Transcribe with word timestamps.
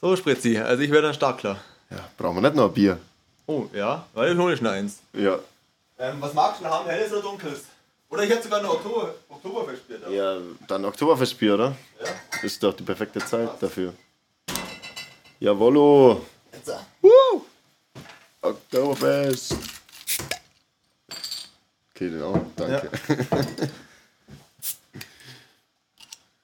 So, 0.00 0.14
Spritzi, 0.14 0.58
also 0.58 0.82
ich 0.82 0.90
werde 0.90 1.06
dann 1.08 1.14
stark 1.14 1.38
klar. 1.38 1.58
Ja, 1.90 1.98
brauchen 2.18 2.36
wir 2.36 2.42
nicht 2.42 2.54
noch 2.54 2.66
ein 2.66 2.74
Bier. 2.74 2.98
Oh, 3.46 3.66
ja, 3.72 4.04
weil 4.12 4.32
ich 4.32 4.38
hole 4.38 4.52
ich 4.52 4.58
schon 4.58 4.66
eins. 4.66 4.98
Ja. 5.14 5.38
Ähm, 5.98 6.16
was 6.20 6.34
magst 6.34 6.60
du 6.60 6.64
denn 6.64 6.72
haben, 6.72 6.86
helles 6.88 7.12
oder 7.12 7.22
dunkles? 7.22 7.64
Oder 8.10 8.24
ich 8.24 8.30
hätte 8.30 8.42
sogar 8.42 8.58
eine 8.58 8.70
Oktober, 8.70 9.14
Oktoberfestbier 9.28 9.98
da. 9.98 10.10
Ja, 10.10 10.36
dann 10.68 10.84
Oktoberfestbier, 10.84 11.54
oder? 11.54 11.76
Ja. 11.98 12.40
Ist 12.42 12.62
doch 12.62 12.74
die 12.74 12.82
perfekte 12.82 13.20
Zeit 13.20 13.50
dafür. 13.60 13.94
Jawollo. 15.40 16.24
Jetzt, 16.52 16.68
äh, 16.68 16.76
Woo! 17.00 17.42
Oktoberfest. 18.42 19.56
Okay, 21.94 22.10
den 22.10 22.22
auch. 22.22 22.38
Danke. 22.54 22.90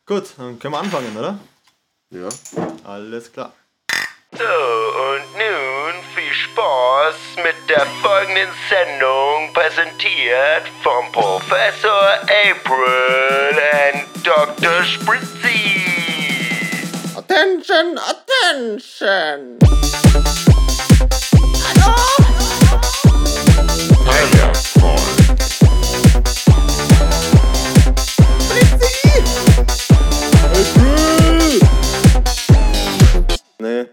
Gut, 0.07 0.25
dann 0.39 0.59
können 0.59 0.75
wir 0.75 0.81
anfangen, 0.81 1.17
oder? 1.17 1.39
Ja. 2.13 2.29
Alles 2.85 3.33
klar. 3.33 3.55
So, 4.33 4.45
und 4.45 5.33
nun 5.33 5.95
viel 6.15 6.33
Spaß 6.33 7.15
mit 7.37 7.55
der 7.71 7.87
folgenden 8.03 8.51
Sendung, 8.69 9.53
präsentiert 9.55 10.69
vom 10.83 11.11
Professor 11.13 12.19
April 12.23 13.57
und 13.95 14.27
Dr. 14.27 14.85
Spritzy. 14.85 15.81
Attention, 17.17 17.99
attention. 17.99 19.59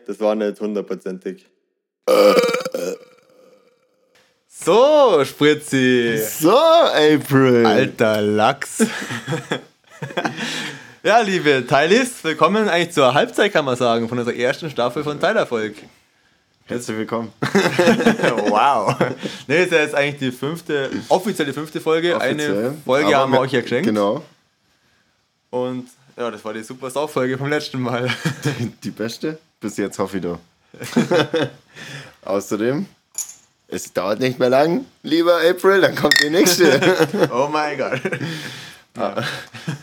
Das 0.06 0.20
war 0.20 0.36
nicht 0.36 0.60
hundertprozentig. 0.60 1.46
So, 4.48 5.24
Spritzi. 5.24 6.18
So, 6.18 6.58
April. 6.58 7.66
Alter 7.66 8.22
Lachs. 8.22 8.86
ja, 11.04 11.22
liebe 11.22 11.66
Teilis, 11.66 12.24
willkommen 12.24 12.68
eigentlich 12.68 12.92
zur 12.92 13.14
Halbzeit, 13.14 13.54
kann 13.54 13.64
man 13.66 13.78
sagen, 13.78 14.10
von 14.10 14.20
unserer 14.20 14.36
ersten 14.36 14.70
Staffel 14.70 15.04
von 15.04 15.20
Teilerfolg. 15.20 15.76
Herzlich 16.66 16.98
willkommen. 16.98 17.32
wow. 17.42 18.96
Nee, 19.48 19.64
ist 19.64 19.72
ja 19.72 19.80
jetzt 19.80 19.96
eigentlich 19.96 20.20
die 20.20 20.32
fünfte, 20.32 20.92
offizielle 21.10 21.54
fünfte 21.54 21.82
Folge. 21.82 22.20
Eine 22.20 22.44
Offiziell. 22.44 22.74
Folge 22.86 23.08
Aber 23.08 23.18
haben 23.18 23.32
wir 23.32 23.40
euch 23.40 23.54
ja 23.54 23.62
geschenkt. 23.62 23.88
Genau. 23.88 24.24
Und 25.50 25.88
ja, 26.16 26.30
das 26.30 26.44
war 26.46 26.54
die 26.54 26.64
super 26.64 26.92
Sauffolge 26.92 27.38
vom 27.38 27.50
letzten 27.50 27.82
Mal. 27.82 28.10
Die 28.84 28.92
beste? 28.92 29.40
Bis 29.60 29.78
jetzt 29.78 30.00
hoffe 30.00 30.18
ich 30.18 30.24
doch. 30.24 30.40
Außerdem, 32.26 32.86
es 33.68 33.92
dauert 33.94 34.20
nicht 34.20 34.40
mehr 34.40 34.50
lang, 34.50 34.86
lieber 35.04 35.40
April, 35.42 35.82
dann 35.82 35.96
kommt 35.96 36.16
die 36.24 36.30
nächste. 36.30 37.30
oh 37.34 37.50
mein 37.52 37.78
Gott. 37.78 38.02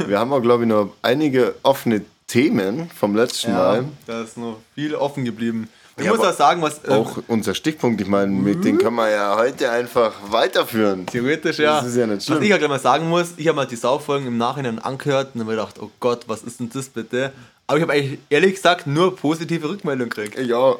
Wir 0.06 0.18
haben 0.18 0.32
auch, 0.32 0.40
glaube 0.40 0.64
ich, 0.64 0.68
noch 0.68 0.94
einige 1.02 1.54
offene 1.62 2.02
Themen 2.26 2.90
vom 2.90 3.14
letzten 3.14 3.50
Ja, 3.50 3.56
Mal. 3.56 3.84
da 4.06 4.22
ist 4.22 4.36
noch 4.36 4.60
viel 4.74 4.94
offen 4.94 5.24
geblieben. 5.24 5.68
Ich 5.98 6.04
Ja, 6.04 6.10
muss 6.14 6.20
auch 6.20 6.32
sagen, 6.34 6.60
was. 6.60 6.84
äh, 6.84 6.90
Auch 6.90 7.18
unser 7.26 7.54
Stichpunkt, 7.54 8.00
ich 8.02 8.06
meine, 8.06 8.30
mit 8.30 8.62
dem 8.64 8.76
können 8.76 8.96
wir 8.96 9.08
ja 9.10 9.34
heute 9.36 9.70
einfach 9.70 10.12
weiterführen. 10.30 11.06
Theoretisch, 11.06 11.58
ja. 11.58 11.78
Das 11.80 11.88
ist 11.88 11.96
ja 11.96 12.06
nicht 12.06 12.22
schlimm. 12.24 12.36
Was 12.38 12.44
ich 12.44 12.50
gleich 12.54 12.68
mal 12.68 12.78
sagen 12.78 13.08
muss, 13.08 13.28
ich 13.38 13.48
habe 13.48 13.56
mal 13.56 13.66
die 13.66 13.76
Sauffolgen 13.76 14.26
im 14.26 14.36
Nachhinein 14.36 14.78
angehört 14.78 15.30
und 15.34 15.40
habe 15.40 15.50
mir 15.52 15.56
gedacht, 15.56 15.76
oh 15.80 15.90
Gott, 15.98 16.24
was 16.26 16.42
ist 16.42 16.60
denn 16.60 16.68
das 16.72 16.88
bitte? 16.90 17.32
Aber 17.66 17.78
ich 17.78 17.82
habe 17.82 17.94
eigentlich 17.94 18.18
ehrlich 18.28 18.54
gesagt 18.56 18.86
nur 18.86 19.16
positive 19.16 19.68
Rückmeldungen 19.70 20.10
gekriegt. 20.10 20.38
Ja, 20.46 20.76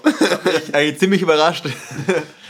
Ich 0.66 0.74
eigentlich 0.74 0.98
ziemlich 0.98 1.22
überrascht. 1.22 1.64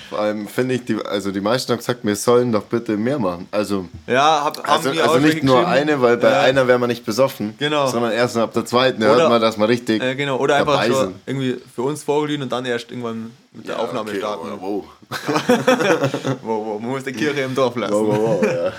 vor 0.08 0.20
allem 0.20 0.46
finde 0.48 0.74
ich, 0.76 0.84
die, 0.84 0.96
also 1.04 1.30
die 1.32 1.40
meisten 1.40 1.72
haben 1.72 1.78
gesagt, 1.78 2.00
wir 2.04 2.16
sollen 2.16 2.52
doch 2.52 2.62
bitte 2.64 2.96
mehr 2.96 3.18
machen. 3.18 3.48
Also, 3.50 3.86
Ja, 4.06 4.44
hab, 4.44 4.68
also, 4.68 4.90
also 4.90 5.18
nicht 5.18 5.42
nur 5.42 5.66
eine, 5.66 6.00
weil 6.00 6.16
bei 6.16 6.30
Ja. 6.30 6.40
einer 6.42 6.66
wäre 6.68 6.78
man 6.78 6.88
nicht 6.88 7.04
besoffen, 7.04 7.54
Genau. 7.58 7.86
sondern 7.88 8.12
erst 8.12 8.36
ab 8.36 8.52
der 8.54 8.64
zweiten 8.64 9.02
Oder- 9.02 9.16
hört 9.16 9.28
man, 9.30 9.40
dass 9.40 9.56
man 9.56 9.68
richtig 9.68 10.02
Äh, 10.02 10.14
genau, 10.14 10.36
oder 10.38 10.56
einfach 10.56 10.82
sind. 10.84 11.14
irgendwie 11.26 11.56
für 11.74 11.82
uns 11.82 12.02
vorglühen 12.02 12.42
und 12.42 12.52
dann 12.52 12.64
erst 12.64 12.90
irgendwann 12.90 13.30
mit 13.52 13.66
der 13.68 13.76
Ja, 13.76 13.80
Aufnahme 13.82 14.10
okay, 14.10 14.18
starten. 14.18 14.48
Wow, 14.60 14.84
Wo, 16.42 16.64
wo, 16.64 16.78
man 16.78 16.90
muss 16.90 17.04
die 17.04 17.12
Kirche 17.12 17.40
im 17.42 17.54
Dorf 17.54 17.76
lassen. 17.76 17.92
wow, 17.94 18.06
wow, 18.08 18.38
wow, 18.40 18.44
ja. 18.44 18.72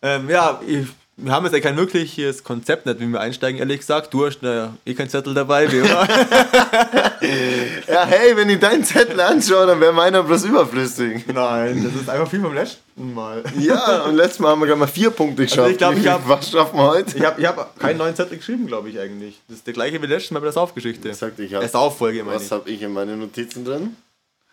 Ähm, 0.00 0.28
ja, 0.30 0.60
ich, 0.66 0.86
wir 1.20 1.32
haben 1.32 1.44
jetzt 1.44 1.52
ja 1.54 1.60
kein 1.60 1.76
wirkliches 1.76 2.44
Konzept, 2.44 2.86
nicht 2.86 3.00
wie 3.00 3.06
wir 3.08 3.20
einsteigen, 3.20 3.58
ehrlich 3.58 3.80
gesagt. 3.80 4.14
Du 4.14 4.24
hast 4.24 4.40
äh, 4.42 4.68
eh 4.86 4.94
kein 4.94 5.08
Zettel 5.10 5.34
dabei, 5.34 5.70
wie 5.70 5.78
immer. 5.78 6.08
ja, 7.88 8.04
hey, 8.06 8.36
wenn 8.36 8.48
ich 8.50 8.60
deinen 8.60 8.84
Zettel 8.84 9.20
anschaue, 9.20 9.66
dann 9.66 9.80
wäre 9.80 9.92
meiner 9.92 10.22
bloß 10.22 10.44
überflüssig. 10.44 11.26
Nein, 11.26 11.82
das 11.84 12.00
ist 12.00 12.08
einfach 12.08 12.28
viel 12.30 12.40
vom 12.40 12.54
letzten 12.54 13.14
Mal. 13.14 13.42
Ja, 13.58 14.04
und 14.04 14.14
letztes 14.14 14.38
Mal 14.38 14.50
haben 14.50 14.60
wir 14.60 14.66
gerade 14.66 14.78
mal 14.78 14.86
vier 14.86 15.10
Punkte 15.10 15.42
geschafft. 15.42 15.58
Also 15.60 15.72
ich 15.72 15.78
glaub, 15.78 15.92
Wie 15.94 15.96
ich 15.96 16.02
viel- 16.02 16.12
hab- 16.12 16.28
Was 16.28 16.50
schaffen 16.50 16.76
wir 16.78 16.86
heute? 16.86 17.16
Ich 17.16 17.24
habe 17.24 17.40
ich 17.40 17.46
hab 17.46 17.78
keinen 17.80 17.98
neuen 17.98 18.14
Zettel 18.14 18.38
geschrieben, 18.38 18.66
glaube 18.68 18.88
ich 18.88 18.98
eigentlich. 19.00 19.40
Das 19.48 19.56
ist 19.58 19.66
der 19.66 19.74
gleiche 19.74 20.00
wie 20.00 20.06
letztes 20.06 20.30
Mal 20.30 20.38
bei 20.40 20.44
der 20.46 20.52
Saufgeschichte. 20.52 21.12
Sagt, 21.14 21.38
ich 21.40 21.50
Der 21.50 21.62
hab, 21.62 21.68
Sauffolge, 21.70 22.22
meine 22.22 22.36
was 22.36 22.50
habe 22.52 22.70
ich 22.70 22.80
in 22.80 22.92
meinen 22.92 23.18
Notizen 23.18 23.64
drin? 23.64 23.96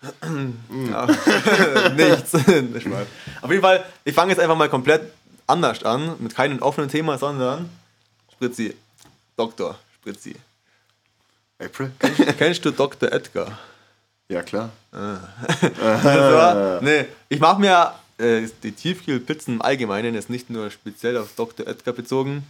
Nichts. 1.95 2.33
Auf 3.41 3.49
jeden 3.51 3.61
Fall, 3.61 3.83
ich 4.03 4.13
fange 4.13 4.31
jetzt 4.31 4.39
einfach 4.39 4.55
mal 4.57 4.69
komplett 4.69 5.01
anders 5.47 5.83
an, 5.83 6.15
mit 6.19 6.35
keinem 6.35 6.59
offenen 6.61 6.89
Thema, 6.89 7.17
sondern 7.17 7.69
Spritzi. 8.33 8.75
Doktor 9.37 9.77
Spritzi. 9.95 10.35
April? 11.59 11.91
Kennst 12.37 12.65
du 12.65 12.71
Dr. 12.71 13.11
Edgar? 13.11 13.57
Ja, 14.29 14.41
klar. 14.41 14.71
Also, 16.03 16.83
nee, 16.83 17.05
ich 17.29 17.39
mache 17.39 17.59
mir 17.59 17.93
äh, 18.17 18.47
die 18.63 18.71
Tiefkühlpizzen 18.71 19.55
im 19.55 19.61
Allgemeinen, 19.61 20.15
jetzt 20.15 20.29
nicht 20.29 20.49
nur 20.49 20.71
speziell 20.71 21.17
auf 21.17 21.33
Dr. 21.35 21.67
Edgar 21.67 21.93
bezogen. 21.93 22.43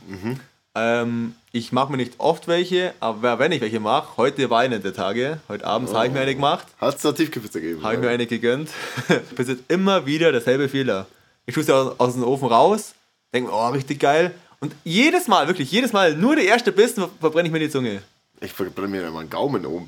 Ähm, 0.76 1.36
ich 1.52 1.72
mache 1.72 1.92
mir 1.92 1.98
nicht 1.98 2.14
oft 2.20 2.48
welche, 2.48 2.94
aber 3.00 3.40
wenn 3.40 3.52
ich 3.52 3.62
welche 3.62 3.80
mache, 3.80 4.18
heute 4.18 4.50
war 4.50 4.60
einer 4.62 4.80
der 4.80 4.94
Tage, 4.94 5.40
heute 5.48 5.66
abends 5.66 5.94
habe 5.94 6.08
ich 6.08 6.14
mir 6.14 6.20
eine 6.20 6.36
gemacht, 6.36 6.68
Hat 6.80 6.96
es 6.98 7.02
da 7.02 7.12
Tiefkühlpizza 7.14 7.60
gegeben? 7.60 7.84
habe 7.84 7.96
ich 7.96 8.00
mir 8.02 8.10
eine 8.10 8.26
gegönnt. 8.28 8.70
Passiert 9.36 9.60
immer 9.70 10.06
wieder 10.06 10.32
derselbe 10.32 10.68
Fehler. 10.70 11.08
Ich 11.46 11.54
tue 11.54 11.64
sie 11.64 11.74
aus, 11.74 11.96
aus 12.00 12.14
dem 12.14 12.24
Ofen 12.24 12.48
raus, 12.48 12.94
denke 13.34 13.50
mir, 13.52 13.56
oh, 13.56 13.68
richtig 13.70 14.00
geil. 14.00 14.32
Und 14.60 14.74
jedes 14.84 15.28
Mal, 15.28 15.48
wirklich 15.48 15.72
jedes 15.72 15.94
Mal, 15.94 16.16
nur 16.16 16.36
der 16.36 16.46
erste 16.46 16.72
Bissen 16.72 17.04
ver- 17.04 17.10
verbrenne 17.20 17.48
ich 17.48 17.54
mir 17.54 17.60
die 17.60 17.70
Zunge. 17.70 18.02
Ich 18.42 18.52
verbrenne 18.54 18.88
mir 18.90 19.08
immer 19.08 19.20
einen 19.20 19.30
Gaumen 19.30 19.62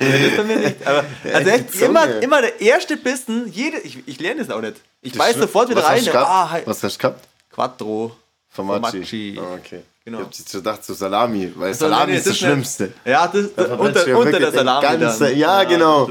nicht. 0.00 0.86
Aber, 0.86 1.04
also 1.34 1.50
echt, 1.50 1.74
immer, 1.80 2.20
immer 2.22 2.40
der 2.42 2.60
erste 2.60 2.96
Bissen, 2.96 3.50
jede, 3.52 3.78
ich, 3.78 3.98
ich 4.06 4.20
lerne 4.20 4.44
das 4.44 4.50
auch 4.54 4.60
nicht. 4.60 4.76
Ich 5.02 5.12
beiß 5.16 5.36
sofort 5.36 5.68
wieder 5.70 5.82
Was 5.82 5.88
rein. 5.88 5.98
Hast 6.06 6.14
ah, 6.16 6.50
hi- 6.50 6.62
Was 6.64 6.82
hast 6.82 6.96
du 6.96 6.98
gehabt? 7.00 7.28
Quattro. 7.50 8.16
Formaggi. 8.52 9.38
Ah, 9.40 9.54
okay. 9.54 9.82
Genau. 10.04 10.18
Ich 10.20 10.24
hab 10.24 10.34
jetzt 10.34 10.52
gedacht 10.52 10.84
zu 10.84 10.94
Salami, 10.94 11.52
weil 11.54 11.72
So, 11.72 11.80
Salami 11.86 12.12
nee, 12.12 12.18
ist 12.18 12.26
das 12.26 12.38
Schlimmste. 12.38 12.92
Ja, 13.04 13.28
das, 13.28 13.54
Da 13.54 13.66
ja 13.68 13.74
unter, 13.74 14.18
unter 14.18 14.38
der 14.40 14.50
Salami 14.52 14.98
ganzen- 14.98 15.20
dann. 15.24 15.38
ja, 15.38 15.62
genau. 15.64 16.10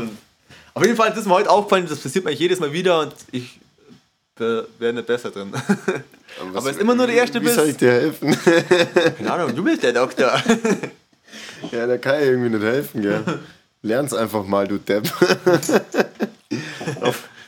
Auf 0.74 0.84
jeden 0.86 0.96
Fall, 0.96 1.10
das 1.10 1.20
ist 1.20 1.26
mir 1.26 1.34
heute 1.34 1.50
aufgefallen, 1.50 1.88
das 1.90 2.00
passiert 2.00 2.24
mir 2.24 2.32
jedes 2.32 2.60
Mal 2.60 2.72
wieder 2.72 3.02
und 3.02 3.14
ich 3.32 3.60
wäre 4.40 4.94
nicht 4.94 5.08
besser 5.08 5.32
drin. 5.32 5.52
was- 5.54 6.56
Aber 6.56 6.70
es 6.70 6.76
ist 6.76 6.82
immer 6.82 6.96
nur 6.96 7.08
der 7.08 7.16
erste 7.18 7.42
Wie 7.42 7.48
soll 7.50 7.66
Biss. 7.66 7.72
ich 7.74 7.78
dir 7.78 7.92
helfen? 7.92 8.38
Keine 9.18 9.32
Ahnung, 9.34 9.56
du 9.56 9.64
bist 9.64 9.84
der 9.84 9.94
Doktor. 9.94 10.32
ja, 11.72 11.88
da 11.88 11.98
kann 11.98 12.20
ich 12.22 12.28
irgendwie 12.28 12.50
nicht 12.50 12.64
helfen, 12.64 13.02
gell? 13.02 13.24
Lern's 13.82 14.14
einfach 14.14 14.44
mal, 14.46 14.68
du 14.68 14.78
Depp. 14.78 15.10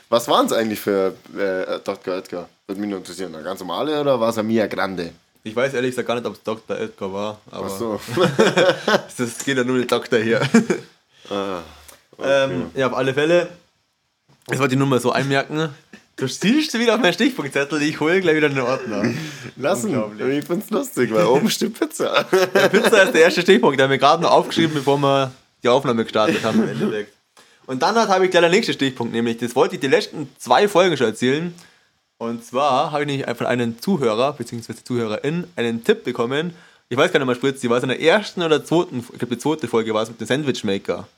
Was 0.08 0.28
waren 0.28 0.46
es 0.46 0.52
eigentlich 0.52 0.80
für 0.80 1.14
äh, 1.36 1.78
Dr. 1.84 2.14
Edgar? 2.16 2.48
Würde 2.66 2.80
mich 2.80 2.90
nur 2.90 2.98
interessieren. 2.98 3.34
Eine 3.34 3.44
ganz 3.44 3.60
normale 3.60 4.00
oder 4.00 4.20
war 4.20 4.28
es 4.30 4.38
ein 4.38 4.46
Mia 4.46 4.66
Grande? 4.66 5.12
Ich 5.44 5.56
weiß 5.56 5.74
ehrlich 5.74 5.90
gesagt 5.90 6.06
gar 6.06 6.14
nicht, 6.14 6.26
ob 6.26 6.34
es 6.34 6.42
Dr. 6.42 6.78
Edgar 6.78 7.12
war, 7.12 7.40
aber 7.50 7.66
Ach 7.66 7.78
so. 7.78 8.00
das 9.18 9.38
geht 9.44 9.56
ja 9.56 9.64
nur 9.64 9.76
der 9.78 9.86
Doktor 9.86 10.18
hier. 10.20 10.40
ah, 11.30 11.58
ähm, 12.22 12.70
ja, 12.74 12.86
auf 12.86 12.94
alle 12.94 13.12
Fälle, 13.12 13.48
das 14.46 14.58
wollte 14.60 14.74
ich 14.74 14.78
nur 14.78 14.86
mal 14.86 15.00
so 15.00 15.10
einmerken. 15.10 15.70
Du 16.22 16.28
siehst 16.28 16.78
wieder 16.78 16.94
auf 16.94 17.00
meinen 17.00 17.14
Stichpunktzettel, 17.14 17.82
ich 17.82 17.98
hole 17.98 18.20
gleich 18.20 18.36
wieder 18.36 18.46
einen 18.46 18.60
Ordner. 18.60 19.12
Lassen. 19.56 19.92
Ich 20.30 20.44
find's 20.44 20.70
lustig, 20.70 21.12
weil 21.12 21.24
oben 21.24 21.50
steht 21.50 21.76
Pizza. 21.76 22.24
Der 22.54 22.68
Pizza 22.68 23.02
ist 23.02 23.12
der 23.12 23.22
erste 23.22 23.42
Stichpunkt, 23.42 23.76
der 23.76 23.86
haben 23.86 23.90
wir 23.90 23.98
gerade 23.98 24.22
noch 24.22 24.30
aufgeschrieben, 24.30 24.72
bevor 24.72 24.98
wir 24.98 25.32
die 25.64 25.68
Aufnahme 25.68 26.04
gestartet 26.04 26.44
haben 26.44 26.62
im 26.62 26.68
Endeffekt. 26.68 27.12
Und 27.66 27.82
dann 27.82 27.96
habe 27.96 28.26
ich 28.26 28.30
gleich 28.30 28.44
den 28.44 28.52
nächsten 28.52 28.72
Stichpunkt, 28.72 29.12
nämlich, 29.12 29.38
das 29.38 29.56
wollte 29.56 29.74
ich 29.74 29.80
die 29.80 29.88
letzten 29.88 30.28
zwei 30.38 30.68
Folgen 30.68 30.96
schon 30.96 31.08
erzählen. 31.08 31.52
Und 32.18 32.44
zwar 32.44 32.92
habe 32.92 33.02
ich 33.02 33.08
nämlich 33.08 33.36
von 33.36 33.48
einem 33.48 33.80
Zuhörer, 33.80 34.32
beziehungsweise 34.34 34.84
Zuhörerin, 34.84 35.48
einen 35.56 35.82
Tipp 35.82 36.04
bekommen. 36.04 36.54
Ich 36.88 36.96
weiß 36.96 37.10
gar 37.10 37.18
nicht 37.18 37.26
mehr, 37.26 37.34
Spritz, 37.34 37.62
die 37.62 37.68
war 37.68 37.78
es 37.78 37.82
in 37.82 37.88
der 37.88 38.00
ersten 38.00 38.44
oder 38.44 38.64
zweiten, 38.64 39.00
ich 39.00 39.18
glaube 39.18 39.34
die 39.34 39.38
zweite 39.38 39.66
Folge 39.66 39.92
war 39.92 40.04
es 40.04 40.08
mit 40.08 40.20
dem 40.20 40.28
Sandwichmaker. 40.28 41.08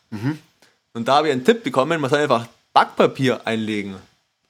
Und 0.95 1.07
da 1.07 1.17
habe 1.17 1.27
ich 1.27 1.33
einen 1.35 1.45
Tipp 1.45 1.63
bekommen, 1.63 2.01
man 2.01 2.09
soll 2.09 2.21
einfach 2.21 2.47
Backpapier 2.73 3.47
einlegen 3.47 3.97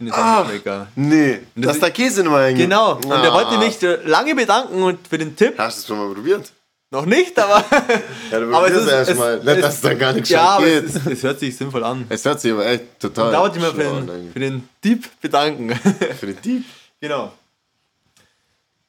in 0.07 0.13
den 0.13 0.15
Sandwichmaker. 0.15 0.87
Nee, 0.97 1.41
das 1.55 1.67
dass 1.67 1.77
ist- 1.77 1.83
da 1.83 1.91
Käse 1.91 2.23
nochmal 2.25 2.47
hängt. 2.49 2.59
Genau. 2.59 2.95
Und 2.97 3.11
er 3.11 3.31
Ah. 3.31 3.35
wollte 3.35 3.59
mich 3.59 3.79
lange 4.07 4.35
bedanken 4.35 4.83
und 4.83 5.07
für 5.09 5.19
den 5.19 5.35
Tipp. 5.37 5.55
Hast 5.59 5.77
du 5.79 5.81
es 5.81 5.87
schon 5.87 5.99
mal 6.09 6.15
probiert? 6.15 6.53
Noch 6.91 7.07
nicht, 7.07 7.37
aber. 7.39 7.65
Ja, 8.31 8.39
du 8.41 8.55
aber 8.55 8.69
es 8.71 8.77
ist. 8.83 8.89
erst 8.89 9.17
mal. 9.17 9.39
Nicht, 9.43 9.63
dass 9.63 9.81
da 9.81 9.95
gar 9.95 10.13
nichts 10.13 10.29
Ja, 10.29 10.43
aber 10.51 10.65
geht. 10.67 10.85
es, 10.85 10.95
ist, 10.97 11.07
es 11.07 11.23
hört 11.25 11.41
sich 11.41 11.57
sinnvoll 11.57 11.83
an. 11.83 12.07
Es 12.09 12.25
hört 12.25 12.41
sich 12.41 12.53
aber 12.53 12.67
echt 12.67 13.01
total. 13.01 13.33
Da 13.33 13.41
wollte 13.41 13.59
ich 13.59 13.65
mich 13.65 13.73
für 13.75 13.89
an 13.91 14.07
den, 14.07 14.33
für 14.33 14.39
den 14.39 14.69
Dieb 14.85 15.09
bedanken. 15.21 15.75
Für 16.21 16.27
den 16.27 16.41
Dieb. 16.43 16.65
genau. 17.01 17.33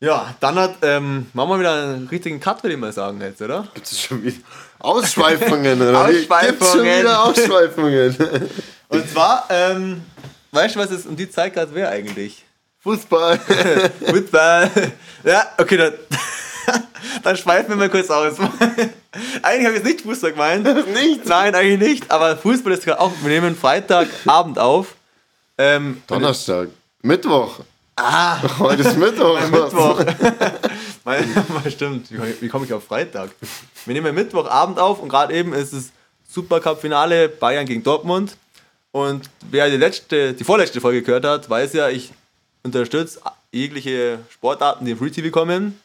Ja, 0.02 0.36
dann 0.42 0.56
hat, 0.56 0.76
ähm, 0.84 1.28
machen 1.34 1.50
wir 1.52 1.60
wieder 1.60 1.74
einen 1.74 2.08
richtigen 2.08 2.40
Cut, 2.40 2.62
würde 2.62 2.74
ich 2.76 2.80
mal 2.80 2.92
sagen, 2.92 3.20
jetzt, 3.22 3.42
oder? 3.42 3.66
Gibt 3.74 3.88
es 3.88 4.00
schon 4.02 4.22
wieder 4.24 4.36
Ausschweifungen, 4.80 5.82
oder? 5.82 6.10
wie? 6.10 6.14
Gibt's 6.18 6.28
schon 6.72 6.82
Ausschweifungen. 6.82 7.00
wieder 7.00 7.24
Ausschweifungen. 7.24 8.16
Und 8.90 9.10
zwar, 9.10 9.46
ähm, 9.50 10.04
weißt 10.56 10.76
du, 10.76 10.80
was 10.80 10.92
es 10.92 11.06
um 11.06 11.16
die 11.16 11.30
Zeit 11.30 11.54
gerade 11.54 11.74
wäre 11.76 11.90
eigentlich? 11.90 12.44
Fußball. 12.80 13.40
Fußball. 14.08 14.72
Ja, 15.24 15.48
okay, 15.58 15.78
dann, 15.78 15.94
dann 17.24 17.38
schweifen 17.38 17.70
wir 17.70 17.76
mal 17.76 17.90
kurz 17.90 18.10
aus. 18.10 18.40
eigentlich 19.42 19.66
habe 19.66 19.78
ich 19.78 19.84
jetzt 19.84 19.86
nicht 19.86 20.02
Fußball 20.02 20.32
gemeint. 20.32 20.64
Nicht? 20.94 21.26
Nein, 21.26 21.56
eigentlich 21.56 21.80
nicht. 21.80 22.12
Aber 22.12 22.38
Fußball 22.38 22.74
ist 22.74 22.86
gerade 22.86 23.02
auch. 23.02 23.12
Wir 23.22 23.30
nehmen 23.30 23.56
Freitagabend 23.56 24.58
auf. 24.60 24.96
Ähm, 25.58 26.02
Donnerstag. 26.08 26.70
Mittwoch. 27.02 27.60
Ah, 27.98 28.38
Heute 28.60 28.84
ist 28.84 28.98
Mittwoch. 28.98 29.40
Mittwoch. 29.50 30.02
Stimmt, 31.70 32.12
wie, 32.12 32.42
wie 32.42 32.48
komme 32.50 32.66
ich 32.66 32.74
auf 32.74 32.84
Freitag? 32.84 33.32
Wir 33.86 33.94
nehmen 33.94 34.14
Mittwochabend 34.14 34.80
auf 34.80 35.00
und 35.00 35.10
gerade 35.10 35.34
eben 35.34 35.54
ist 35.54 35.72
es 35.72 35.92
Supercup-Finale 36.30 37.30
Bayern 37.30 37.66
gegen 37.66 37.84
Dortmund. 37.84 38.36
Und 38.96 39.30
wer 39.52 39.70
die 39.70 39.76
letzte, 39.76 40.32
die 40.32 40.46
vorletzte 40.46 40.80
Folge 40.80 41.02
gehört 41.02 41.26
hat, 41.26 41.50
weiß 41.50 41.74
ja, 41.74 41.90
ich 41.90 42.14
unterstütze 42.64 43.20
jegliche 43.52 44.20
Sportarten, 44.30 44.86
die 44.86 44.92
im 44.92 44.98
Free 44.98 45.10
TV 45.10 45.32
kommen. 45.32 45.82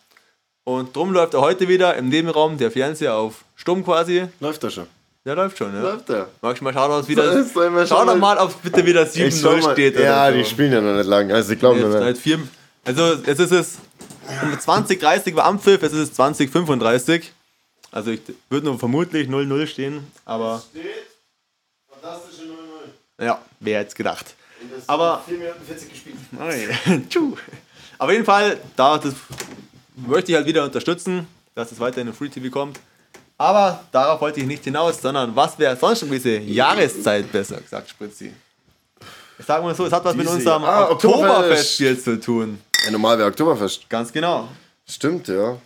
Und 0.62 0.94
drum 0.94 1.12
läuft 1.12 1.34
er 1.34 1.40
heute 1.40 1.66
wieder 1.66 1.96
im 1.96 2.08
Nebenraum 2.08 2.56
der 2.56 2.70
Fernseher 2.70 3.16
auf 3.16 3.44
Stumm 3.56 3.84
quasi. 3.84 4.26
Läuft 4.38 4.62
das 4.62 4.74
schon? 4.74 4.86
Der 5.24 5.34
läuft 5.34 5.58
schon, 5.58 5.74
ja. 5.74 5.82
Läuft 5.82 6.08
der? 6.08 6.28
Magst 6.40 6.60
du 6.60 6.64
mal 6.64 6.72
schauen, 6.72 6.92
ob 6.92 7.00
es 7.02 7.08
wieder. 7.08 7.44
Schau 7.84 8.04
doch 8.04 8.14
mal- 8.16 8.38
ob 8.38 8.50
es 8.50 8.56
bitte 8.58 8.86
wieder 8.86 9.04
7-0 9.04 9.72
steht. 9.72 9.98
Ja, 9.98 10.28
oder 10.28 10.36
die 10.36 10.44
so. 10.44 10.50
spielen 10.50 10.72
ja 10.72 10.80
noch 10.80 10.94
nicht 10.96 11.08
lang. 11.08 11.32
Also 11.32 11.52
ich 11.52 11.58
glaube 11.58 11.80
noch 11.80 12.04
nicht. 12.04 12.22
vier, 12.22 12.38
also 12.84 13.14
jetzt 13.26 13.40
ist 13.40 13.50
es 13.50 13.78
um 14.40 14.52
20.30 14.52 15.34
war 15.34 15.46
Ampfiff, 15.46 15.82
jetzt 15.82 15.94
ist 15.94 16.12
es 16.12 16.16
20.35. 16.16 17.24
Also 17.90 18.12
ich 18.12 18.20
würde 18.48 18.66
nur 18.66 18.78
vermutlich 18.78 19.28
0-0 19.28 19.66
stehen, 19.66 20.06
aber 20.24 20.62
Fantastische 20.62 20.86
0-0. 20.86 21.09
Ja, 23.20 23.40
wer 23.60 23.78
hätte 23.80 23.94
gedacht. 23.94 24.34
Aber 24.86 25.22
4 25.26 25.38
Minuten 25.38 25.64
40 25.66 25.90
gespielt. 25.90 26.16
Nein. 26.32 27.06
Tschu. 27.10 27.36
Auf 27.98 28.10
jeden 28.10 28.24
Fall, 28.24 28.58
da 28.76 28.98
das 28.98 29.14
möchte 29.96 30.32
ich 30.32 30.36
halt 30.36 30.46
wieder 30.46 30.64
unterstützen, 30.64 31.26
dass 31.54 31.70
es 31.72 31.78
weiter 31.80 32.00
in 32.00 32.06
den 32.08 32.14
Free 32.16 32.28
TV 32.28 32.50
kommt. 32.50 32.80
Aber 33.38 33.82
darauf 33.92 34.20
wollte 34.20 34.40
ich 34.40 34.46
nicht 34.46 34.64
hinaus, 34.64 35.00
sondern 35.00 35.34
was 35.34 35.58
wäre 35.58 35.76
sonst 35.76 36.02
um 36.02 36.10
diese 36.10 36.36
Jahreszeit 36.38 37.30
besser, 37.32 37.58
sagt 37.68 37.88
Spritzi. 37.88 38.32
Ich 39.38 39.46
sage 39.46 39.62
mal 39.64 39.74
so, 39.74 39.86
es 39.86 39.92
hat 39.92 40.04
was 40.04 40.14
mit 40.14 40.26
Diese- 40.26 40.36
unserem 40.36 40.64
Ah, 40.64 40.90
Oktoberfest 40.90 41.78
hier 41.78 41.98
zu 41.98 42.20
tun. 42.20 42.60
Ja, 42.84 42.90
normal 42.90 43.16
wäre 43.18 43.28
Oktoberfest. 43.28 43.88
Ganz 43.88 44.12
genau. 44.12 44.48
Stimmt, 44.86 45.28
ja. 45.28 45.56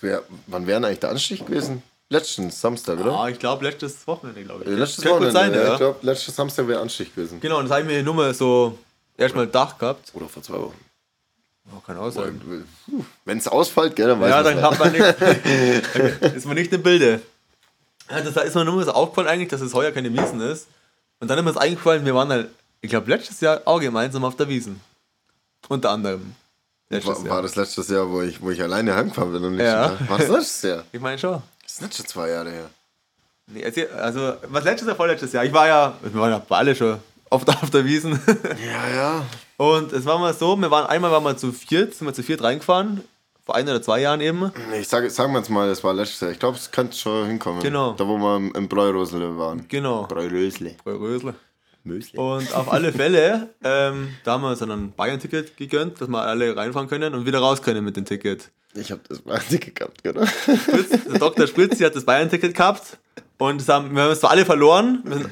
Wär, 0.00 0.22
wann 0.46 0.66
wäre 0.66 0.78
denn 0.80 0.84
eigentlich 0.86 1.00
der 1.00 1.10
Anstich 1.10 1.44
gewesen? 1.44 1.82
Letzten 2.14 2.50
Samstag, 2.50 3.00
oder? 3.00 3.12
Ah, 3.12 3.28
ich 3.28 3.38
glaube 3.38 3.64
letztes 3.64 4.06
Wochenende, 4.06 4.42
glaube 4.44 4.64
ich. 4.64 4.70
Äh, 4.70 4.74
Letztes 4.74 5.04
Könnte 5.04 5.26
gut 5.26 5.34
Wochenende. 5.34 5.54
sein, 5.58 5.62
ja. 5.62 5.66
ja. 5.66 5.72
Ich 5.72 5.78
glaube, 5.78 5.98
letztes 6.02 6.36
Samstag 6.36 6.68
wäre 6.68 6.80
Anstich 6.80 7.14
gewesen. 7.14 7.40
Genau, 7.40 7.58
und 7.58 7.64
das 7.64 7.72
habe 7.72 7.82
ich 7.82 7.86
mir 7.88 8.02
nur 8.02 8.14
mal 8.14 8.32
so 8.32 8.78
erstmal 9.16 9.46
Dach 9.46 9.76
gehabt. 9.78 10.12
Oder 10.14 10.28
vor 10.28 10.42
zwei 10.42 10.54
Wochen. 10.54 10.78
Oh, 11.74 11.80
kann 11.80 11.96
auch 11.96 12.10
sein. 12.10 12.40
Wenn 13.24 13.38
es 13.38 13.48
ausfällt, 13.48 13.96
gell, 13.96 14.06
dann 14.08 14.20
weiß 14.20 14.30
Ja, 14.30 14.42
man's 14.42 14.48
dann 14.48 14.62
hat 14.62 14.78
man 14.78 14.92
nicht, 14.92 16.34
ist 16.36 16.46
man 16.46 16.54
nicht 16.56 16.72
im 16.72 16.82
Bilde. 16.82 17.20
Ja, 18.10 18.20
das 18.20 18.36
ist 18.44 18.54
mir 18.54 18.64
nur 18.64 18.74
mal 18.76 18.84
so 18.84 18.92
aufgefallen 18.92 19.28
eigentlich, 19.28 19.48
dass 19.48 19.60
es 19.62 19.72
heuer 19.74 19.90
keine 19.90 20.12
Wiesen 20.12 20.40
ist. 20.40 20.68
Und 21.20 21.28
dann 21.28 21.38
ist 21.38 21.44
mir 21.44 21.52
das 21.54 21.62
eingefallen, 21.62 22.04
wir 22.04 22.14
waren 22.14 22.28
halt, 22.28 22.50
ich 22.82 22.90
glaube 22.90 23.10
letztes 23.10 23.40
Jahr 23.40 23.62
auch 23.64 23.80
gemeinsam 23.80 24.24
auf 24.24 24.36
der 24.36 24.48
Wiesen. 24.48 24.78
Unter 25.68 25.90
anderem. 25.90 26.34
War, 26.90 27.28
war 27.28 27.42
das 27.42 27.56
letztes 27.56 27.88
Jahr, 27.88 28.08
wo 28.10 28.20
ich, 28.20 28.40
wo 28.42 28.50
ich 28.50 28.62
alleine 28.62 28.94
heimgefahren 28.94 29.32
bin 29.32 29.42
und 29.42 29.56
nicht 29.56 29.64
Ja. 29.64 29.98
War 30.06 30.18
das 30.18 30.28
letztes 30.28 30.62
Jahr? 30.62 30.84
Ich 30.92 31.00
meine 31.00 31.18
schon. 31.18 31.42
Das 31.74 31.80
ist 31.80 31.82
nicht 31.82 31.96
schon 31.96 32.06
zwei 32.06 32.28
Jahre 32.30 32.50
her. 32.52 32.70
Nee, 33.48 33.64
also, 34.00 34.34
was 34.46 34.62
letztes 34.62 34.86
Jahr, 34.86 34.96
vorletztes 34.96 35.32
Jahr? 35.32 35.44
Ich 35.44 35.52
war 35.52 35.66
ja, 35.66 35.94
wir 36.02 36.20
waren 36.20 36.30
ja 36.30 36.42
alle 36.50 36.74
schon 36.76 36.98
oft 37.30 37.48
auf 37.62 37.68
der 37.70 37.84
Wiesen. 37.84 38.20
Ja, 38.64 38.94
ja. 38.94 39.26
Und 39.56 39.92
es 39.92 40.04
war 40.04 40.20
mal 40.20 40.32
so, 40.32 40.54
wir 40.56 40.70
waren 40.70 40.86
einmal 40.86 41.10
waren 41.10 41.24
wir 41.24 41.36
zu 41.36 41.50
viert, 41.52 41.92
sind 41.94 42.06
wir 42.06 42.14
zu 42.14 42.22
viert 42.22 42.42
reingefahren. 42.44 43.02
Vor 43.44 43.56
ein 43.56 43.68
oder 43.68 43.82
zwei 43.82 44.00
Jahren 44.00 44.20
eben. 44.20 44.52
Ich 44.80 44.86
sage 44.86 45.10
sagen 45.10 45.32
wir 45.32 45.40
jetzt 45.40 45.50
mal, 45.50 45.68
das 45.68 45.82
war 45.82 45.92
letztes 45.92 46.20
Jahr. 46.20 46.30
Ich 46.30 46.38
glaube, 46.38 46.56
es 46.56 46.70
könnte 46.70 46.96
schon 46.96 47.26
hinkommen. 47.26 47.60
Genau. 47.60 47.92
Da, 47.94 48.06
wo 48.06 48.16
wir 48.18 48.36
im- 48.36 48.54
im 48.54 48.70
waren. 48.70 49.66
Genau. 49.68 50.04
Bräurösle. 50.06 50.76
Bei 50.84 50.92
Rösle. 50.92 51.34
Mösle. 51.82 52.20
Und 52.20 52.54
auf 52.54 52.72
alle 52.72 52.92
Fälle, 52.94 53.50
ähm, 53.64 54.14
da 54.22 54.32
haben 54.34 54.42
wir 54.42 54.50
uns 54.50 54.60
dann 54.60 54.70
ein 54.70 54.92
Bayern-Ticket 54.92 55.56
gegönnt, 55.56 56.00
dass 56.00 56.08
wir 56.08 56.22
alle 56.22 56.56
reinfahren 56.56 56.88
können 56.88 57.14
und 57.14 57.26
wieder 57.26 57.40
raus 57.40 57.60
können 57.60 57.84
mit 57.84 57.96
dem 57.96 58.04
Ticket. 58.04 58.50
Ich 58.74 58.90
habe 58.90 59.00
das 59.08 59.22
dick 59.48 59.74
gehabt, 59.74 60.02
genau. 60.02 60.26
Spritz, 60.26 61.04
der 61.04 61.18
Dr. 61.18 61.46
Spritzi 61.46 61.84
hat 61.84 61.94
das 61.94 62.04
Bayern-Ticket 62.04 62.54
gehabt 62.54 62.98
und 63.38 63.60
das 63.60 63.68
haben, 63.68 63.94
wir 63.94 64.02
haben 64.02 64.10
es 64.10 64.20
zwar 64.20 64.30
alle 64.30 64.44
verloren. 64.44 65.30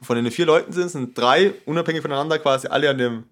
Von 0.00 0.16
den 0.16 0.30
vier 0.30 0.46
Leuten 0.46 0.72
sind 0.72 0.86
es 0.86 0.92
sind 0.92 1.16
drei 1.18 1.54
unabhängig 1.66 2.02
voneinander 2.02 2.38
quasi 2.38 2.68
alle 2.68 2.88
an 2.88 2.98
dem, 2.98 3.24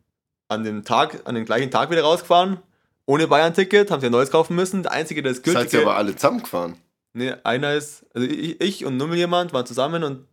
an 0.49 0.65
dem 0.65 0.85
Tag, 0.85 1.21
an 1.25 1.35
dem 1.35 1.45
gleichen 1.45 1.71
Tag 1.71 1.91
wieder 1.91 2.03
rausgefahren. 2.03 2.59
Ohne 3.07 3.29
Bayern-Ticket, 3.29 3.91
haben 3.91 4.01
sie 4.01 4.07
ein 4.07 4.13
neues 4.13 4.31
kaufen 4.31 4.57
müssen. 4.57 4.83
Der 4.83 4.93
einzige, 4.93 5.23
der 5.23 5.33
das 5.33 5.39
Seid 5.39 5.47
ihr 5.47 5.55
gültige. 5.61 5.83
aber 5.83 5.97
alle 5.97 6.15
zusammengefahren? 6.17 6.77
Nee, 7.13 7.33
einer 7.45 7.75
ist, 7.75 8.05
also 8.15 8.27
ich, 8.29 8.61
ich 8.61 8.85
und 8.85 8.97
nur 8.97 9.15
jemand 9.15 9.53
waren 9.53 9.65
zusammen 9.65 10.03
und 10.03 10.27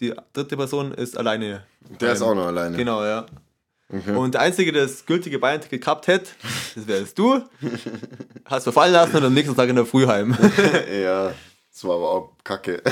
die 0.00 0.14
dritte 0.32 0.56
Person 0.56 0.92
ist 0.92 1.18
alleine. 1.18 1.64
Der 2.00 2.12
ist 2.12 2.22
auch 2.22 2.34
noch 2.34 2.46
alleine. 2.46 2.76
Genau, 2.76 3.04
ja. 3.04 3.26
Okay. 3.92 4.16
Und 4.16 4.34
der 4.34 4.40
Einzige, 4.40 4.72
der 4.72 4.82
das 4.84 5.04
gültige 5.04 5.38
Bayern-Ticket 5.38 5.82
gehabt 5.82 6.06
hätte, 6.06 6.30
das 6.74 6.86
wärst 6.86 7.18
du. 7.18 7.42
Hast 8.46 8.64
verfallen 8.64 8.92
lassen 8.92 9.16
und 9.16 9.24
am 9.24 9.34
nächsten 9.34 9.54
Tag 9.54 9.68
in 9.68 9.76
der 9.76 9.86
Früh 9.86 10.06
heim. 10.06 10.36
ja, 11.02 11.32
das 11.70 11.84
war 11.84 11.96
aber 11.96 12.10
auch 12.10 12.32
kacke. 12.42 12.82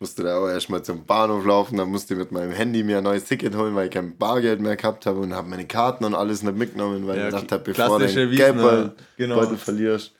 Musste 0.00 0.22
da 0.22 0.38
auch 0.38 0.48
erstmal 0.48 0.82
zum 0.84 1.06
Bahnhof 1.06 1.44
laufen, 1.44 1.76
dann 1.76 1.88
musste 1.88 2.14
ich 2.14 2.20
mit 2.20 2.30
meinem 2.30 2.52
Handy 2.52 2.84
mir 2.84 2.98
ein 2.98 3.04
neues 3.04 3.24
Ticket 3.24 3.56
holen, 3.56 3.74
weil 3.74 3.86
ich 3.86 3.92
kein 3.92 4.16
Bargeld 4.16 4.60
mehr 4.60 4.76
gehabt 4.76 5.06
habe 5.06 5.18
und 5.18 5.34
habe 5.34 5.48
meine 5.48 5.66
Karten 5.66 6.04
und 6.04 6.14
alles 6.14 6.42
nicht 6.42 6.56
mitgenommen, 6.56 7.06
weil 7.06 7.18
Ja, 7.18 7.28
ich 7.28 7.34
gedacht 7.34 7.50
habe, 7.50 7.64
bevor 7.64 7.98
du 7.98 8.06
den 8.06 8.30
Geldbeutel 8.30 8.94
genau. 9.16 9.56
Verlierst. 9.56 10.12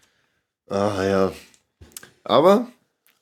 Ah 0.69 1.04
ja. 1.04 1.32
Aber 2.25 2.66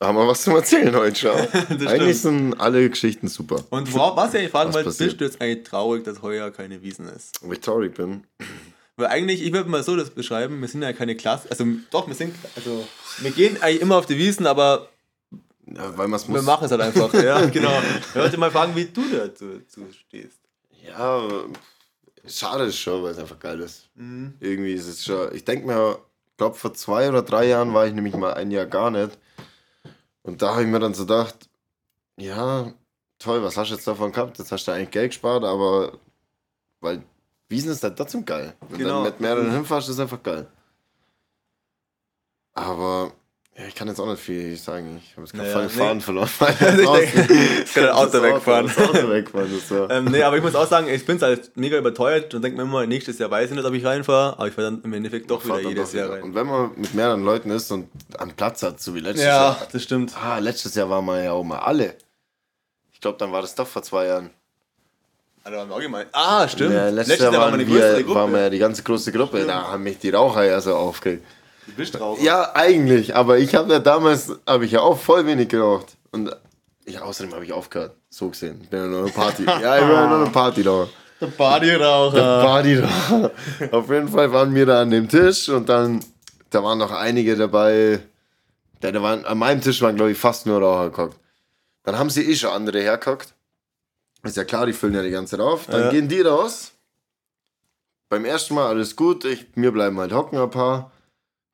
haben 0.02 0.16
wir 0.18 0.26
was 0.28 0.42
zum 0.42 0.54
Erzählen 0.56 0.94
heute 0.94 1.16
schon. 1.18 1.30
Eigentlich 1.86 2.18
stimmt. 2.18 2.52
sind 2.52 2.54
alle 2.60 2.88
Geschichten 2.90 3.28
super. 3.28 3.64
Und 3.70 3.92
worauf, 3.94 4.16
was 4.16 4.34
ich 4.34 4.40
eigentlich 4.40 4.50
fragen 4.50 4.74
wollte, 4.74 4.90
bist 4.92 5.20
du 5.20 5.24
jetzt 5.24 5.40
eigentlich 5.40 5.64
traurig, 5.68 6.04
dass 6.04 6.20
heuer 6.22 6.50
keine 6.50 6.82
Wiesen 6.82 7.08
ist? 7.08 7.40
Ob 7.42 7.52
ich 7.52 7.60
traurig 7.60 7.94
bin. 7.94 8.24
Weil 8.96 9.06
eigentlich, 9.08 9.42
ich 9.42 9.52
würde 9.52 9.68
mal 9.70 9.82
so 9.82 9.96
das 9.96 10.10
beschreiben, 10.10 10.60
wir 10.60 10.68
sind 10.68 10.82
ja 10.82 10.92
keine 10.92 11.16
Klasse, 11.16 11.50
also 11.50 11.64
doch, 11.90 12.06
wir 12.08 12.14
sind, 12.14 12.34
also 12.56 12.86
wir 13.18 13.30
gehen 13.30 13.60
eigentlich 13.62 13.82
immer 13.82 13.96
auf 13.96 14.06
die 14.06 14.16
Wiesen, 14.18 14.46
aber 14.46 14.88
Ja, 15.66 15.96
weil 15.98 16.08
man 16.08 16.18
es 16.18 16.26
wir 16.28 16.36
muss. 16.36 16.44
machen 16.44 16.64
es 16.64 16.70
halt 16.70 16.80
einfach. 16.80 17.12
ja, 17.14 17.44
genau. 17.50 17.72
Ich 18.10 18.14
wollte 18.14 18.36
mal 18.38 18.50
fragen, 18.50 18.74
wie 18.76 18.86
du 18.86 19.02
dazu, 19.10 19.46
dazu 19.58 19.82
stehst. 20.06 20.38
Ja, 20.86 21.22
schade 22.26 22.64
ist 22.64 22.78
schon, 22.78 23.02
weil 23.02 23.12
es 23.12 23.18
einfach 23.18 23.38
geil 23.38 23.60
ist. 23.60 23.88
Mhm. 23.96 24.34
Irgendwie 24.40 24.72
ist 24.72 24.86
es 24.86 25.04
schon. 25.04 25.34
Ich 25.34 25.44
denke 25.44 25.66
mir, 25.66 25.98
ich 26.30 26.36
glaube, 26.38 26.54
vor 26.56 26.72
zwei 26.74 27.08
oder 27.08 27.22
drei 27.22 27.46
Jahren 27.48 27.74
war 27.74 27.86
ich 27.86 27.92
nämlich 27.94 28.14
mal 28.14 28.34
ein 28.34 28.50
Jahr 28.50 28.66
gar 28.66 28.90
nicht. 28.90 29.18
Und 30.26 30.42
da 30.42 30.52
habe 30.52 30.62
ich 30.62 30.68
mir 30.68 30.80
dann 30.80 30.92
so 30.94 31.04
gedacht, 31.06 31.48
ja, 32.16 32.72
toll, 33.18 33.42
was 33.42 33.56
hast 33.56 33.70
du 33.70 33.74
jetzt 33.74 33.86
davon 33.86 34.12
gehabt? 34.12 34.38
Jetzt 34.38 34.50
hast 34.52 34.66
du 34.66 34.72
eigentlich 34.72 34.90
Geld 34.90 35.10
gespart, 35.12 35.44
aber 35.44 35.98
weil 36.80 37.02
Wiesen 37.48 37.70
ist 37.70 37.82
halt 37.84 37.96
trotzdem 37.96 38.24
geil. 38.24 38.54
Wenn 38.68 38.78
Genau. 38.78 38.98
du 39.04 39.10
mit 39.10 39.20
mehreren 39.20 39.52
hinfährst, 39.52 39.88
ist 39.88 40.00
einfach 40.00 40.20
geil. 40.22 40.48
Aber 42.54 43.12
ja, 43.58 43.64
ich 43.66 43.74
kann 43.74 43.88
jetzt 43.88 43.98
auch 44.00 44.06
nicht 44.06 44.20
viel 44.22 44.54
sagen. 44.56 45.00
Ich 45.02 45.12
habe 45.16 45.22
jetzt 45.22 45.32
gerade 45.34 45.48
Naja, 45.48 45.62
nee. 45.62 45.68
Faden 45.70 46.00
verloren. 46.02 46.28
Ich 46.40 46.48
das 46.48 47.74
kann 47.74 47.84
ein 47.84 47.90
Auto 47.90 48.10
das 48.12 48.22
wegfahren. 48.22 48.66
Das 48.66 48.78
Auto 48.88 49.08
wegfahren, 49.10 49.50
das 49.54 49.70
war. 49.70 49.90
Ähm, 49.90 50.04
nee, 50.06 50.22
aber 50.22 50.36
ich 50.36 50.42
muss 50.42 50.54
auch 50.54 50.68
sagen, 50.68 50.88
ich 50.88 51.06
bin 51.06 51.20
halt 51.20 51.56
mega 51.56 51.78
überteuert 51.78 52.34
und 52.34 52.42
denke 52.42 52.58
mir 52.58 52.64
immer, 52.64 52.86
nächstes 52.86 53.18
Jahr 53.18 53.30
weiß 53.30 53.50
ich 53.50 53.56
nicht, 53.56 53.64
ob 53.64 53.72
ich 53.72 53.84
reinfahre, 53.84 54.34
aber 54.38 54.48
ich 54.48 54.54
fahre 54.54 54.70
dann 54.72 54.82
im 54.82 54.92
Endeffekt 54.92 55.30
doch 55.30 55.44
wieder 55.44 55.60
jedes 55.60 55.92
Jahr 55.94 56.06
wieder. 56.08 56.16
rein. 56.16 56.22
Und 56.24 56.34
wenn 56.34 56.46
man 56.46 56.70
mit 56.76 56.92
mehreren 56.94 57.24
Leuten 57.24 57.50
ist 57.50 57.70
und 57.72 57.88
einen 58.18 58.32
Platz 58.32 58.62
hat, 58.62 58.78
so 58.80 58.94
wie 58.94 59.00
letztes 59.00 59.24
Ja, 59.24 59.28
Jahr. 59.52 59.66
das 59.72 59.82
stimmt. 59.82 60.12
Ah, 60.22 60.38
letztes 60.38 60.74
Jahr 60.74 60.90
waren 60.90 61.04
wir 61.06 61.22
ja 61.22 61.32
auch 61.32 61.44
mal 61.44 61.60
alle. 61.60 61.94
Ich 62.92 63.00
glaube, 63.00 63.16
dann 63.18 63.32
war 63.32 63.40
das 63.42 63.54
doch 63.54 63.66
vor 63.66 63.82
zwei 63.82 64.06
Jahren. 64.06 64.30
Also 65.44 65.58
haben 65.60 65.68
wir 65.70 65.76
auch 65.76 65.80
gemeint. 65.80 66.08
Ah, 66.12 66.48
stimmt. 66.48 66.74
Ja, 66.74 66.88
letztes, 66.88 67.20
Jahr 67.20 67.32
waren 67.32 67.52
waren, 67.52 67.66
wir 67.66 68.08
waren 68.14 68.32
wir 68.32 68.40
ja 68.40 68.50
die 68.50 68.58
ganze 68.58 68.82
große 68.82 69.12
Gruppe. 69.12 69.44
Da 69.46 69.68
haben 69.68 69.82
mich 69.84 69.98
die 69.98 70.10
Raucher 70.10 70.44
ja 70.44 70.60
so 70.60 70.74
aufgeregt. 70.74 71.24
Du 71.66 71.72
bist 71.72 71.98
Raucher. 72.00 72.22
Ja, 72.22 72.54
eigentlich. 72.54 73.14
Aber 73.16 73.38
ich 73.38 73.54
habe 73.54 73.72
ja 73.72 73.78
damals, 73.78 74.32
habe 74.46 74.64
ich 74.64 74.72
ja 74.72 74.80
auch 74.80 74.98
voll 74.98 75.26
wenig 75.26 75.48
geraucht. 75.48 75.96
Und 76.12 76.34
ja, 76.86 77.02
außerdem 77.02 77.34
habe 77.34 77.44
ich 77.44 77.52
aufgehört. 77.52 77.96
So 78.08 78.28
gesehen. 78.28 78.60
Ich 78.62 78.68
bin 78.70 78.80
ja 78.80 78.86
nur 78.86 79.02
eine 79.02 79.10
Party. 79.10 79.44
ja, 79.46 79.76
ich 79.78 79.84
bin 79.84 79.90
ja 79.94 80.06
nur 80.08 80.18
eine 80.20 80.30
Party 80.30 80.62
da. 80.62 80.86
Der 81.20 81.26
Partyraucher. 81.28 82.42
Party 82.44 82.80
da. 82.80 83.30
Auf 83.76 83.88
jeden 83.90 84.08
Fall 84.08 84.30
waren 84.32 84.54
wir 84.54 84.66
da 84.66 84.82
an 84.82 84.90
dem 84.90 85.08
Tisch 85.08 85.48
und 85.48 85.68
dann 85.68 86.00
da 86.50 86.62
waren 86.62 86.78
noch 86.78 86.92
einige 86.92 87.36
dabei. 87.36 88.00
Da, 88.80 88.92
da 88.92 89.02
waren, 89.02 89.24
an 89.24 89.38
meinem 89.38 89.60
Tisch 89.60 89.80
waren, 89.82 89.96
glaube 89.96 90.12
ich, 90.12 90.18
fast 90.18 90.46
nur 90.46 90.60
Raucher 90.60 90.90
gehockt. 90.90 91.18
Dann 91.84 91.98
haben 91.98 92.10
sie 92.10 92.30
eh 92.30 92.36
schon 92.36 92.50
andere 92.50 92.80
hergehockt. 92.80 93.34
Ist 94.22 94.36
ja 94.36 94.44
klar, 94.44 94.66
die 94.66 94.72
füllen 94.72 94.94
ja 94.94 95.02
die 95.02 95.10
ganze 95.10 95.36
Zeit 95.36 95.40
auf. 95.46 95.66
Dann 95.66 95.80
Ja. 95.82 95.90
gehen 95.90 96.08
die 96.08 96.20
raus. 96.20 96.72
Beim 98.08 98.24
ersten 98.24 98.54
Mal 98.54 98.66
alles 98.66 98.94
gut. 98.94 99.24
Ich, 99.24 99.46
mir 99.56 99.72
bleiben 99.72 99.98
halt 99.98 100.12
hocken 100.12 100.38
ein 100.38 100.50
paar. 100.50 100.92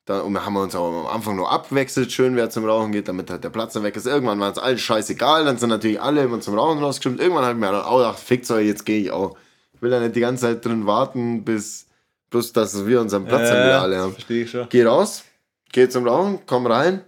Dann 0.05 0.21
und 0.21 0.33
wir 0.33 0.45
haben 0.45 0.55
uns 0.57 0.75
auch 0.75 0.87
am 0.87 1.07
Anfang 1.07 1.37
nur 1.37 1.49
abgewechselt, 1.51 2.11
schön 2.11 2.35
wer 2.35 2.49
zum 2.49 2.65
Rauchen 2.65 2.91
geht, 2.91 3.07
damit 3.07 3.29
halt 3.29 3.43
der 3.43 3.49
Platz 3.49 3.73
dann 3.73 3.83
weg 3.83 3.95
ist. 3.95 4.05
Irgendwann 4.05 4.39
war 4.39 4.51
es 4.51 4.57
allen 4.57 4.77
scheißegal, 4.77 5.45
dann 5.45 5.57
sind 5.57 5.69
natürlich 5.69 6.01
alle 6.01 6.23
immer 6.23 6.41
zum 6.41 6.55
Rauchen 6.57 6.79
rausgestimmt. 6.79 7.21
Irgendwann 7.21 7.49
ich 7.49 7.57
mir 7.57 7.71
dann 7.71 7.83
auch 7.83 7.97
gedacht, 7.99 8.19
fickt 8.19 8.49
euch, 8.51 8.67
jetzt 8.67 8.85
gehe 8.85 8.99
ich 8.99 9.11
auch. 9.11 9.37
Ich 9.73 9.81
will 9.81 9.91
da 9.91 9.99
nicht 9.99 10.15
die 10.15 10.19
ganze 10.19 10.43
Zeit 10.43 10.65
drin 10.65 10.85
warten, 10.85 11.43
bis 11.45 11.87
bloß, 12.31 12.51
dass 12.51 12.85
wir 12.85 12.99
unseren 12.99 13.25
Platz 13.25 13.49
dann 13.49 13.63
wieder 13.63 13.81
alle 13.81 13.97
haben. 13.97 14.11
Verstehe 14.13 14.43
ich 14.43 14.51
schon. 14.51 14.67
Geh 14.69 14.83
raus, 14.83 15.23
geh 15.71 15.87
zum 15.87 16.05
Rauchen, 16.05 16.39
komm 16.45 16.67
rein. 16.67 17.01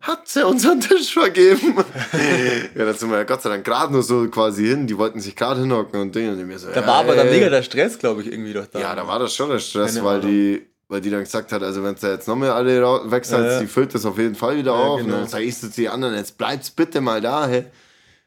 Hat 0.00 0.26
sie 0.26 0.44
unseren 0.44 0.80
Tisch 0.80 1.12
vergeben? 1.12 1.76
ja, 2.74 2.84
da 2.84 2.92
sind 2.92 3.08
wir 3.08 3.18
ja 3.18 3.22
Gott 3.22 3.42
sei 3.42 3.50
Dank 3.50 3.64
gerade 3.64 3.92
nur 3.92 4.02
so 4.02 4.26
quasi 4.28 4.66
hin. 4.66 4.88
Die 4.88 4.98
wollten 4.98 5.20
sich 5.20 5.36
gerade 5.36 5.60
hinhocken 5.60 6.00
und 6.00 6.12
Dinge. 6.12 6.32
Und 6.32 6.44
mir 6.44 6.58
so, 6.58 6.72
Da 6.72 6.84
war 6.84 6.96
aber 6.96 7.14
dann 7.14 7.30
mega 7.30 7.48
der 7.48 7.62
Stress, 7.62 8.00
glaube 8.00 8.22
ich, 8.22 8.32
irgendwie 8.32 8.52
doch 8.52 8.66
da. 8.66 8.80
Ja, 8.80 8.96
da 8.96 9.06
war 9.06 9.20
das 9.20 9.32
schon 9.32 9.50
der 9.50 9.60
Stress, 9.60 9.94
Keine 9.94 10.04
weil 10.04 10.18
Ahnung. 10.18 10.30
die, 10.32 10.66
weil 10.92 11.00
die 11.00 11.08
dann 11.08 11.20
gesagt 11.20 11.52
hat, 11.52 11.62
also 11.62 11.82
wenn 11.82 11.94
da 11.98 12.10
jetzt 12.10 12.28
nochmal 12.28 12.50
alle 12.50 12.82
ra- 12.82 13.10
weg 13.10 13.24
seid, 13.24 13.44
Ja, 13.44 13.52
ja. 13.52 13.60
die 13.60 13.66
füllt 13.66 13.94
das 13.94 14.04
auf 14.04 14.18
jeden 14.18 14.34
Fall 14.34 14.58
wieder 14.58 14.74
auf. 14.74 15.00
genau. 15.00 15.14
Und 15.14 15.20
dann 15.22 15.28
sag 15.28 15.40
ich 15.40 15.56
zu 15.56 15.70
den 15.70 15.88
anderen, 15.88 16.14
jetzt 16.14 16.36
bleibt's 16.36 16.70
bitte 16.70 17.00
mal 17.00 17.18
da, 17.22 17.46
hey. 17.46 17.64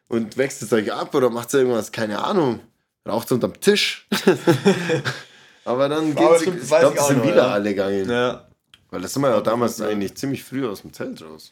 Und 0.07 0.35
wechselt 0.35 0.73
euch 0.73 0.91
ab 0.91 1.13
oder 1.13 1.29
macht 1.29 1.53
irgendwas, 1.53 1.91
keine 1.91 2.23
Ahnung. 2.23 2.59
Raucht 3.07 3.31
unterm 3.31 3.53
Tisch. 3.61 4.07
aber 5.65 5.89
dann 5.89 6.15
geht's, 6.15 6.41
stimmt, 6.41 6.63
ich 6.63 6.67
glaube, 6.67 6.99
sind 7.01 7.17
noch, 7.19 7.23
wieder 7.25 7.35
ja. 7.35 7.47
alle 7.49 7.69
gegangen. 7.69 8.09
Ja. 8.09 8.47
Weil 8.89 9.01
das 9.01 9.13
sind 9.13 9.21
wir 9.21 9.29
ja 9.29 9.41
damals 9.41 9.79
eigentlich 9.79 10.15
ziemlich 10.15 10.43
früh 10.43 10.67
aus 10.67 10.81
dem 10.81 10.91
Zelt 10.91 11.21
raus. 11.21 11.51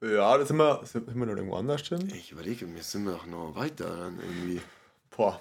Ja, 0.00 0.38
da 0.38 0.46
sind 0.46 0.56
wir, 0.56 0.82
sind 0.84 1.06
sind 1.08 1.18
wir 1.18 1.26
noch 1.26 1.34
irgendwo 1.34 1.56
anders 1.56 1.82
drin. 1.82 2.12
Ich 2.14 2.30
überlege, 2.30 2.72
wir 2.72 2.82
sind 2.84 3.06
noch 3.06 3.26
noch 3.26 3.56
weiter 3.56 3.86
dann 3.86 4.20
irgendwie. 4.20 4.60
Boah. 5.16 5.40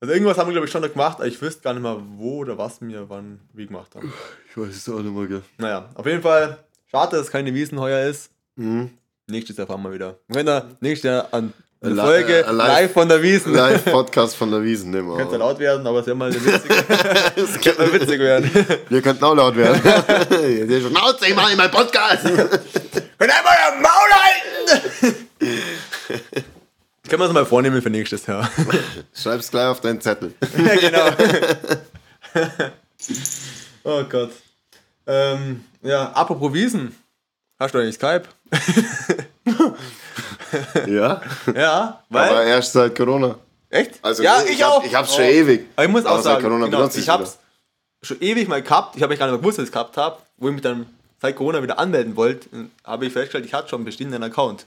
Also 0.00 0.14
irgendwas 0.14 0.38
haben 0.38 0.46
wir, 0.46 0.52
glaube 0.52 0.66
ich, 0.66 0.72
schon 0.72 0.82
noch 0.82 0.92
gemacht, 0.92 1.16
aber 1.18 1.26
ich 1.26 1.40
wüsste 1.42 1.60
gar 1.62 1.72
nicht 1.74 1.82
mehr, 1.82 1.96
wo 2.16 2.38
oder 2.38 2.56
was 2.56 2.80
wir 2.80 3.08
wann 3.10 3.40
wie 3.52 3.66
gemacht 3.66 3.94
haben. 3.96 4.12
Ich 4.50 4.56
weiß 4.56 4.68
es 4.76 4.88
auch 4.88 5.00
nicht 5.00 5.12
mehr, 5.14 5.26
gell. 5.26 5.42
Naja, 5.58 5.88
auf 5.94 6.06
jeden 6.06 6.22
Fall, 6.22 6.58
schade, 6.90 7.16
dass 7.16 7.26
es 7.26 7.32
keine 7.32 7.52
Wiesen 7.52 7.80
heuer 7.80 8.08
ist. 8.08 8.30
Mhm. 8.56 8.90
Nächstes 9.26 9.56
Jahr 9.56 9.66
fahren 9.66 9.82
wir 9.82 9.92
wieder. 9.92 10.16
Wenn 10.28 10.46
nächstes 10.80 11.08
Jahr 11.10 11.26
an 11.32 11.52
eine 11.80 11.94
Li- 11.94 12.00
Folge 12.00 12.44
äh, 12.44 12.50
live- 12.50 12.68
live, 12.68 12.92
von 12.92 13.08
der 13.08 13.22
Wiesen. 13.22 13.54
Live-Podcast 13.54 14.36
von 14.36 14.50
der 14.50 14.62
Wiesen, 14.62 14.90
nehmen 14.92 15.16
Könnte 15.16 15.32
wir. 15.32 15.38
laut 15.38 15.58
werden, 15.58 15.86
aber 15.86 15.98
es 16.00 16.06
wäre 16.06 16.16
mal 16.16 16.30
eine 16.30 16.44
witzige, 16.44 16.74
könnte 17.62 17.82
mal 17.82 17.92
witzig 17.92 18.18
werden. 18.20 18.50
Wir 18.88 19.02
könnten 19.02 19.24
auch 19.24 19.34
laut 19.34 19.56
werden. 19.56 19.80
Der 20.68 20.80
schon, 20.80 20.92
Maut, 20.92 21.18
ich 21.26 21.34
mal 21.36 21.50
in 21.50 21.56
meinem 21.56 21.70
Podcast. 21.70 22.22
Könnt 22.24 23.32
einmal 23.32 23.56
euer 23.64 23.80
Maul 23.82 24.10
halten! 25.02 26.44
Können 27.08 27.20
wir 27.22 27.24
uns 27.24 27.34
mal 27.34 27.46
vornehmen 27.46 27.80
für 27.80 27.90
nächstes 27.90 28.26
Jahr. 28.26 28.48
Schreib's 29.14 29.50
gleich 29.50 29.66
auf 29.66 29.80
deinen 29.80 30.00
Zettel. 30.00 30.34
ja, 30.58 30.74
genau. 32.34 32.50
oh 33.84 34.04
Gott. 34.04 34.30
Ähm, 35.06 35.64
ja, 35.82 36.10
apropos 36.12 36.52
Wiesen. 36.52 36.94
Hast 37.58 37.74
du 37.74 37.78
eigentlich 37.78 37.94
Skype? 37.96 38.24
Ja, 40.86 41.20
Ja, 41.54 42.02
weil. 42.08 42.28
aber 42.30 42.44
erst 42.44 42.72
seit 42.72 42.94
Corona. 42.94 43.36
echt? 43.70 43.98
Also 44.02 44.22
ja, 44.22 44.42
ich, 44.44 44.52
ich, 44.52 44.62
hab, 44.62 44.72
auch. 44.72 44.84
Ich 44.84 44.94
hab's 44.94 45.10
Oh. 45.12 45.16
schon 45.16 45.24
ewig. 45.24 45.66
Aber 45.76 45.84
ich 45.86 45.90
muss 45.90 46.04
auch 46.06 46.12
Aber 46.14 46.22
sagen, 46.22 46.42
Corona 46.42 46.66
genau, 46.66 46.86
ich 46.86 46.96
ich's 46.96 47.08
hab's 47.08 47.38
schon 48.02 48.20
ewig 48.20 48.48
mal 48.48 48.62
gehabt. 48.62 48.96
Ich 48.96 49.02
habe 49.02 49.16
gar 49.16 49.26
nicht 49.26 49.32
mehr 49.32 49.40
gewusst, 49.40 49.58
dass 49.58 49.64
ich 49.64 49.68
es 49.68 49.72
gehabt 49.72 49.96
habe. 49.96 50.18
Wo 50.36 50.48
ich 50.48 50.54
mich 50.54 50.62
dann 50.62 50.86
seit 51.20 51.36
Corona 51.36 51.62
wieder 51.62 51.78
anmelden 51.78 52.16
wollte, 52.16 52.48
habe 52.84 53.06
ich 53.06 53.12
festgestellt, 53.12 53.44
ich 53.46 53.54
hatte 53.54 53.68
schon 53.70 53.78
einen 53.78 53.86
bestehenden 53.86 54.22
Account. 54.22 54.66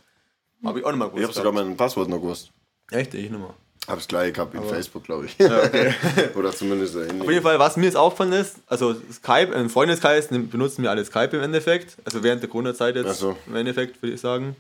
Habe 0.64 0.80
ich 0.80 0.86
auch 0.86 0.92
nicht 0.92 1.00
mal 1.00 1.06
Ich 1.08 1.12
gewusst. 1.14 1.28
hab 1.30 1.36
sogar 1.36 1.52
mein 1.52 1.76
Passwort 1.78 2.10
noch 2.10 2.20
gewusst. 2.20 2.52
Echt? 2.92 3.14
Ich 3.14 3.30
nicht 3.30 3.40
mehr. 3.40 3.54
Hab's 3.88 4.08
gleich 4.08 4.34
gehabt 4.34 4.54
in 4.54 4.64
Facebook, 4.64 5.04
glaube 5.04 5.26
ich. 5.26 5.36
okay. 5.40 5.94
Oder 6.36 6.52
zumindest 6.52 6.96
ein 6.98 7.20
Auf 7.22 7.30
jeden 7.30 7.42
Fall, 7.42 7.58
was 7.58 7.78
mir 7.78 7.86
jetzt 7.86 7.98
aufgefallen 7.98 8.34
ist, 8.34 8.58
also 8.68 8.96
Skype, 9.12 9.56
ein 9.56 9.70
Freundeskreis 9.70 10.28
benutzen 10.28 10.84
wir 10.84 10.92
alle 10.92 11.04
Skype 11.04 11.36
im 11.36 11.42
Endeffekt. 11.42 11.98
Also 12.06 12.22
während 12.22 12.44
der 12.44 12.50
Corona-Zeit 12.50 12.96
jetzt 12.96 13.20
so. 13.20 13.36
im 13.48 13.56
Endeffekt, 13.56 14.02
würde 14.02 14.14
ich 14.14 14.22
sagen. 14.22 14.56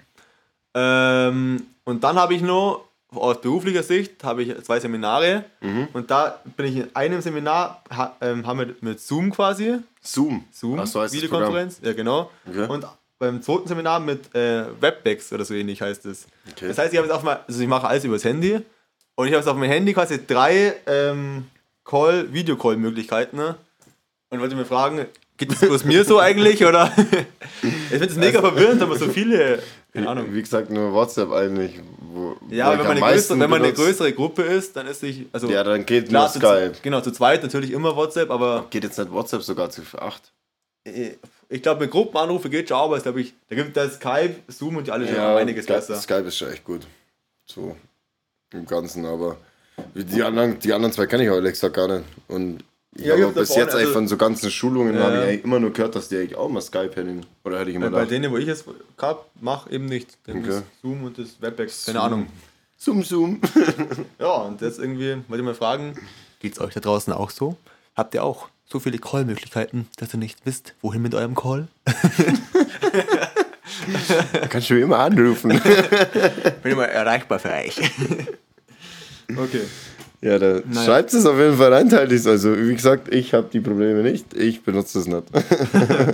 Ähm, 0.74 1.67
und 1.84 2.03
dann 2.03 2.15
habe 2.15 2.34
ich 2.34 2.41
noch, 2.41 2.84
aus 3.13 3.41
beruflicher 3.41 3.84
Sicht, 3.84 4.24
habe 4.24 4.41
ich 4.43 4.63
zwei 4.63 4.79
Seminare. 4.79 5.43
Mhm. 5.60 5.89
Und 5.93 6.10
da 6.10 6.39
bin 6.55 6.65
ich 6.67 6.77
in 6.77 6.96
einem 6.96 7.22
Seminar, 7.22 7.84
ha, 7.96 8.15
ähm, 8.22 8.48
haben 8.48 8.60
wir 8.60 8.75
mit 8.81 9.01
Zoom 9.01 9.31
quasi, 9.31 9.79
Zoom. 10.01 10.46
Zoom, 10.51 10.79
Ach 10.79 10.88
so 10.88 11.01
heißt 11.01 11.13
das 11.13 11.22
Videokonferenz, 11.22 11.79
ja 11.84 11.93
genau. 11.93 12.31
Okay. 12.48 12.67
Und 12.67 12.88
beim 13.21 13.41
zweiten 13.41 13.67
Seminar 13.67 13.99
mit 13.99 14.33
äh, 14.35 14.63
Webex 14.81 15.31
oder 15.31 15.45
so 15.45 15.53
ähnlich 15.53 15.79
heißt 15.81 16.05
es. 16.07 16.25
Okay. 16.51 16.67
Das 16.67 16.77
heißt, 16.79 16.91
ich 16.91 16.97
habe 16.97 17.07
jetzt 17.07 17.15
auf 17.15 17.21
mein, 17.23 17.37
also 17.47 17.61
ich 17.61 17.67
mache 17.67 17.87
alles 17.87 18.03
übers 18.03 18.25
Handy 18.25 18.55
und 19.15 19.27
ich 19.27 19.33
habe 19.33 19.41
jetzt 19.41 19.47
auf 19.47 19.55
meinem 19.55 19.69
Handy 19.69 19.93
quasi 19.93 20.25
drei 20.25 20.73
ähm, 20.87 21.45
Call, 21.85 22.33
Videocall-Möglichkeiten. 22.33 23.37
Ne? 23.37 23.55
Und 24.31 24.39
wollte 24.41 24.55
mir 24.55 24.65
fragen, 24.65 25.05
geht 25.37 25.51
das 25.51 25.59
bloß 25.59 25.85
mir 25.85 26.03
so 26.03 26.19
eigentlich 26.19 26.65
oder? 26.65 26.91
ich 27.61 27.89
finde 27.89 28.05
es 28.05 28.15
mega 28.15 28.39
verwirrend, 28.41 28.81
wenn 28.81 28.89
man 28.89 28.97
so 28.97 29.07
viele, 29.07 29.61
keine 29.93 30.09
Ahnung. 30.09 30.33
Wie 30.33 30.41
gesagt, 30.41 30.71
nur 30.71 30.91
WhatsApp 30.91 31.31
eigentlich. 31.31 31.79
Wo, 31.99 32.35
Ja, 32.49 32.65
wo 32.65 32.69
aber 32.71 32.79
wenn 32.79 32.87
man, 32.87 33.03
eine 33.03 33.13
größere, 33.13 33.39
wenn 33.39 33.49
man 33.51 33.61
eine 33.63 33.73
größere 33.73 34.13
Gruppe 34.13 34.41
ist, 34.41 34.75
dann 34.75 34.87
ist 34.87 35.01
sich, 35.01 35.27
also 35.31 35.47
Ja, 35.47 35.63
dann 35.63 35.85
geht 35.85 36.09
klar, 36.09 36.23
nur 36.23 36.31
zu, 36.31 36.39
Skype. 36.39 36.73
genau, 36.81 37.01
zu 37.01 37.11
zweit 37.11 37.43
natürlich 37.43 37.71
immer 37.71 37.95
WhatsApp, 37.95 38.31
aber 38.31 38.65
Geht 38.71 38.83
jetzt 38.83 38.97
nicht 38.97 39.11
WhatsApp 39.11 39.43
sogar 39.43 39.69
zu 39.69 39.83
acht? 39.99 40.31
äh, 40.85 41.11
ich 41.51 41.62
glaube, 41.62 41.81
mit 41.81 41.91
Gruppenanrufe 41.91 42.50
geht 42.50 42.70
schon, 42.70 42.77
aber 42.77 42.98
es 42.98 43.03
glaube 43.03 43.22
ich, 43.22 43.34
da 43.50 43.55
gibt 43.55 43.75
es 43.77 43.96
Skype, 43.96 44.36
Zoom 44.48 44.77
und 44.77 44.88
die 44.88 44.91
alle 44.91 45.05
schon 45.05 45.15
Ja, 45.15 45.36
einiges 45.36 45.65
Skype, 45.65 45.77
besser. 45.79 45.96
Skype 45.98 46.27
ist 46.27 46.38
schon 46.38 46.50
echt 46.51 46.63
gut. 46.63 46.88
So 47.46 47.75
im 48.53 48.65
Ganzen, 48.65 49.05
aber 49.05 49.38
die 49.93 50.24
anderen, 50.24 50.60
die 50.60 50.74
anderen 50.74 50.93
zwei 50.93 51.05
kenne 51.05 51.24
ich 51.24 51.29
auch 51.29 51.36
ehrlich 51.36 51.53
gesagt 51.53 51.75
gar 51.75 51.88
nicht. 51.88 52.05
Und 52.27 52.63
ich 52.96 53.05
Ja, 53.05 53.13
habe 53.13 53.27
hab 53.27 53.36
bis 53.36 53.55
jetzt 53.55 53.75
also- 53.75 53.91
von 53.93 54.08
so 54.08 54.17
ganzen 54.17 54.50
Schulungen 54.51 54.96
Ja, 54.96 55.01
habe 55.03 55.31
ich 55.31 55.39
ja. 55.39 55.43
immer 55.46 55.60
nur 55.60 55.72
gehört, 55.72 55.96
dass 55.96 56.08
die 56.10 56.17
eigentlich 56.17 56.36
auch 56.36 56.50
mal 56.50 56.62
Skype 56.62 56.96
hätten. 56.96 57.25
Oder 57.43 57.60
hätte 57.60 57.70
ich 57.70 57.75
immer 57.75 57.88
Äh, 57.88 57.91
Bei 57.91 58.05
denen, 58.05 58.31
wo 58.31 58.38
ich 58.38 58.48
es 58.48 58.63
gehabt 58.98 59.25
mache, 59.41 59.72
eben 59.72 59.86
nicht. 59.86 60.17
Denn 60.27 60.38
Okay. 60.39 60.48
das 60.48 60.63
Zoom 60.81 61.03
und 61.03 61.17
das 61.17 61.41
Webex, 61.41 61.86
keine 61.86 62.01
Ahnung. 62.01 62.27
Zoom, 62.77 63.03
Zoom. 63.03 63.41
Ja, 64.20 64.34
und 64.43 64.62
das 64.62 64.77
irgendwie, 64.79 65.17
wollte 65.27 65.41
ich 65.41 65.46
mal 65.46 65.55
fragen, 65.55 65.98
geht's 66.39 66.60
euch 66.60 66.74
da 66.74 66.79
draußen 66.79 67.13
auch 67.13 67.29
so? 67.29 67.55
Habt 67.96 68.13
ihr 68.13 68.24
auch 68.24 68.48
so 68.71 68.79
viele 68.79 68.97
Call-Möglichkeiten, 68.97 69.87
dass 69.97 70.13
ihr 70.13 70.19
nicht 70.19 70.39
wisst, 70.45 70.73
wohin 70.81 71.01
mit 71.01 71.13
eurem 71.13 71.35
Call? 71.35 71.67
Da 74.33 74.47
kannst 74.49 74.69
du 74.69 74.79
immer 74.79 74.99
anrufen. 74.99 75.49
Bin 76.63 76.71
immer 76.71 76.87
erreichbar 76.87 77.39
für 77.39 77.49
euch. 77.51 77.77
okay. 79.37 79.61
ja, 80.21 80.39
da 80.39 80.61
Naja. 80.65 80.85
schreibt 80.85 81.13
es 81.13 81.25
auf 81.25 81.37
jeden 81.37 81.57
Fall 81.57 81.73
rein, 81.73 81.89
teilt 81.89 82.11
es. 82.13 82.25
Also, 82.25 82.57
wie 82.57 82.73
gesagt, 82.73 83.13
ich 83.13 83.33
habe 83.33 83.49
die 83.51 83.59
Probleme 83.59 84.03
nicht. 84.03 84.33
Ich 84.35 84.63
benutze 84.63 84.99
es 84.99 85.07
nicht. 85.07 85.23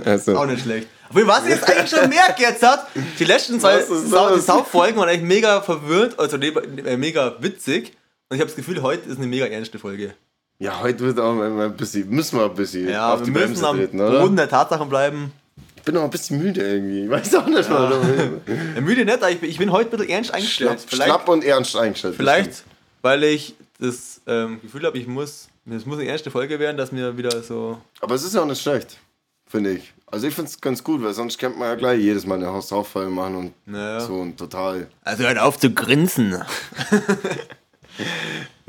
also, 0.04 0.36
Auch 0.36 0.46
nicht 0.46 0.62
schlecht. 0.62 0.88
Obwohl, 1.10 1.26
was 1.28 1.44
ich 1.44 1.50
jetzt 1.50 1.68
eigentlich 1.68 1.90
schon 1.90 2.08
merke 2.08 2.42
jetzt 2.42 2.62
hat, 2.62 2.88
die 3.18 3.24
letzten 3.24 3.60
zwei? 3.60 3.82
Sau-Folgen 3.82 4.98
waren 4.98 5.08
eigentlich 5.08 5.22
mega 5.22 5.60
verwirrt, 5.62 6.18
also 6.18 6.36
äh, 6.36 6.96
mega 6.96 7.36
witzig. 7.40 7.96
Und 8.28 8.34
ich 8.36 8.40
habe 8.40 8.48
das 8.50 8.56
Gefühl, 8.56 8.82
heute 8.82 9.08
ist 9.08 9.18
eine 9.18 9.26
mega 9.26 9.46
ernste 9.46 9.78
Folge. 9.78 10.14
Ja, 10.58 10.80
heute 10.80 11.00
wird 11.00 11.18
auch 11.20 11.40
ein 11.40 11.76
bisschen, 11.76 12.08
müssen 12.10 12.38
wir 12.38 12.46
ein 12.46 12.54
bisschen 12.54 12.88
Ja, 12.88 13.14
auf 13.14 13.22
die 13.22 13.30
müssen 13.30 13.44
Bremse 13.46 13.66
am 13.68 13.76
treten, 13.76 14.00
oder? 14.00 14.20
Boden 14.20 14.36
der 14.36 14.48
Tatsachen 14.48 14.88
bleiben. 14.88 15.32
Ich 15.76 15.82
bin 15.82 15.96
auch 15.96 16.04
ein 16.04 16.10
bisschen 16.10 16.38
müde 16.38 16.60
irgendwie. 16.60 17.04
Ich 17.04 17.10
weiß 17.10 17.34
auch 17.36 17.46
nicht 17.46 17.70
warum. 17.70 18.40
Ja, 18.74 18.80
müde 18.80 19.04
nicht, 19.04 19.16
aber 19.16 19.30
ich 19.30 19.40
bin, 19.40 19.48
ich 19.50 19.58
bin 19.58 19.72
heute 19.72 19.90
ein 19.90 19.96
bisschen 19.98 20.10
ernst 20.12 20.34
eingestellt. 20.34 20.80
Schlapp, 20.88 21.04
schlapp 21.06 21.28
und 21.28 21.44
ernst 21.44 21.76
eingestellt. 21.76 22.14
Vielleicht, 22.16 22.64
weil 23.02 23.24
ich 23.24 23.54
das 23.80 24.20
ähm, 24.26 24.60
Gefühl 24.60 24.84
habe, 24.84 24.98
ich 24.98 25.06
muss, 25.06 25.48
es 25.70 25.86
muss 25.86 25.98
eine 25.98 26.06
erste 26.08 26.30
Folge 26.30 26.58
werden, 26.58 26.76
dass 26.76 26.92
mir 26.92 27.16
wieder 27.16 27.42
so. 27.42 27.78
Aber 28.00 28.14
es 28.16 28.24
ist 28.24 28.34
ja 28.34 28.42
auch 28.42 28.46
nicht 28.46 28.60
schlecht, 28.60 28.98
finde 29.46 29.72
ich. 29.72 29.94
Also 30.10 30.26
ich 30.26 30.34
finde 30.34 30.50
es 30.50 30.60
ganz 30.60 30.82
gut, 30.82 31.02
weil 31.02 31.14
sonst 31.14 31.38
könnte 31.38 31.58
man 31.58 31.68
ja 31.68 31.74
gleich 31.76 32.00
jedes 32.00 32.26
Mal 32.26 32.34
eine 32.36 32.48
Hausauffall 32.48 33.08
machen 33.08 33.36
und 33.36 33.52
Naja. 33.66 34.00
so 34.00 34.14
und 34.14 34.36
total. 34.38 34.88
Also 35.04 35.22
hört 35.24 35.38
auf 35.38 35.58
zu 35.58 35.70
grinsen. 35.70 36.42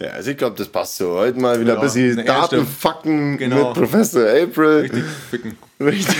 Ja, 0.02 0.12
also 0.12 0.32
ich 0.32 0.38
glaube, 0.38 0.56
das 0.58 0.70
passt 0.70 0.96
so. 0.98 1.16
Heute 1.16 1.40
mal 1.40 1.60
wieder 1.60 1.74
Ja, 1.74 1.80
ein 1.80 1.86
bisschen 1.86 2.26
Datenfacken 2.26 3.38
Genau. 3.38 3.70
mit 3.70 3.74
Professor 3.74 4.24
April. 4.30 4.82
Richtig 4.82 5.04
ficken. 5.30 5.58
Richtig. 5.80 6.16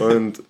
und 0.00 0.42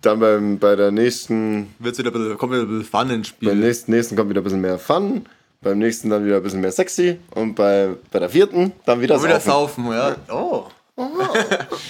dann 0.00 0.18
beim, 0.20 0.58
bei 0.58 0.76
der 0.76 0.90
nächsten, 0.90 1.74
Wird's 1.78 1.98
wieder 1.98 2.10
ein 2.10 2.14
bisschen, 2.14 2.38
kommt 2.38 2.52
wieder 2.52 2.62
ein 2.62 2.68
bisschen 2.68 2.84
Fun 2.90 3.10
ins 3.10 3.28
Spiel. 3.28 3.50
beim 3.50 3.60
nächsten, 3.60 3.90
nächsten 3.92 4.16
kommt 4.16 4.30
wieder 4.30 4.40
ein 4.40 4.44
bisschen 4.44 4.60
mehr 4.62 4.78
Fun. 4.78 5.26
Beim 5.62 5.78
nächsten 5.78 6.08
dann 6.08 6.24
wieder 6.24 6.36
ein 6.38 6.42
bisschen 6.42 6.62
mehr 6.62 6.72
sexy. 6.72 7.18
Und 7.32 7.54
bei, 7.54 7.90
bei 8.10 8.18
der 8.18 8.30
vierten 8.30 8.72
dann 8.86 9.02
wieder 9.02 9.16
Und 9.16 9.24
wieder 9.24 9.40
saufen. 9.40 9.84
saufen, 9.84 9.92
ja. 9.92 10.16
Oh. 10.34 10.64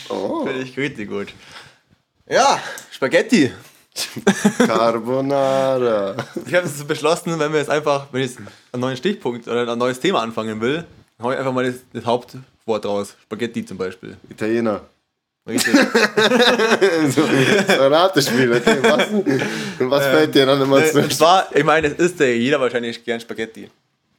Oh. 0.08 0.44
Finde 0.46 0.62
ich 0.62 0.76
richtig 0.76 1.08
gut. 1.08 1.28
Ja, 2.28 2.60
Spaghetti. 2.90 3.52
Carbonara. 4.66 6.16
Ich 6.46 6.54
habe 6.54 6.66
es 6.66 6.84
beschlossen, 6.84 7.38
wenn 7.38 7.52
wir 7.52 7.58
jetzt 7.58 7.70
einfach, 7.70 8.06
wenn 8.12 8.22
ich 8.22 8.30
jetzt 8.30 8.40
einen 8.72 8.80
neuen 8.80 8.96
Stichpunkt 8.96 9.46
oder 9.48 9.70
ein 9.70 9.78
neues 9.78 10.00
Thema 10.00 10.22
anfangen 10.22 10.60
will, 10.60 10.84
dann 11.18 11.26
hau 11.26 11.32
ich 11.32 11.38
einfach 11.38 11.52
mal 11.52 11.64
das, 11.64 11.76
das 11.92 12.04
Hauptwort 12.04 12.44
Wort 12.66 12.86
raus. 12.86 13.16
Spaghetti 13.22 13.64
zum 13.64 13.76
Beispiel. 13.76 14.16
Italiener. 14.28 14.82
Richtig. 15.48 15.74
so, 17.14 17.22
so 17.22 17.82
ein 17.82 17.92
Ratespiel, 17.92 18.52
okay. 18.52 18.78
Was, 18.82 19.08
was 19.90 20.06
fällt 20.06 20.34
dir 20.34 20.46
dann 20.46 20.60
immer 20.62 20.84
zu? 20.84 21.00
Und 21.00 21.12
zwar, 21.12 21.48
ich 21.54 21.64
meine, 21.64 21.88
es 21.88 21.94
isst 21.94 22.20
ja 22.20 22.26
jeder 22.26 22.60
wahrscheinlich 22.60 23.04
gern 23.04 23.18
Spaghetti. 23.18 23.68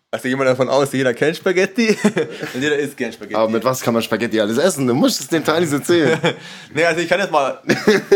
Also 0.10 0.28
gehen 0.28 0.38
wir 0.38 0.44
davon 0.44 0.68
aus, 0.68 0.92
jeder 0.92 1.14
kennt 1.14 1.38
Spaghetti 1.38 1.98
und 2.54 2.62
jeder 2.62 2.78
isst 2.78 2.98
gern 2.98 3.14
Spaghetti. 3.14 3.36
Aber 3.36 3.50
mit 3.50 3.64
was 3.64 3.80
kann 3.80 3.94
man 3.94 4.04
Spaghetti 4.04 4.42
alles 4.42 4.58
essen? 4.58 4.86
Du 4.86 4.94
musst 4.94 5.22
es 5.22 5.28
den 5.28 5.44
Teilis 5.44 5.72
erzählen. 5.72 6.20
Nee, 6.74 6.84
also 6.84 7.00
ich 7.00 7.08
kann 7.08 7.20
jetzt 7.20 7.32
mal. 7.32 7.62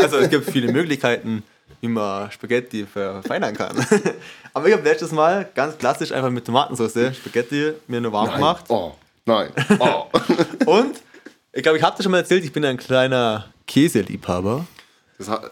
Also 0.02 0.18
es 0.18 0.30
gibt 0.30 0.50
viele 0.52 0.74
Möglichkeiten, 0.74 1.44
wie 1.86 1.92
man 1.92 2.32
Spaghetti 2.32 2.86
verfeinern 2.86 3.56
kann. 3.56 3.75
Aber 4.54 4.68
ich 4.68 4.74
habe 4.74 4.84
letztes 4.84 5.12
Mal 5.12 5.48
ganz 5.54 5.77
klassisch 5.77 6.12
einfach 6.12 6.32
mit 6.32 6.46
Tomatensauce 6.46 7.15
Spaghetti 7.15 7.74
mir 7.88 8.01
nur 8.01 8.12
warm 8.12 8.32
gemacht. 8.32 8.65
Oh, 8.70 8.94
nein. 9.25 9.50
Oh. 9.80 10.06
Und 10.65 10.96
ich 11.54 11.62
glaube, 11.62 11.77
ich 11.77 11.84
habe 11.84 11.96
das 11.96 12.04
schon 12.04 12.12
mal 12.12 12.20
erzählt, 12.20 12.44
ich 12.44 12.51
bin 12.51 12.65
ein 12.65 12.77
kleiner 12.77 13.46
Käseliebhaber. 13.68 14.65
Das 15.18 15.30
hat, 15.30 15.50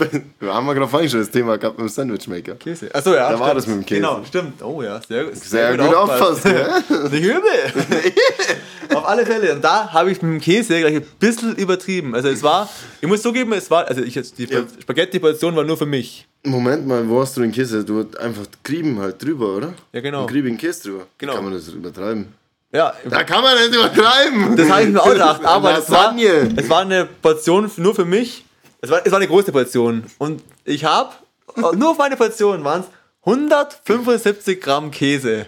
wir 0.40 0.52
haben 0.52 0.66
ja 0.66 0.72
gerade 0.74 0.88
vorhin 0.88 1.08
schon 1.08 1.20
das 1.20 1.30
Thema 1.30 1.56
gehabt 1.56 1.78
mit 1.78 1.86
dem 1.86 1.90
Sandwichmaker. 1.90 2.54
Käse. 2.56 2.94
Achso, 2.94 3.14
ja. 3.14 3.30
Da 3.30 3.38
war 3.40 3.46
stimmt. 3.48 3.56
das 3.56 3.66
mit 3.66 3.76
dem 3.76 3.86
Käse. 3.86 4.00
Genau, 4.02 4.24
stimmt. 4.24 4.62
Oh 4.62 4.82
ja, 4.82 5.00
sehr, 5.08 5.34
Sehr 5.34 5.76
gut 5.76 5.94
aufpasst, 5.94 6.42
gell? 6.44 6.68
Nicht 7.10 7.24
übel. 7.24 7.40
Auf 8.94 9.08
alle 9.08 9.24
Fälle. 9.24 9.54
Und 9.54 9.64
da 9.64 9.90
habe 9.92 10.10
ich 10.10 10.20
mit 10.20 10.32
dem 10.32 10.40
Käse 10.40 10.78
gleich 10.80 10.96
ein 10.96 11.06
bisschen 11.18 11.56
übertrieben. 11.56 12.14
Also 12.14 12.28
es 12.28 12.42
war, 12.42 12.68
ich 13.00 13.08
muss 13.08 13.22
zugeben, 13.22 13.52
es 13.54 13.70
war, 13.70 13.86
also 13.88 14.02
ich 14.02 14.14
jetzt, 14.14 14.36
die 14.38 14.44
Ja. 14.44 14.60
Spaghetti-Portion 14.80 15.56
war 15.56 15.64
nur 15.64 15.76
für 15.76 15.86
mich. 15.86 16.26
Moment 16.44 16.86
mal, 16.86 17.08
wo 17.08 17.20
hast 17.20 17.36
du 17.36 17.40
den 17.40 17.52
Käse? 17.52 17.84
Du 17.84 18.00
hast 18.04 18.18
einfach 18.18 18.44
Grieben 18.62 18.98
halt 19.00 19.22
drüber, 19.22 19.56
oder? 19.56 19.74
Ja, 19.92 20.00
genau. 20.00 20.20
Einen 20.20 20.28
griebigen 20.28 20.58
Käse 20.58 20.82
drüber. 20.90 21.06
Genau. 21.18 21.34
Kann 21.34 21.44
man 21.44 21.54
das 21.54 21.68
übertreiben? 21.68 22.34
Ja, 22.72 22.92
Da 23.08 23.24
kann 23.24 23.42
man 23.42 23.56
nicht 23.56 23.74
übertreiben! 23.74 24.56
das 24.56 24.68
habe 24.68 24.82
ich 24.82 24.88
mir 24.90 25.02
auch 25.02 25.10
gedacht, 25.10 25.40
aber 25.44 25.78
es 25.78 25.90
war, 25.90 26.14
es 26.18 26.68
war 26.68 26.80
eine 26.80 27.06
Portion 27.06 27.70
nur 27.78 27.94
für 27.94 28.04
mich. 28.04 28.44
Es 28.80 28.90
war, 28.90 29.04
es 29.04 29.10
war 29.10 29.18
eine 29.18 29.28
große 29.28 29.52
Portion. 29.52 30.04
Und 30.18 30.42
ich 30.64 30.84
habe, 30.84 31.12
nur 31.76 31.90
auf 31.90 31.98
meine 31.98 32.16
Portion 32.16 32.62
waren 32.64 32.82
es 32.82 32.86
175 33.24 34.60
Gramm 34.60 34.90
Käse. 34.90 35.46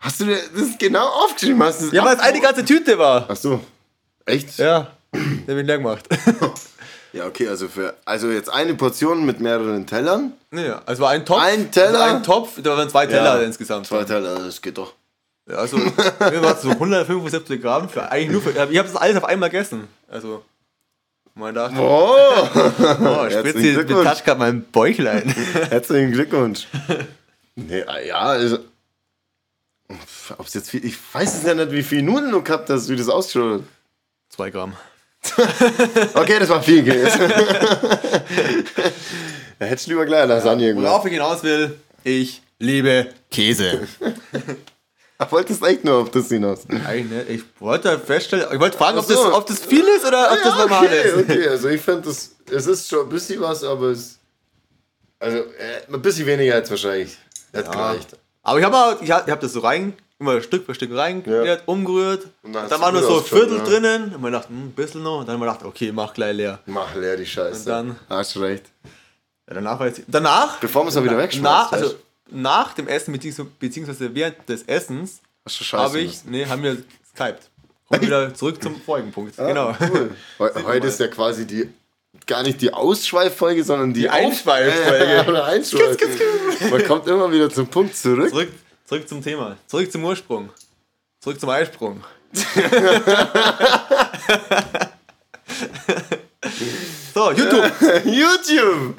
Hast 0.00 0.20
du 0.20 0.24
dir 0.24 0.38
das 0.56 0.78
genau 0.78 1.06
aufgeschrieben? 1.06 1.62
Hast 1.62 1.82
du 1.82 1.94
Ja, 1.94 2.04
weil 2.04 2.16
es 2.16 2.22
eine 2.22 2.40
ganze 2.40 2.64
Tüte 2.64 2.98
war. 2.98 3.26
Ach 3.28 3.36
so. 3.36 3.60
Echt? 4.26 4.58
Ja. 4.58 4.92
Ja, 5.12 5.20
habe 5.48 5.60
ich 5.60 5.66
leer 5.66 5.78
gemacht. 5.78 6.06
okay, 7.26 7.48
also 7.48 7.68
für 7.68 7.94
also 8.04 8.28
jetzt 8.30 8.50
eine 8.50 8.74
Portion 8.74 9.24
mit 9.24 9.40
mehreren 9.40 9.86
Tellern. 9.86 10.32
Ja, 10.52 10.82
also 10.86 11.02
war 11.02 11.10
ein 11.10 11.24
Topf. 11.24 11.40
Ein 11.40 11.70
Teller? 11.70 12.00
Also 12.00 12.16
ein 12.16 12.22
Topf, 12.22 12.62
da 12.62 12.76
waren 12.76 12.90
zwei 12.90 13.06
Teller 13.06 13.42
insgesamt. 13.42 13.86
Zwei 13.86 14.04
Teller, 14.04 14.38
das 14.40 14.60
geht 14.60 14.78
doch. 14.78 14.94
Ja, 15.48 15.56
also, 15.56 15.78
mir 15.78 16.42
war 16.42 16.56
es 16.56 16.62
so 16.62 16.70
175 16.70 17.62
Gramm 17.62 17.88
für 17.88 18.10
eigentlich 18.10 18.30
nur 18.30 18.42
für. 18.42 18.50
Ich 18.50 18.58
habe 18.58 18.88
das 18.88 18.96
alles 18.96 19.16
auf 19.16 19.24
einmal 19.24 19.48
gegessen. 19.48 19.88
Also, 20.06 20.44
man 21.38 21.54
dachte, 21.54 21.78
Oh! 21.78 22.14
oh, 23.00 23.30
Spitze 23.30 23.84
betascht 23.84 24.24
gerade 24.24 24.38
mein 24.40 24.62
Bäuchlein. 24.62 25.28
Herzlichen 25.70 26.12
Glückwunsch. 26.12 26.66
nee, 27.54 27.84
ja, 28.06 28.18
also. 28.18 28.58
Ob's 30.36 30.52
jetzt 30.54 30.70
viel, 30.70 30.84
ich 30.84 30.96
weiß 31.12 31.38
es 31.38 31.44
ja 31.44 31.54
nicht, 31.54 31.72
wie 31.72 31.82
viel 31.82 32.02
Nudeln 32.02 32.30
du 32.32 32.42
gehabt 32.42 32.68
hast, 32.68 32.88
wie 32.90 32.96
das 32.96 33.08
ausschaut. 33.08 33.62
Zwei 34.28 34.50
Gramm. 34.50 34.74
Okay, 36.14 36.38
das 36.38 36.48
war 36.48 36.62
viel 36.62 36.84
Käse. 36.84 37.18
da 39.58 39.66
hättest 39.66 39.86
du 39.86 39.90
lieber 39.90 40.06
gleich 40.06 40.28
Lasagne 40.28 40.68
gemacht. 40.68 40.86
Worauf 40.86 41.04
ich 41.06 41.12
hinaus 41.12 41.42
will, 41.42 41.76
ich 42.04 42.40
liebe 42.58 43.08
Käse. 43.30 43.88
Ach, 45.20 45.32
wolltest 45.32 45.62
echt 45.64 45.84
nur 45.84 45.96
auf 45.96 46.10
das 46.10 46.28
hinaus. 46.28 46.60
Eigentlich 46.86 47.26
nicht. 47.28 47.30
Ich 47.30 47.60
wollte 47.60 47.98
feststellen, 47.98 48.46
ich 48.52 48.60
wollte 48.60 48.78
fragen, 48.78 48.98
ob, 48.98 49.04
Ach 49.04 49.08
so. 49.08 49.24
das, 49.24 49.32
ob 49.34 49.46
das 49.46 49.58
viel 49.60 49.84
ist 49.84 50.06
oder 50.06 50.30
ob 50.32 50.38
das 50.42 50.56
normal 50.58 50.84
okay, 50.86 51.08
ist. 51.08 51.16
okay, 51.16 51.48
also 51.48 51.68
ich 51.68 51.80
finde 51.80 52.02
das, 52.02 52.30
es 52.50 52.66
ist 52.66 52.88
schon 52.88 53.00
ein 53.00 53.08
bisschen 53.08 53.40
was, 53.40 53.64
aber 53.64 53.86
es, 53.88 54.18
also 55.18 55.38
äh, 55.38 55.92
ein 55.92 56.00
bisschen 56.02 56.26
weniger 56.26 56.54
als 56.54 56.70
wahrscheinlich. 56.70 57.16
Hätte 57.52 57.66
Ja. 57.66 57.72
gereicht. 57.72 58.16
Aber 58.44 58.58
ich 58.60 58.64
habe 58.64 59.04
ich 59.04 59.10
hab, 59.10 59.26
ich 59.26 59.32
hab 59.32 59.40
das 59.40 59.52
so 59.52 59.60
rein, 59.60 59.92
immer 60.20 60.40
Stück 60.40 60.64
für 60.66 60.74
Stück 60.74 60.96
reingerührt, 60.96 61.46
Ja. 61.46 61.56
umgerührt. 61.66 62.24
Und 62.24 62.30
Und 62.44 62.52
dann 62.52 62.68
dann, 62.68 62.70
hat's 62.70 62.80
war 62.80 62.92
nur 62.92 63.02
so 63.02 63.18
ein 63.18 63.24
Viertel 63.24 63.58
ja. 63.58 63.64
drinnen. 63.64 64.14
Und 64.14 64.22
man 64.22 64.32
dachte, 64.32 64.48
hm, 64.50 64.66
ein 64.66 64.72
bisschen 64.72 65.02
noch. 65.02 65.18
Und 65.20 65.26
dann 65.28 65.34
haben 65.34 65.40
wir 65.42 65.46
gedacht, 65.52 65.64
okay, 65.64 65.90
mach 65.92 66.14
gleich 66.14 66.34
leer. 66.36 66.60
Mach 66.66 66.94
leer 66.94 67.16
die 67.16 67.26
Scheiße. 67.26 67.58
Und 67.60 67.66
dann- 67.66 67.96
Hast 68.08 68.36
du 68.36 68.40
recht. 68.40 68.64
Ja, 69.48 69.54
danach 69.54 69.78
war 69.80 69.86
jetzt, 69.88 70.02
Danach, 70.06 70.58
Bevor 70.60 70.82
man 70.84 70.90
es 70.92 70.96
auch 70.96 71.02
wieder 71.04 71.18
wegschmeißt. 71.18 71.72
weißt 71.72 71.82
also 71.82 71.88
du? 71.94 71.98
Nach 72.30 72.74
dem 72.74 72.88
Essen, 72.88 73.12
beziehungsweise, 73.58 74.14
während 74.14 74.48
des 74.48 74.62
Essens, 74.64 75.20
habe 75.72 76.00
ich, 76.00 76.24
nee, 76.24 76.46
haben 76.46 76.62
wir 76.62 76.76
geskypt. 76.76 77.50
Kommen 77.88 78.02
wieder 78.02 78.34
zurück 78.34 78.62
zum 78.62 78.80
vorigen 78.82 79.10
Punkt. 79.12 79.36
genau. 79.36 79.68
Ah, 79.68 79.78
Cool. 79.80 80.10
Heu- 80.38 80.62
Heute 80.64 80.86
ist 80.88 81.00
ja 81.00 81.08
quasi 81.08 81.46
die 81.46 81.70
gar 82.26 82.42
nicht 82.42 82.60
die 82.60 82.70
Ausschweiffolge, 82.72 83.64
sondern 83.64 83.94
die, 83.94 84.00
Die 84.02 84.08
Einschweiffolge. 84.10 85.24
Oder 85.28 85.46
Einschweif. 85.46 85.96
Man 86.70 86.84
kommt 86.86 87.06
immer 87.06 87.32
wieder 87.32 87.48
zum 87.48 87.66
Punkt 87.68 87.96
zurück. 87.96 88.28
Zurück, 88.28 88.52
zurück 88.84 89.08
zum 89.08 89.22
Thema. 89.22 89.56
Zurück 89.66 89.90
zum 89.90 90.04
Ursprung. 90.04 90.50
Zurück 91.20 91.40
zum 91.40 91.48
Eisprung. 91.48 92.04
so, 97.14 97.32
YouTube. 97.32 97.72
YouTube! 98.04 98.94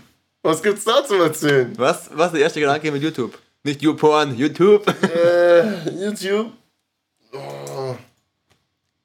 Was 0.49 0.63
gibt's 0.63 0.83
da 0.83 1.05
zu 1.05 1.13
erzählen? 1.13 1.71
Was, 1.77 2.09
was 2.11 2.27
ist 2.27 2.33
der 2.33 2.41
erste 2.41 2.59
Gedanke 2.59 2.91
mit 2.91 3.03
YouTube? 3.03 3.37
Nicht 3.61 3.83
YouPorn, 3.83 4.35
YouTube. 4.35 4.83
Äh, 5.03 5.91
YouTube? 5.91 6.51
Oh, 7.31 7.95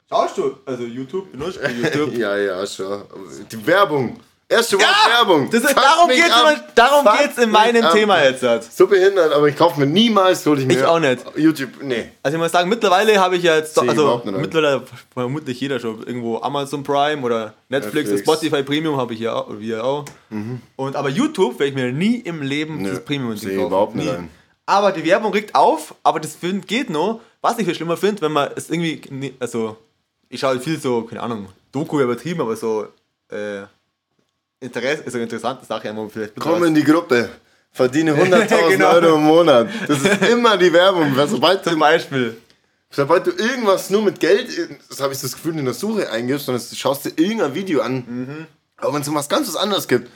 Schaust 0.08 0.38
du? 0.38 0.56
Also 0.64 0.84
YouTube, 0.84 1.30
benutzt 1.32 1.58
du 1.62 1.70
YouTube? 1.70 2.14
ja, 2.16 2.34
ja, 2.38 2.66
schon. 2.66 3.02
Die 3.52 3.66
Werbung. 3.66 4.18
Erste 4.48 4.78
Wort 4.78 4.86
Werbung. 5.08 5.50
Das 5.50 5.64
ist, 5.64 5.74
darum 5.74 6.08
geht's, 6.08 6.30
ab. 6.30 6.42
immer, 6.52 6.64
darum 6.74 7.06
geht's 7.18 7.38
in 7.38 7.50
meinem 7.50 7.82
ab. 7.84 7.92
Thema 7.92 8.22
jetzt. 8.22 8.76
So 8.76 8.86
behindert, 8.86 9.32
aber 9.32 9.48
ich 9.48 9.56
kaufe 9.56 9.80
mir 9.80 9.86
niemals, 9.86 10.44
hol 10.44 10.58
ich 10.58 10.66
mir. 10.66 10.74
Ich 10.74 10.84
auch 10.84 10.98
nicht. 10.98 11.24
YouTube, 11.36 11.70
nee. 11.82 12.10
Also 12.22 12.36
ich 12.36 12.42
muss 12.42 12.52
sagen, 12.52 12.68
mittlerweile 12.68 13.18
habe 13.18 13.36
ich 13.36 13.42
ja 13.42 13.56
jetzt, 13.56 13.76
ich 13.76 13.88
also 13.88 14.22
mittlerweile 14.24 14.82
vermutlich 15.12 15.58
jeder 15.60 15.80
schon 15.80 16.02
irgendwo 16.06 16.38
Amazon 16.42 16.82
Prime 16.82 17.22
oder 17.22 17.54
Netflix, 17.70 18.10
Netflix. 18.10 18.22
Spotify 18.22 18.62
Premium 18.62 18.96
habe 18.98 19.14
ich 19.14 19.20
ja 19.20 19.34
auch, 19.34 19.46
wir 19.58 19.82
auch. 19.84 20.04
Und 20.76 20.94
aber 20.96 21.08
YouTube 21.08 21.58
werde 21.58 21.70
ich 21.70 21.74
mir 21.74 21.90
nie 21.92 22.16
im 22.16 22.42
Leben 22.42 22.82
Nö, 22.82 22.90
das 22.90 23.04
Premium 23.04 23.32
ich 23.32 23.42
überhaupt 23.44 23.94
nicht 23.94 24.10
ein. 24.10 24.28
Aber 24.66 24.92
die 24.92 25.04
Werbung 25.04 25.32
regt 25.32 25.54
auf, 25.54 25.94
aber 26.02 26.20
das 26.20 26.36
geht 26.66 26.90
noch. 26.90 27.20
Was 27.40 27.58
ich 27.58 27.66
viel 27.66 27.74
schlimmer 27.74 27.96
finde, 27.96 28.22
wenn 28.22 28.32
man 28.32 28.48
es 28.56 28.70
irgendwie, 28.70 29.00
nie- 29.10 29.34
also 29.38 29.76
ich 30.28 30.40
schaue 30.40 30.58
viel 30.60 30.78
so, 30.80 31.02
keine 31.02 31.22
Ahnung, 31.22 31.48
Doku 31.72 32.00
übertrieben, 32.00 32.40
aber 32.40 32.56
so 32.56 32.86
äh, 33.30 33.62
Interesse, 34.64 35.02
also 35.06 35.18
interessante 35.18 35.64
Sache, 35.66 35.88
einmal 35.88 36.08
vielleicht 36.08 36.34
Komm 36.38 36.64
in 36.64 36.74
die 36.74 36.84
Gruppe. 36.84 37.28
Verdiene 37.72 38.12
100.000 38.16 38.68
Genau. 38.70 38.90
Euro 38.92 39.16
im 39.16 39.22
Monat. 39.24 39.68
Das 39.88 39.98
ist 40.00 40.22
immer 40.30 40.56
die 40.56 40.72
Werbung. 40.72 41.12
Sobald 41.28 41.64
zum 41.64 41.78
Beispiel. 41.78 42.36
sobald 42.90 43.26
du 43.26 43.32
irgendwas 43.32 43.90
nur 43.90 44.02
mit 44.02 44.20
Geld, 44.20 44.48
das 44.88 45.00
habe 45.00 45.12
ich 45.12 45.20
das 45.20 45.32
Gefühl, 45.32 45.58
in 45.58 45.64
der 45.64 45.74
Suche 45.74 46.08
eingibst, 46.10 46.46
du 46.46 46.56
schaust 46.76 47.04
dir 47.04 47.12
irgendein 47.16 47.52
Video 47.54 47.80
an, 47.82 47.94
Mhm. 48.06 48.46
aber 48.76 48.94
wenn 48.94 49.02
es 49.02 49.08
um 49.08 49.14
was 49.16 49.28
ganz 49.28 49.48
was 49.48 49.56
anderes 49.56 49.88
gibt, 49.88 50.08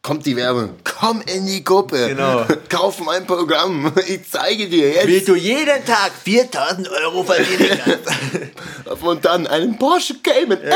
kommt 0.00 0.24
die 0.26 0.34
Werbung. 0.36 0.70
Komm 0.84 1.22
in 1.34 1.46
die 1.46 1.62
Gruppe. 1.64 2.08
Genau. 2.08 2.46
Kauf 2.70 3.00
mein 3.00 3.26
Programm. 3.26 3.92
Ich 4.06 4.30
zeige 4.30 4.66
dir 4.68 4.90
jetzt. 4.94 5.06
Wie 5.06 5.20
du 5.20 5.34
jeden 5.34 5.84
Tag 5.84 6.12
4000 6.24 6.88
Euro 6.90 7.22
verdienen 7.24 7.78
kannst. 7.84 9.02
Und 9.02 9.24
dann 9.26 9.46
einen 9.46 9.78
Porsche 9.78 10.14
Cayman 10.22 10.60
S. 10.62 10.74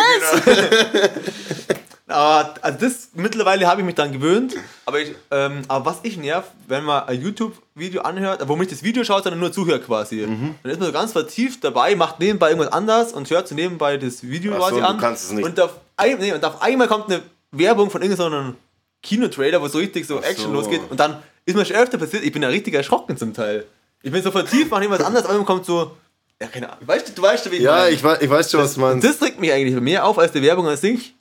Aber 2.08 2.54
also 2.62 2.78
das 2.80 3.08
mittlerweile 3.14 3.66
habe 3.66 3.80
ich 3.82 3.86
mich 3.86 3.94
dann 3.94 4.12
gewöhnt. 4.12 4.54
Aber, 4.86 5.00
ich, 5.00 5.14
ähm, 5.30 5.62
aber 5.68 5.84
was 5.86 5.98
ich 6.02 6.16
nerv, 6.16 6.44
wenn 6.66 6.84
man 6.84 7.06
ein 7.06 7.20
YouTube-Video 7.20 8.00
anhört, 8.02 8.40
wo 8.48 8.52
man 8.54 8.60
nicht 8.60 8.72
das 8.72 8.82
Video 8.82 9.04
schaut, 9.04 9.24
sondern 9.24 9.40
nur 9.40 9.52
zuhört 9.52 9.84
quasi. 9.86 10.26
Mhm. 10.26 10.54
Dann 10.62 10.72
ist 10.72 10.78
man 10.80 10.86
so 10.86 10.92
ganz 10.92 11.12
vertieft 11.12 11.62
dabei, 11.64 11.94
macht 11.96 12.18
nebenbei 12.20 12.48
irgendwas 12.50 12.72
anderes 12.72 13.12
und 13.12 13.28
hört 13.30 13.46
so 13.48 13.54
nebenbei 13.54 13.96
das 13.98 14.22
Video 14.22 14.52
Ach 14.54 14.56
so, 14.56 14.62
quasi 14.68 14.80
du 14.80 14.86
an. 14.86 14.98
kannst 14.98 15.24
es 15.24 15.32
nicht. 15.32 15.44
Und 15.44 15.60
auf, 15.60 15.74
ein, 15.96 16.18
nee, 16.18 16.32
und 16.32 16.44
auf 16.44 16.62
einmal 16.62 16.88
kommt 16.88 17.10
eine 17.10 17.22
Werbung 17.52 17.90
von 17.90 18.00
irgendeinem 18.02 18.54
Kinotrailer, 19.02 19.60
wo 19.60 19.68
so 19.68 19.78
richtig 19.78 20.06
so 20.06 20.20
Action 20.20 20.46
so. 20.46 20.52
losgeht. 20.52 20.80
Und 20.90 20.98
dann 20.98 21.22
ist 21.44 21.56
mir 21.56 21.64
schon 21.64 21.76
öfter 21.76 21.98
passiert, 21.98 22.24
ich 22.24 22.32
bin 22.32 22.42
ja 22.42 22.48
richtig 22.48 22.74
erschrocken 22.74 23.16
zum 23.16 23.32
Teil. 23.34 23.64
Ich 24.02 24.12
bin 24.12 24.22
so 24.22 24.30
vertieft, 24.30 24.70
mache 24.70 24.82
irgendwas 24.84 25.04
anderes, 25.04 25.24
aber 25.26 25.34
dann 25.34 25.44
kommt 25.46 25.64
so. 25.66 25.92
Ja, 26.40 26.46
keine 26.46 26.70
Ahnung. 26.70 26.86
Weißt 26.86 27.08
du, 27.08 27.12
du 27.12 27.22
weißt 27.22 27.50
wie 27.50 27.56
ich 27.56 27.62
Ja, 27.62 27.72
meine. 27.78 27.90
ich 27.90 28.02
weiß, 28.04 28.18
ich 28.20 28.30
weiß 28.30 28.50
schon, 28.50 28.60
was 28.60 28.74
du 28.74 28.80
Und 28.84 28.88
meinst. 29.02 29.08
das 29.08 29.20
regt 29.22 29.40
mich 29.40 29.50
eigentlich 29.52 29.74
mehr 29.80 30.04
auf 30.04 30.18
als 30.18 30.30
die 30.32 30.40
Werbung 30.42 30.68
an 30.68 30.76
sich. 30.76 31.14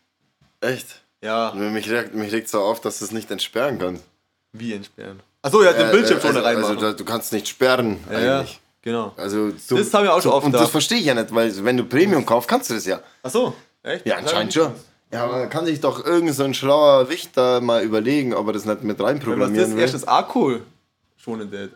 Echt? 0.62 1.02
Ja. 1.22 1.54
Mich 1.56 1.90
regt, 1.90 2.14
mich 2.14 2.32
regt 2.32 2.50
so 2.50 2.62
auf, 2.62 2.80
dass 2.82 3.00
du 3.00 3.06
es 3.06 3.12
nicht 3.12 3.30
entsperren 3.32 3.80
kannst. 3.80 4.04
Wie 4.54 4.74
entsperren? 4.74 5.20
Achso, 5.42 5.64
ja, 5.64 5.74
den 5.74 5.90
Äh, 5.90 5.92
Bildschirm 5.92 6.20
schon 6.20 6.30
also, 6.36 6.42
reinmachen. 6.42 6.78
also 6.78 6.94
du 6.94 7.06
kannst 7.06 7.32
nicht 7.34 7.48
sperren 7.48 8.00
ja, 8.12 8.20
ja, 8.20 8.40
eigentlich. 8.40 8.60
genau. 8.82 9.14
Also 9.18 9.52
so, 9.58 9.78
Das 9.78 9.94
haben 9.94 10.04
wir 10.04 10.12
auch 10.14 10.22
schon 10.22 10.32
so, 10.32 10.38
oft 10.38 10.46
Und 10.46 10.52
da. 10.54 10.60
das 10.60 10.70
verstehe 10.70 10.98
ich 11.00 11.06
ja 11.06 11.14
nicht, 11.14 11.34
weil 11.34 11.64
wenn 11.64 11.78
du 11.78 11.84
Premium 11.86 12.26
kaufst, 12.26 12.50
kannst 12.50 12.70
du 12.70 12.74
das 12.76 12.86
ja. 12.86 13.00
Achso, 13.24 13.54
echt? 13.84 14.06
Ja, 14.06 14.18
anscheinend 14.18 14.54
schon. 14.54 14.72
Ja, 15.12 15.24
aber 15.26 15.48
kann 15.48 15.66
sich 15.66 15.80
doch 15.80 16.06
irgend 16.06 16.34
so 16.36 16.44
ein 16.44 16.54
schlauer 16.54 17.08
Wichter 17.10 17.62
mal 17.62 17.82
überlegen, 17.84 18.34
ob 18.34 18.48
er 18.48 18.54
das 18.54 18.66
nicht 18.66 18.84
mit 18.84 18.98
Wenn 19.00 19.06
man 19.06 19.14
reinprogrammieren 19.14 19.68
das 19.70 19.76
will. 19.76 19.82
erstens 19.82 20.08
Akku 20.08 20.50
ist. 20.52 20.64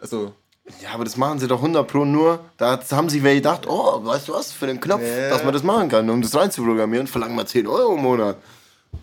Also, 0.01 0.33
Ja, 0.81 0.89
aber 0.93 1.03
das 1.03 1.17
machen 1.17 1.39
sie 1.39 1.47
doch 1.47 1.57
100 1.61 1.87
Pro 1.87 2.05
nur. 2.05 2.39
Da 2.57 2.79
haben 2.91 3.09
sie 3.09 3.23
wer 3.23 3.35
gedacht, 3.35 3.67
oh, 3.67 4.03
weißt 4.05 4.27
du 4.27 4.33
was, 4.33 4.51
für 4.51 4.67
den 4.67 4.79
Knopf, 4.79 5.01
Ja. 5.01 5.29
dass 5.29 5.43
man 5.43 5.53
das 5.53 5.63
machen 5.63 5.89
kann, 5.89 6.09
um 6.09 6.21
das 6.21 6.35
reinzuprogrammieren, 6.35 7.07
verlangen 7.07 7.35
wir 7.35 7.45
10 7.45 7.67
Euro 7.67 7.95
im 7.95 8.01
Monat. 8.01 8.37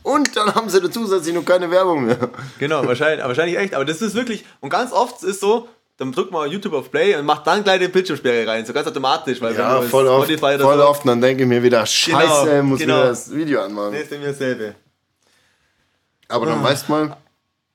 Und 0.02 0.36
dann 0.36 0.54
haben 0.54 0.68
sie 0.70 0.80
da 0.80 0.90
zusätzlich 0.90 1.34
noch 1.34 1.44
keine 1.44 1.70
Werbung 1.70 2.06
mehr. 2.06 2.30
Genau, 2.58 2.86
wahrscheinlich, 2.86 3.24
wahrscheinlich 3.26 3.58
echt. 3.58 3.74
Aber 3.74 3.84
das 3.84 4.00
ist 4.00 4.14
wirklich, 4.14 4.44
und 4.60 4.70
ganz 4.70 4.92
oft 4.92 5.22
ist 5.22 5.40
so, 5.40 5.68
dann 5.98 6.12
drückt 6.12 6.30
man 6.30 6.50
YouTube 6.50 6.72
auf 6.74 6.90
Play 6.90 7.16
und 7.16 7.26
macht 7.26 7.46
dann 7.46 7.64
gleich 7.64 7.80
die 7.80 7.88
Bildschirmsperre 7.88 8.46
rein, 8.46 8.64
so 8.64 8.72
ganz 8.72 8.86
automatisch. 8.86 9.40
Weil 9.40 9.54
Ja, 9.56 9.82
voll 9.82 10.04
das 10.04 10.12
oft, 10.12 10.40
voll 10.40 10.58
so, 10.78 10.88
oft. 10.88 11.02
Und 11.04 11.08
dann 11.08 11.20
denke 11.20 11.42
ich 11.42 11.48
mir 11.48 11.62
wieder, 11.62 11.84
scheiße, 11.84 12.44
Genau, 12.50 12.62
muss 12.62 12.78
genau. 12.78 12.94
wieder 12.98 13.08
das 13.08 13.34
Video 13.34 13.60
anmachen. 13.62 13.90
Nee, 13.92 14.00
ist 14.02 14.10
mir 14.10 14.26
dasselbe. 14.26 14.74
Aber 16.28 16.46
dann 16.46 16.62
weißt 16.62 16.88
mal, 16.88 17.16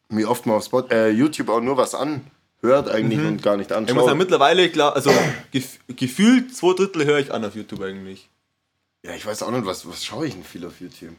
wie 0.09 0.25
oft 0.25 0.45
man 0.45 0.57
auf 0.57 0.63
Spot, 0.65 0.86
äh, 0.89 1.09
YouTube 1.09 1.49
auch 1.49 1.59
nur 1.59 1.75
was 1.75 1.95
anhört 1.95 2.89
eigentlich 2.89 3.19
und 3.19 3.41
gar 3.41 3.57
nicht 3.57 3.71
Ich 3.71 3.77
muss 3.77 3.89
anschaut. 3.89 4.05
sagen, 4.05 4.17
mittlerweile, 4.17 4.69
klar, 4.69 4.95
also 4.95 5.12
gef 5.51 5.79
gefühlt 5.88 6.55
zwei 6.55 6.73
Drittel 6.75 7.05
höre 7.05 7.19
ich 7.19 7.33
an 7.33 7.43
auf 7.43 7.55
YouTube 7.55 7.81
eigentlich. 7.81 8.29
ja, 9.03 9.12
ich 9.13 9.25
weiß 9.25 9.43
auch 9.43 9.51
nicht, 9.51 9.65
was, 9.65 9.88
was 9.88 10.03
schaue 10.05 10.27
ich 10.27 10.33
denn 10.33 10.43
viel 10.43 10.65
auf 10.65 10.79
YouTube? 10.79 11.15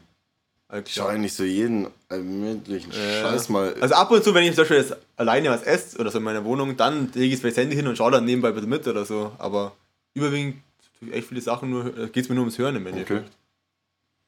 Ich 0.83 0.93
schaue 0.93 1.09
eigentlich 1.09 1.33
so 1.33 1.43
jeden 1.43 1.87
ermöglichen 2.09 2.91
Ja. 2.91 3.21
Scheiß 3.21 3.49
mal. 3.49 3.75
Also 3.79 3.95
ab 3.95 4.11
und 4.11 4.23
zu, 4.23 4.33
wenn 4.33 4.43
ich 4.43 4.55
zum 4.55 4.63
Beispiel 4.63 4.77
jetzt 4.77 4.95
alleine 5.15 5.49
was 5.49 5.63
esse 5.63 5.97
oder 5.99 6.11
so 6.11 6.17
in 6.17 6.23
meiner 6.23 6.43
Wohnung, 6.43 6.75
dann 6.75 7.11
lege 7.13 7.27
ich 7.27 7.33
es 7.35 7.41
das 7.41 7.57
Handy 7.57 7.75
hin 7.75 7.87
und 7.87 7.97
schaue 7.97 8.11
dann 8.11 8.25
nebenbei 8.25 8.51
bitte 8.51 8.67
mit 8.67 8.87
oder 8.87 9.05
so. 9.05 9.31
Aber 9.37 9.71
überwiegend 10.13 10.57
tue 10.99 11.09
ich 11.09 11.15
echt 11.15 11.27
viele 11.29 11.41
Sachen 11.41 11.69
nur, 11.69 11.91
geht 12.09 12.23
es 12.23 12.29
mir 12.29 12.35
nur 12.35 12.43
ums 12.43 12.57
Hören 12.57 12.75
im 12.75 12.87
Endeffekt. 12.87 13.29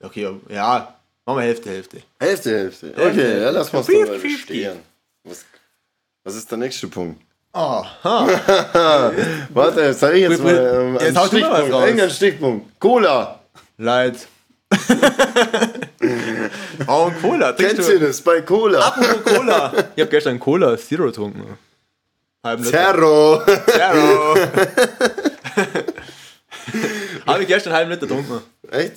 Okay, 0.01 0.25
aber- 0.25 0.39
ja, 0.53 0.95
machen 1.25 1.37
wir 1.39 1.43
Hälfte, 1.43 1.69
Hälfte. 1.69 2.01
Hälfte, 2.19 2.49
Hälfte. 2.57 2.91
Okay, 2.95 3.03
Hälfte. 3.03 3.39
ja, 3.41 3.49
lass 3.49 3.73
mal 3.73 3.83
so 3.83 3.91
stehen. 4.29 4.79
Was, 5.23 5.45
was 6.23 6.35
ist 6.35 6.49
der 6.51 6.57
nächste 6.59 6.87
Punkt? 6.87 7.21
Aha, 7.53 8.29
Warte, 9.53 9.93
sag 9.93 10.13
ich 10.13 10.21
jetzt 10.21 10.43
mal 10.43 10.55
ähm, 10.55 10.97
jetzt 10.99 11.15
was 11.15 11.27
Stichpunkt. 11.27 11.69
Irgendein 11.69 12.09
Stichpunkt. 12.11 12.79
Cola. 12.79 13.39
leid. 13.77 14.27
oh, 16.87 17.11
Cola. 17.21 17.53
Kennst 17.53 17.87
du- 17.89 17.99
das 17.99 18.21
bei 18.21 18.41
Cola? 18.41 18.79
Apropos 18.87 19.33
Cola. 19.33 19.71
Ich 19.95 20.01
habe 20.01 20.09
gestern 20.11 20.39
Cola 20.39 20.77
Zero 20.77 21.05
getrunken. 21.05 21.57
Halben 22.43 22.63
Liter. 22.63 22.77
Zerro. 22.77 23.41
Zero. 23.45 24.35
habe 27.25 27.41
ich 27.41 27.47
gestern 27.47 27.73
einen 27.73 27.77
halben 27.89 27.91
Liter 27.91 28.07
getrunken. 28.07 28.41
Echt? 28.71 28.93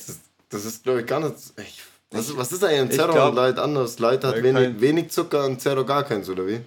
Das, 0.48 0.64
ist, 0.64 0.83
glaube 0.85 1.00
ich, 1.00 1.07
gar 1.07 1.20
nicht. 1.20 1.35
Ich, 1.57 1.83
was, 2.11 2.37
was 2.37 2.53
ist 2.53 2.64
eigentlich 2.64 2.81
ein 2.81 2.90
Ich 2.90 2.96
Zerro 2.96 3.12
glaub- 3.12 3.31
und 3.31 3.37
Light 3.37 3.59
anders? 3.59 3.98
Light 3.98 4.24
hat 4.24 4.37
wenig, 4.37 4.55
kein- 4.55 4.81
wenig 4.81 5.11
Zucker 5.11 5.44
und 5.46 5.61
Zerro 5.61 5.85
gar 5.85 6.05
keins, 6.05 6.29
oder 6.29 6.46
wie? 6.46 6.61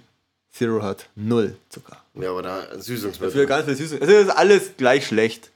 Zero 0.51 0.81
hat 0.83 1.07
null 1.15 1.55
Zucker. 1.69 1.97
Ja, 2.13 2.29
aber 2.29 2.43
da 2.43 2.61
Dafür 2.61 2.81
Süßungsmittel. 2.81 3.45
ganz 3.47 3.65
viel 3.65 3.75
Süßung. 3.75 4.01
Also 4.01 4.13
das 4.13 4.23
ist 4.23 4.29
alles 4.29 4.71
gleich 4.77 5.07
schlecht. 5.07 5.51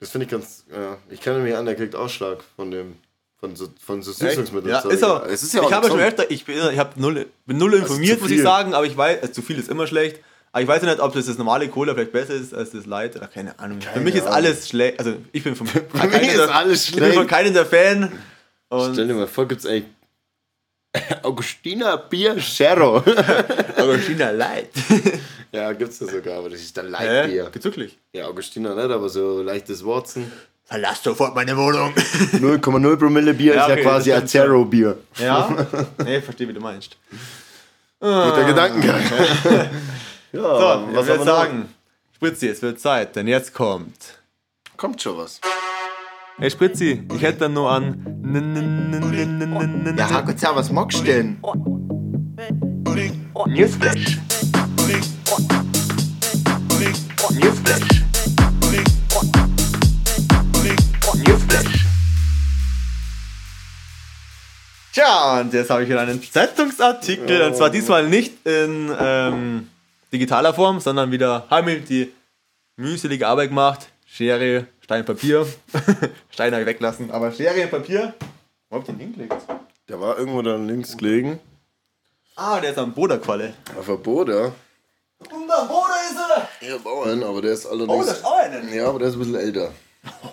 Das 0.00 0.10
finde 0.10 0.24
ich 0.26 0.30
ganz. 0.30 0.64
Ja, 0.72 0.98
ich 1.08 1.20
kenne 1.20 1.38
mich 1.38 1.54
an, 1.54 1.64
der 1.64 1.76
kriegt 1.76 1.94
Ausschlag 1.94 2.38
von 2.56 2.70
dem. 2.72 2.96
Von 3.44 3.56
so, 3.56 3.68
von 3.84 4.02
so 4.02 4.12
Süßungsmitteln. 4.12 4.70
Ja, 4.72 4.80
ist 4.88 5.04
auch. 5.04 5.24
Es 5.26 5.42
ist 5.42 5.52
ja 5.52 5.60
auch 5.60 5.68
ich 5.68 5.72
habe 5.74 5.88
schon 5.88 6.00
öfter, 6.00 6.30
ich 6.30 6.44
bin, 6.46 6.56
ich 6.72 6.78
hab 6.78 6.96
null, 6.96 7.26
bin 7.44 7.58
null 7.58 7.74
informiert, 7.74 8.20
muss 8.20 8.30
ich 8.30 8.40
sagen, 8.40 8.72
aber 8.74 8.86
ich 8.86 8.96
weiß, 8.96 9.20
also 9.20 9.32
zu 9.34 9.42
viel 9.42 9.58
ist 9.58 9.68
immer 9.68 9.86
schlecht. 9.86 10.20
Aber 10.52 10.62
ich 10.62 10.68
weiß 10.68 10.82
ja 10.82 10.88
nicht, 10.88 11.00
ob 11.00 11.12
das, 11.12 11.26
das 11.26 11.36
normale 11.36 11.68
Cola 11.68 11.94
vielleicht 11.94 12.12
besser 12.12 12.32
ist 12.34 12.54
als 12.54 12.70
das 12.70 12.86
Light 12.86 13.16
oder 13.16 13.26
keine 13.26 13.58
Ahnung. 13.58 13.80
Für 13.82 14.00
mich 14.00 14.14
ist 14.14 14.22
Ahnung. 14.22 14.34
alles 14.34 14.68
schlecht. 14.68 14.98
Also 14.98 15.16
ich 15.32 15.42
bin 15.44 15.56
von, 15.56 15.66
Für 15.66 15.82
mich 16.06 16.28
ist 16.28 16.38
alles 16.40 16.88
Ich 16.88 16.94
bin 16.94 17.04
von 17.04 17.12
schlecht. 17.12 17.28
keinem 17.28 17.52
der 17.54 17.66
Fan. 17.66 18.12
Und 18.70 18.92
Stell 18.94 19.08
dir 19.08 19.14
mal 19.14 19.26
vor, 19.26 19.46
gibt's 19.46 19.66
eigentlich. 19.66 19.84
Augustina 21.22 21.96
Bier 21.96 22.36
Zerro. 22.38 23.02
aber 23.76 23.98
China 23.98 24.30
Light. 24.30 24.70
ja, 25.52 25.72
gibt's 25.72 25.98
das 25.98 26.10
sogar, 26.12 26.38
aber 26.38 26.50
das 26.50 26.60
ist 26.60 26.76
der 26.76 26.84
Hä? 26.84 26.88
Lightbier. 26.90 27.50
Gibt's 27.50 27.64
wirklich? 27.64 27.98
Ja, 28.12 28.26
Augustina 28.28 28.74
nicht, 28.74 28.90
aber 28.90 29.08
so 29.08 29.42
leichtes 29.42 29.84
Watson. 29.84 30.30
Verlass 30.66 31.02
sofort 31.02 31.34
meine 31.34 31.56
Wohnung. 31.56 31.92
0,0 31.94 32.96
Promille 32.96 33.34
Bier 33.34 33.54
Ja, 33.54 33.62
ist 33.62 33.68
ja 33.68 33.74
okay, 33.74 33.82
quasi 33.82 34.12
ein 34.12 34.16
stimmt 34.26 34.30
Zero 34.30 34.64
Bier. 34.64 34.98
ja? 35.18 35.66
Nee, 36.04 36.16
ich 36.18 36.24
verstehe, 36.24 36.48
wie 36.48 36.52
du 36.54 36.60
meinst. 36.60 36.96
Guter 38.00 38.44
Gedankengang. 38.44 39.00
ja, 40.32 40.42
So, 40.42 40.88
was 40.92 41.06
würde 41.06 41.20
wir 41.20 41.24
sagen, 41.24 41.68
Spritzi, 42.14 42.48
es 42.48 42.62
wird 42.62 42.80
Zeit, 42.80 43.14
denn 43.16 43.28
jetzt 43.28 43.52
kommt. 43.54 44.18
Kommt 44.76 45.00
schon 45.02 45.18
was. 45.18 45.40
Hey 46.38 46.50
Spritzi, 46.50 47.06
ich 47.14 47.22
hätte 47.22 47.40
dann 47.40 47.52
nur 47.52 47.70
an. 47.70 48.04
Ja, 49.96 50.20
Gott 50.22 50.40
sei 50.40 50.48
was 50.54 50.70
magst 50.72 50.98
du 50.98 51.04
denn? 51.04 51.38
Newsflash. 53.46 54.18
Newsflash. 57.30 58.03
Tja, 64.94 65.40
und 65.40 65.52
jetzt 65.52 65.70
habe 65.70 65.82
ich 65.82 65.88
wieder 65.88 66.02
einen 66.02 66.22
Zeitungsartikel, 66.22 67.42
und 67.42 67.56
zwar 67.56 67.68
diesmal 67.68 68.08
nicht 68.08 68.46
in 68.46 68.94
ähm, 68.96 69.68
digitaler 70.12 70.54
Form, 70.54 70.78
sondern 70.78 71.10
wieder 71.10 71.48
wir 71.50 71.80
die 71.80 72.12
mühselige 72.76 73.26
Arbeit 73.26 73.48
gemacht. 73.48 73.88
Schere, 74.06 74.68
Stein, 74.80 75.04
Papier. 75.04 75.48
Stein 76.30 76.52
habe 76.52 76.62
ich 76.62 76.68
weglassen, 76.68 77.10
aber 77.10 77.32
Schere 77.32 77.64
und 77.64 77.72
Papier. 77.72 78.14
Wo 78.70 78.76
hab 78.76 78.82
ich 78.82 78.86
den 78.86 79.00
hingelegt? 79.00 79.34
Der 79.88 80.00
war 80.00 80.16
irgendwo 80.16 80.42
da 80.42 80.54
links 80.54 80.96
gelegen. 80.96 81.40
Ah, 82.36 82.60
der 82.60 82.70
ist 82.70 82.78
am 82.78 82.94
Boderqualle. 82.94 83.52
Auf 83.76 83.86
der 83.86 83.94
Boda. 83.94 84.52
Und 85.18 85.50
am 85.50 85.66
Boder 85.66 85.96
ist 86.08 86.18
er! 86.62 86.68
Ja, 86.68 86.78
Bauern, 86.78 87.20
aber 87.24 87.42
der 87.42 87.54
ist 87.54 87.66
Oh, 87.66 87.70
allerdings. 87.70 88.06
das 88.06 88.18
ist 88.18 88.24
auch 88.24 88.38
einer. 88.38 88.72
ja, 88.72 88.86
aber 88.90 89.00
der 89.00 89.08
ist 89.08 89.14
ein 89.14 89.18
bisschen 89.18 89.34
älter. 89.34 89.72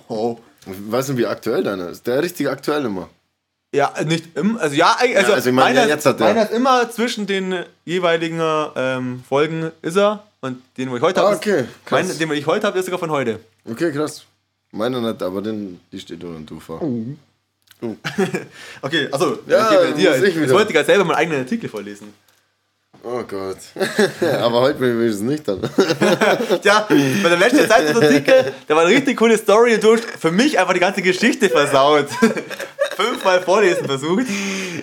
Oh. 0.07 0.37
Ich 0.67 0.91
weiß 0.91 1.07
nicht, 1.09 1.17
wie 1.17 1.25
aktuell 1.25 1.63
deiner 1.63 1.89
ist. 1.89 2.05
Der 2.05 2.21
richtig 2.21 2.47
aktuell 2.47 2.85
immer. 2.85 3.09
Ja, 3.73 3.93
nicht 4.05 4.35
immer. 4.37 4.59
Also 4.59 4.75
ja, 4.75 4.95
also, 4.99 5.33
also 5.33 5.49
ich 5.49 5.55
meine, 5.55 5.69
meiner, 5.75 5.81
ja, 5.87 5.95
jetzt 5.95 6.05
hat 6.05 6.19
der- 6.19 6.27
meiner 6.27 6.43
ist 6.43 6.51
immer 6.53 6.89
zwischen 6.91 7.25
den 7.25 7.63
jeweiligen 7.85 8.41
ähm, 8.75 9.23
Folgen 9.27 9.71
ist 9.81 9.95
er 9.97 10.23
und 10.41 10.61
den, 10.77 10.91
wo 10.91 10.97
ich 10.97 11.01
heute 11.01 11.21
Ah, 11.21 11.25
habe. 11.27 11.35
okay. 11.37 11.63
Mein, 11.89 12.17
den, 12.17 12.29
wo 12.29 12.33
ich 12.33 12.45
heute 12.45 12.67
habe, 12.67 12.77
ist 12.79 12.85
sogar 12.85 12.99
von 12.99 13.11
heute. 13.11 13.39
Okay, 13.69 13.91
krass. 13.93 14.25
Meiner 14.71 14.99
nicht, 15.01 15.21
aber 15.23 15.41
den, 15.41 15.79
die 15.91 15.99
steht 15.99 16.23
unter 16.23 16.35
dem 16.37 16.45
Tufer. 16.47 16.81
Okay, 18.81 19.07
also 19.11 19.39
Ja, 19.47 19.71
muss 19.71 20.21
ich 20.23 20.35
Ich, 20.37 20.49
wollte 20.51 20.73
gerade 20.73 20.85
selber 20.85 21.03
meinen 21.05 21.17
eigenen 21.17 21.39
Artikel 21.39 21.69
vorlesen. 21.69 22.13
Oh 23.03 23.23
Gott. 23.23 23.57
aber 24.21 24.61
heute 24.61 24.79
will 24.79 25.07
ich 25.07 25.15
es 25.15 25.21
nicht 25.21 25.47
dann. 25.47 25.61
Tja, 26.61 26.87
bei 26.87 27.29
der 27.29 27.37
letzten 27.37 27.67
Zeitungsartikel, 27.67 28.53
da 28.67 28.75
war 28.75 28.85
eine 28.85 28.95
richtig 28.95 29.17
coole 29.17 29.37
Story 29.37 29.73
und 29.73 29.83
du 29.83 29.93
hast 29.93 30.05
für 30.05 30.31
mich 30.31 30.59
einfach 30.59 30.73
die 30.73 30.79
ganze 30.79 31.01
Geschichte 31.01 31.49
versaut. 31.49 32.07
Fünfmal 32.95 33.41
vorlesen 33.41 33.85
versucht. 33.85 34.27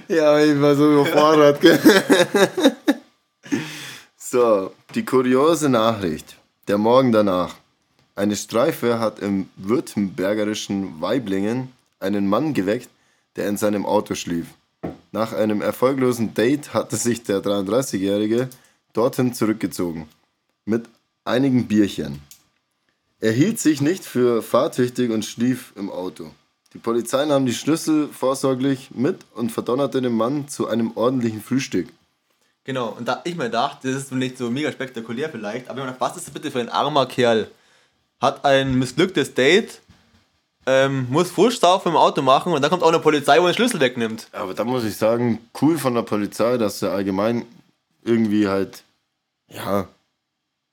Ja, 0.08 0.40
ich 0.40 0.60
war 0.60 0.74
so 0.74 0.92
überfordert. 0.92 1.60
gell? 1.60 1.78
so, 4.16 4.72
die 4.94 5.04
kuriose 5.04 5.68
Nachricht. 5.68 6.36
Der 6.66 6.78
Morgen 6.78 7.12
danach. 7.12 7.54
Eine 8.16 8.34
Streife 8.34 8.98
hat 8.98 9.20
im 9.20 9.48
württembergerischen 9.56 11.00
Weiblingen 11.00 11.72
einen 12.00 12.26
Mann 12.26 12.52
geweckt, 12.52 12.88
der 13.36 13.46
in 13.46 13.56
seinem 13.56 13.86
Auto 13.86 14.16
schlief. 14.16 14.46
Nach 15.12 15.32
einem 15.32 15.60
erfolglosen 15.62 16.34
Date 16.34 16.74
hatte 16.74 16.96
sich 16.96 17.22
der 17.22 17.40
33-Jährige 17.40 18.48
dorthin 18.92 19.34
zurückgezogen. 19.34 20.08
Mit 20.64 20.86
einigen 21.24 21.66
Bierchen. 21.66 22.20
Er 23.20 23.32
hielt 23.32 23.58
sich 23.58 23.80
nicht 23.80 24.04
für 24.04 24.42
fahrtüchtig 24.42 25.10
und 25.10 25.24
schlief 25.24 25.72
im 25.76 25.90
Auto. 25.90 26.30
Die 26.74 26.78
Polizei 26.78 27.24
nahm 27.24 27.46
die 27.46 27.54
Schlüssel 27.54 28.08
vorsorglich 28.08 28.90
mit 28.92 29.24
und 29.34 29.50
verdonnerte 29.50 30.02
den 30.02 30.12
Mann 30.12 30.48
zu 30.48 30.68
einem 30.68 30.92
ordentlichen 30.96 31.42
Frühstück. 31.42 31.88
Genau, 32.64 32.90
und 32.90 33.08
da 33.08 33.22
ich 33.24 33.36
mir 33.36 33.48
dachte, 33.48 33.90
das 33.90 34.02
ist 34.02 34.12
nicht 34.12 34.36
so 34.36 34.50
mega 34.50 34.70
spektakulär 34.70 35.30
vielleicht, 35.30 35.70
aber 35.70 35.78
ich 35.78 35.86
gedacht, 35.86 36.00
was 36.00 36.16
ist 36.18 36.26
das 36.26 36.34
bitte 36.34 36.50
für 36.50 36.60
ein 36.60 36.68
armer 36.68 37.06
Kerl? 37.06 37.50
Hat 38.20 38.44
ein 38.44 38.78
missglücktes 38.78 39.32
Date, 39.32 39.80
ähm, 40.66 41.06
muss 41.10 41.30
Fußstau 41.30 41.82
im 41.84 41.96
Auto 41.96 42.22
machen 42.22 42.52
und 42.52 42.62
dann 42.62 42.70
kommt 42.70 42.82
auch 42.82 42.88
eine 42.88 42.98
Polizei, 42.98 43.40
wo 43.40 43.46
den 43.46 43.54
Schlüssel 43.54 43.80
wegnimmt. 43.80 44.28
Aber 44.32 44.54
da 44.54 44.64
muss 44.64 44.84
ich 44.84 44.96
sagen, 44.96 45.40
cool 45.60 45.78
von 45.78 45.94
der 45.94 46.02
Polizei, 46.02 46.58
dass 46.58 46.80
sie 46.80 46.90
allgemein 46.90 47.46
irgendwie 48.04 48.48
halt, 48.48 48.82
ja, 49.48 49.88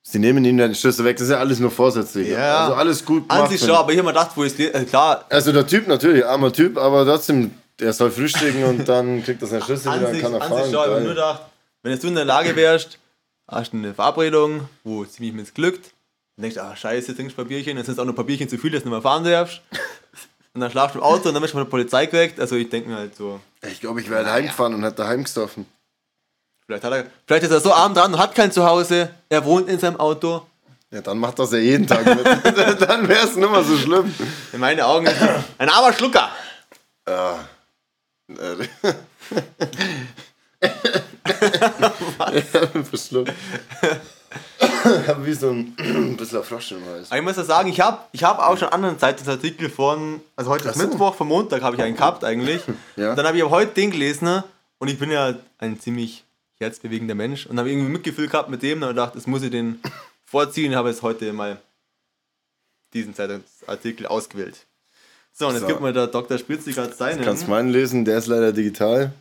sie 0.03 0.19
nehmen 0.19 0.43
ihm 0.45 0.57
den 0.57 0.75
Schlüssel 0.75 1.05
weg, 1.05 1.17
das 1.17 1.27
ist 1.27 1.31
ja 1.31 1.39
alles 1.39 1.59
nur 1.59 1.71
vorsätzlich. 1.71 2.29
Ja. 2.29 2.65
Also 2.65 2.75
alles 2.75 3.05
gut 3.05 3.23
An 3.29 3.37
gemacht. 3.37 3.51
sich 3.51 3.61
schon, 3.61 3.75
aber 3.75 3.91
ich 3.91 3.97
habe 3.97 4.07
mir 4.07 4.13
gedacht, 4.13 4.31
wo 4.35 4.43
ich 4.43 4.75
also 4.75 4.85
klar, 4.85 5.25
Also 5.29 5.51
der 5.51 5.65
Typ 5.67 5.87
natürlich, 5.87 6.25
armer 6.25 6.51
Typ, 6.51 6.77
aber 6.77 7.05
trotzdem, 7.05 7.51
der 7.79 7.93
soll 7.93 8.11
frühstücken 8.11 8.63
und 8.65 8.87
dann 8.87 9.23
kriegt 9.23 9.41
er 9.41 9.47
seinen 9.47 9.63
Schlüssel 9.63 9.89
an 9.89 9.99
wieder 9.99 10.09
und 10.09 10.13
sich, 10.13 10.23
kann 10.23 10.33
er 10.33 10.41
an 10.41 10.49
fahren. 10.49 10.63
sich 10.63 10.73
schon, 10.73 10.83
ich 10.83 11.03
nur 11.03 11.13
gedacht, 11.13 11.41
wenn 11.83 11.91
jetzt 11.91 12.03
du 12.03 12.07
in 12.07 12.15
der 12.15 12.25
Lage 12.25 12.55
wärst, 12.55 12.99
hast 13.47 13.73
du 13.73 13.77
eine 13.77 13.93
Verabredung, 13.93 14.67
wo 14.83 15.05
ziemlich 15.05 15.33
missglückt, 15.33 15.91
dann 16.35 16.43
denkst 16.43 16.55
du, 16.55 16.63
ah 16.63 16.75
scheiße, 16.75 17.15
trinkst 17.15 17.35
Papierchen, 17.35 17.77
jetzt 17.77 17.85
sind 17.85 17.99
auch 17.99 18.05
noch 18.05 18.15
Papierchen 18.15 18.49
zu 18.49 18.57
viel, 18.57 18.71
dass 18.71 18.83
du 18.83 18.89
nicht 18.89 18.93
mehr 18.93 19.01
fahren 19.01 19.23
darfst. 19.23 19.61
Und 20.53 20.61
dann 20.61 20.71
schlafst 20.71 20.95
du 20.95 20.99
im 20.99 21.05
Auto 21.05 21.29
und 21.29 21.33
dann 21.33 21.41
wirst 21.43 21.53
du 21.53 21.57
von 21.57 21.65
der 21.65 21.71
Polizei 21.71 22.05
geweckt. 22.05 22.39
Also 22.39 22.55
ich 22.55 22.69
denke 22.69 22.89
mir 22.89 22.97
halt 22.97 23.15
so, 23.15 23.39
Ich 23.61 23.79
glaube, 23.81 24.01
ich 24.01 24.09
wäre 24.09 24.29
heimgefahren 24.31 24.73
und 24.73 24.83
hätte 24.83 24.97
daheim 24.97 25.23
gesoffen. 25.23 25.65
Vielleicht, 26.65 26.83
hat 26.83 26.93
er, 26.93 27.05
vielleicht 27.27 27.43
ist 27.43 27.51
er 27.51 27.59
so 27.59 27.73
arm 27.73 27.93
dran 27.93 28.13
und 28.13 28.19
hat 28.19 28.33
kein 28.35 28.51
Zuhause. 28.51 29.09
Er 29.29 29.45
wohnt 29.45 29.69
in 29.69 29.79
seinem 29.79 29.97
Auto. 29.97 30.45
Ja, 30.91 31.01
dann 31.01 31.17
macht 31.17 31.37
das 31.39 31.51
ja 31.51 31.57
jeden 31.57 31.87
Tag 31.87 32.05
mit. 32.05 32.25
dann 32.81 33.07
wäre 33.07 33.25
es 33.25 33.35
nicht 33.35 33.51
mehr 33.51 33.63
so 33.63 33.77
schlimm. 33.77 34.13
In 34.53 34.59
meinen 34.59 34.81
Augen 34.81 35.05
ist 35.05 35.21
er 35.21 35.43
ein 35.57 35.69
armer 35.69 35.93
Schlucker. 35.93 36.29
Ja. 37.07 37.47
Äh, 38.29 38.67
Verschluckt. 42.83 43.33
Ich 44.57 45.07
habe 45.07 45.25
wie 45.25 45.33
so 45.33 45.49
ein 45.49 45.75
bisschen 46.17 46.43
Frosch 46.43 46.71
im 46.71 46.85
Hals. 46.85 47.09
Ich 47.11 47.21
muss 47.21 47.35
ja 47.37 47.43
sagen, 47.43 47.69
ich 47.69 47.79
habe 47.79 47.99
ich 48.11 48.23
hab 48.23 48.39
auch 48.39 48.57
schon 48.57 48.69
anderen 48.69 48.99
Zeitungsartikel 48.99 49.69
von, 49.69 50.21
also 50.35 50.51
heute 50.51 50.69
ist 50.69 50.75
so. 50.77 50.87
Mittwoch, 50.87 51.15
vom 51.15 51.27
Montag 51.29 51.63
habe 51.63 51.75
ich 51.75 51.81
einen 51.81 51.95
gehabt 51.95 52.23
eigentlich. 52.23 52.61
Ja. 52.95 53.09
Und 53.09 53.17
dann 53.17 53.27
habe 53.27 53.37
ich 53.37 53.43
aber 53.43 53.51
heute 53.51 53.73
den 53.73 53.91
gelesen 53.91 54.25
ne? 54.25 54.43
und 54.77 54.87
ich 54.87 54.97
bin 54.97 55.11
ja 55.11 55.35
ein 55.57 55.79
ziemlich 55.79 56.23
herzbewegender 56.59 57.15
Mensch 57.15 57.45
und 57.45 57.59
habe 57.59 57.69
irgendwie 57.69 57.91
Mitgefühl 57.91 58.27
gehabt 58.27 58.49
mit 58.49 58.61
dem 58.63 58.77
und 58.77 58.83
habe 58.83 58.93
gedacht, 58.93 59.15
das 59.15 59.27
muss 59.27 59.43
ich 59.43 59.51
den 59.51 59.79
vorziehen 60.25 60.71
und 60.71 60.77
habe 60.77 60.89
jetzt 60.89 61.01
heute 61.01 61.33
mal 61.33 61.57
diesen 62.93 63.13
Zeitungsartikel 63.13 64.05
ausgewählt. 64.05 64.65
So, 65.33 65.47
und 65.47 65.53
jetzt 65.53 65.63
So. 65.63 65.67
gibt 65.67 65.81
mir 65.81 65.91
der 65.91 66.07
Dr. 66.07 66.37
Spritzi 66.37 66.71
gerade 66.71 66.93
seinen. 66.93 67.23
Kannst 67.23 67.47
meinen 67.47 67.69
lesen, 67.69 68.05
der 68.05 68.19
ist 68.19 68.27
leider 68.27 68.53
digital. 68.53 69.11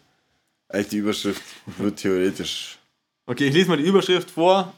Eigentlich 0.68 0.88
die 0.88 0.98
Überschrift 0.98 1.42
wird 1.78 1.96
theoretisch. 1.96 2.78
Okay, 3.26 3.48
ich 3.48 3.54
lese 3.54 3.68
mal 3.68 3.76
die 3.76 3.84
Überschrift 3.84 4.30
vor 4.30 4.72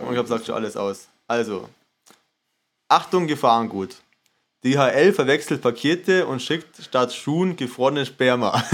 und 0.00 0.12
ich 0.12 0.18
habe 0.18 0.28
sagt 0.28 0.46
schon 0.46 0.54
alles 0.54 0.76
aus. 0.76 1.08
Also, 1.26 1.68
Achtung, 2.88 3.26
Gefahrengut. 3.26 3.96
DHL 4.64 5.12
verwechselt 5.12 5.62
Pakete 5.62 6.26
und 6.26 6.42
schickt 6.42 6.82
statt 6.82 7.14
Schuhen 7.14 7.56
gefrorene 7.56 8.04
Sperma. 8.04 8.62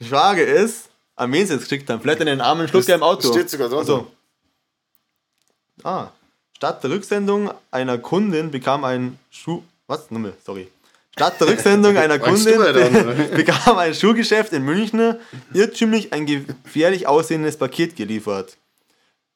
die 0.00 0.04
Frage 0.04 0.42
ist, 0.42 0.90
an 1.16 1.32
wen 1.32 1.46
sie 1.46 1.54
es 1.54 1.62
geschickt 1.62 1.88
haben. 1.88 2.00
Vielleicht 2.00 2.20
in 2.20 2.26
den 2.26 2.40
armen 2.40 2.68
Schlucker 2.68 2.94
im 2.94 3.02
Auto. 3.02 3.32
Steht 3.32 3.48
sogar 3.48 3.68
drunter. 3.68 3.92
Also, 3.92 4.12
ah, 5.84 6.08
statt 6.54 6.82
der 6.82 6.90
Rücksendung 6.90 7.50
einer 7.70 7.98
Kundin 7.98 8.50
bekam 8.50 8.84
ein 8.84 9.18
Schuh... 9.30 9.62
Was? 9.86 10.10
Nochmal, 10.10 10.34
sorry. 10.44 10.68
Statt 11.12 11.40
der 11.40 11.48
Rücksendung 11.48 11.96
einer 11.96 12.18
Kundin 12.18 12.58
bekam 13.34 13.78
ein 13.78 13.94
Schuhgeschäft 13.94 14.52
in 14.52 14.64
München 14.64 15.16
irrtümlich 15.54 16.12
ein 16.12 16.26
gefährlich 16.26 17.06
aussehendes 17.06 17.56
Paket 17.56 17.96
geliefert. 17.96 18.56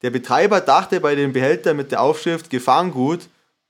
Der 0.03 0.09
Betreiber 0.09 0.59
dachte 0.59 0.99
bei 0.99 1.15
dem 1.15 1.31
Behälter 1.31 1.73
mit 1.73 1.91
der 1.91 2.01
Aufschrift 2.01 2.49
Gefahrengut 2.49 3.21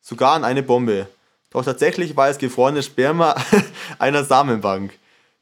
sogar 0.02 0.34
an 0.34 0.44
eine 0.44 0.64
Bombe. 0.64 1.08
Doch 1.52 1.64
tatsächlich 1.64 2.18
war 2.18 2.30
es 2.30 2.40
gefrorenes 2.40 2.88
Sperma 2.88 3.36
einer 4.00 4.24
Samenbank. 4.24 4.94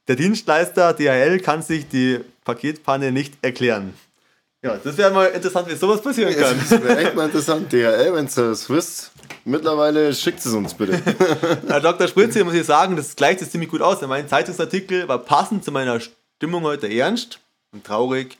Der 0.09 0.17
Dienstleister 0.17 0.93
DHL 0.93 1.39
kann 1.39 1.61
sich 1.61 1.87
die 1.87 2.19
Paketpanne 2.43 3.13
nicht 3.13 3.35
erklären. 3.41 3.93
Ja, 4.63 4.77
das 4.83 4.97
wäre 4.97 5.11
mal 5.11 5.27
interessant, 5.27 5.69
wie 5.69 5.75
sowas 5.75 6.01
passieren 6.01 6.35
kann. 6.35 6.59
Das 6.59 6.83
wäre 6.83 6.97
echt 6.97 7.15
mal 7.15 7.25
interessant. 7.25 7.71
DHL, 7.71 8.13
wenn 8.13 8.25
es 8.25 8.35
das 8.35 8.69
wisst, 8.69 9.11
mittlerweile 9.45 10.13
schickt 10.13 10.39
es 10.39 10.53
uns 10.53 10.73
bitte. 10.73 11.01
Herr 11.67 11.79
Dr. 11.79 12.07
Spritze, 12.07 12.43
muss 12.43 12.53
ich 12.53 12.65
sagen, 12.65 12.97
das 12.97 13.15
gleicht 13.15 13.39
sich 13.39 13.49
ziemlich 13.49 13.71
gut 13.71 13.81
aus. 13.81 14.01
Mein 14.01 14.27
Zeitungsartikel 14.27 15.07
war 15.07 15.19
passend 15.19 15.63
zu 15.63 15.71
meiner 15.71 15.99
Stimmung 16.01 16.63
heute 16.63 16.91
ernst 16.93 17.39
und 17.71 17.85
traurig. 17.85 18.37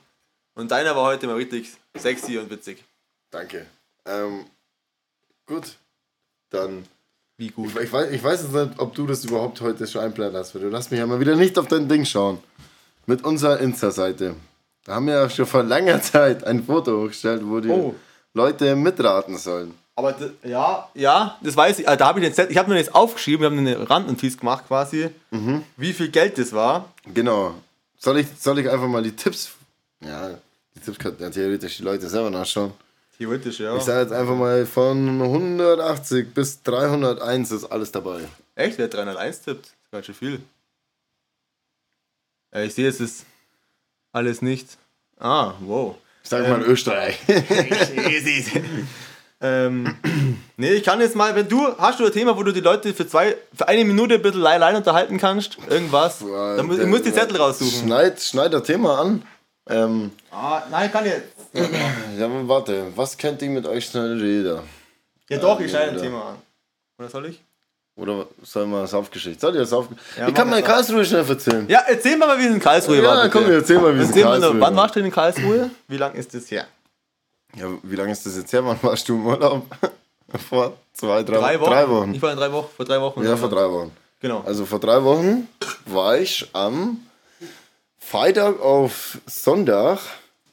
Und 0.56 0.72
deiner 0.72 0.96
war 0.96 1.04
heute 1.06 1.28
mal 1.28 1.36
richtig 1.36 1.72
sexy 1.98 2.38
und 2.38 2.50
witzig. 2.50 2.84
Danke. 3.32 3.66
Ähm, 4.06 4.46
gut. 5.46 5.76
Dann. 6.50 6.86
Wie 7.38 7.50
gut. 7.50 7.70
Ich, 7.76 7.76
ich, 7.84 7.94
weiß, 7.94 8.12
ich 8.12 8.24
weiß 8.24 8.42
jetzt 8.44 8.54
nicht, 8.54 8.80
ob 8.80 8.94
du 8.94 9.08
das 9.08 9.24
überhaupt 9.26 9.62
heute 9.62 9.88
schon 9.88 10.02
einplanen 10.02 10.36
hast, 10.36 10.54
weil 10.54 10.62
du 10.64 10.70
lässt 10.70 10.92
mich 10.92 11.00
ja 11.00 11.06
mal 11.08 11.20
wieder 11.20 11.36
nicht 11.36 11.58
auf 11.58 11.68
dein 11.68 11.88
Ding 11.88 12.06
schauen. 12.06 12.40
Mit 13.06 13.24
unserer 13.24 13.60
Insta-Seite. 13.60 14.36
Da 14.84 14.96
haben 14.96 15.08
wir 15.08 15.14
ja 15.16 15.30
schon 15.30 15.46
vor 15.46 15.64
langer 15.64 16.02
Zeit 16.02 16.44
ein 16.44 16.64
Foto 16.66 17.04
hochgestellt, 17.04 17.42
wo 17.46 17.60
die 17.60 17.70
Oh. 17.70 17.96
Leute 18.34 18.76
mitraten 18.76 19.38
sollen. 19.38 19.74
Aber 19.96 20.16
ja, 20.44 20.90
ja, 20.94 21.38
das 21.42 21.56
weiß 21.56 21.80
ich. 21.80 21.88
Ah, 21.90 21.96
Da 21.96 22.08
habe 22.08 22.20
ich 22.20 22.26
den 22.26 22.34
Zettel, 22.34 22.52
ich 22.52 22.58
habe 22.58 22.70
mir 22.70 22.78
jetzt 22.78 22.96
aufgeschrieben, 22.96 23.42
wir 23.42 23.50
haben 23.50 23.58
eine 23.60 23.90
Randnotiz 23.90 24.38
gemacht 24.38 24.66
quasi, 24.68 25.10
wie 25.78 25.94
viel 25.94 26.10
Geld 26.10 26.38
das 26.38 26.54
war. 26.54 26.92
Genau. 27.14 27.54
Soll 28.00 28.20
ich, 28.20 28.28
soll 28.40 28.58
ich 28.60 28.70
einfach 28.70 28.88
mal 28.88 29.04
die 29.04 29.16
Tipps. 29.16 29.52
Ja, 30.02 30.32
die 30.76 30.80
Tipps 30.80 31.00
könnten 31.00 31.24
ja 31.24 31.30
theoretisch 31.30 31.78
die 31.78 31.84
Leute 31.84 32.10
selber 32.10 32.30
nachschauen. 32.30 32.74
Theoretisch, 33.18 33.60
ja. 33.60 33.76
Ich 33.78 33.84
sage 33.84 34.02
jetzt 34.02 34.14
einfach 34.14 34.36
mal 34.36 34.66
von 34.66 35.22
180 35.22 36.34
bis 36.34 36.64
301 36.64 37.52
ist 37.52 37.66
alles 37.66 37.92
dabei. 37.92 38.22
Echt? 38.56 38.80
Wer 38.80 38.88
301 38.88 39.42
tippt? 39.42 39.66
Das 39.66 39.72
ist 39.72 39.92
ganz 39.92 40.06
schön 40.08 40.16
viel. 40.16 40.42
Ja, 42.54 42.64
ich 42.64 42.74
sehe, 42.74 42.88
es 42.88 43.00
ist 43.00 43.26
alles 44.12 44.42
nicht. 44.42 44.68
Ah, 45.20 45.54
wow. 45.60 45.96
Ich 46.24 46.30
sage 46.30 46.48
mal 46.48 46.62
Österreich. 46.64 47.20
ähm, 49.42 49.96
nee, 50.58 50.74
ich 50.74 50.84
kann 50.84 51.00
jetzt 51.00 51.16
mal, 51.16 51.36
wenn 51.36 51.48
du, 51.48 51.78
hast 51.78 52.00
du 52.00 52.06
ein 52.06 52.12
Thema, 52.12 52.36
wo 52.36 52.44
du 52.44 52.52
die 52.52 52.60
Leute 52.60 52.94
für 52.94 53.08
zwei, 53.08 53.38
für 53.54 53.68
eine 53.68 53.86
Minute 53.86 54.16
ein 54.16 54.22
bisschen 54.22 54.46
allein 54.46 54.76
unterhalten 54.76 55.18
kannst? 55.18 55.58
Irgendwas? 55.70 56.20
Dann 56.20 56.66
muss, 56.66 56.80
ich 56.80 56.88
muss 56.88 57.04
die 57.04 57.14
Zettel 57.14 57.38
raussuchen. 57.38 57.88
Schneid, 57.88 58.20
schneid 58.20 58.54
das 58.54 58.64
Thema 58.64 59.00
an. 59.00 59.24
Ähm, 59.70 60.12
Ah, 60.32 60.64
nein, 60.72 60.92
kann 60.92 61.06
jetzt. 61.06 61.28
ja, 62.18 62.26
aber 62.26 62.48
warte, 62.48 62.92
was 62.96 63.18
kennt 63.18 63.42
ihr 63.42 63.50
mit 63.50 63.66
euch 63.68 63.86
schnell 63.86 64.20
reden? 64.20 64.60
Ja 65.30 65.38
doch, 65.38 65.60
ich 65.60 65.70
schneide 65.72 65.92
ein 65.92 65.98
Thema 66.02 66.30
an. 66.30 66.36
Oder 66.98 67.10
soll 67.10 67.26
ich? 67.28 67.42
Oder 67.96 68.26
soll 68.44 68.66
man 68.68 68.82
das 68.82 68.94
Aufgeschichte? 68.94 69.40
Soll 69.40 69.54
ich 69.56 69.62
das 69.62 69.74
auf? 69.74 69.88
Ja, 70.18 70.28
ich 70.28 70.34
kann 70.34 70.50
mal 70.50 70.62
das 70.62 70.70
Karlsruhe 70.70 71.06
schnell 71.06 71.28
erzählen. 71.28 71.66
Ja, 71.70 71.82
erzähl 71.88 72.18
mal, 72.18 72.38
wie 72.40 72.46
es 72.46 72.54
in 72.54 72.60
Karlsruhe 72.60 72.98
Ja, 72.98 73.04
war. 73.04 73.24
bitte. 73.24 73.30
komm, 73.40 73.52
erzähl 73.52 73.80
mal, 73.80 73.96
wie 73.98 74.02
es 74.04 74.16
in 74.16 74.22
Karlsruhe 74.24 74.60
wann 74.60 74.76
war. 74.76 74.84
warst 74.84 74.96
du 74.96 75.00
denn 75.00 75.08
in 75.08 75.14
Karlsruhe? 75.14 75.70
Wie 75.88 75.98
lange 75.98 76.18
ist 76.18 76.34
das 76.34 76.50
her? 76.50 76.66
Ja, 77.56 77.68
wie 77.84 77.96
lange 77.96 78.14
ist 78.14 78.26
das 78.26 78.36
jetzt 78.38 78.52
her? 78.54 78.66
Wann 78.66 78.78
warst 78.82 79.08
du 79.10 79.14
im 79.16 79.26
Urlaub? 79.26 79.66
vor 80.50 80.74
zwei, 80.94 81.22
drei, 81.24 81.38
Drei 81.38 81.60
Wochen? 81.60 81.70
Drei 81.72 81.90
Wochen. 81.90 82.14
Ich 82.16 82.22
war 82.22 82.32
in 82.32 82.38
drei 82.38 82.52
Wochen, 82.52 82.70
vor 82.76 82.86
drei 82.86 83.02
Wochen. 83.02 83.24
Ja, 83.24 83.36
vor 83.36 83.50
drei 83.50 83.70
Wochen. 83.70 83.92
Genau. 84.22 84.42
Also 84.46 84.66
vor 84.66 84.80
drei 84.80 85.04
Wochen 85.04 85.48
war 85.86 86.18
ich 86.18 86.50
am 86.54 86.98
Freitag 88.12 88.60
auf 88.60 89.20
Sonntag 89.26 90.00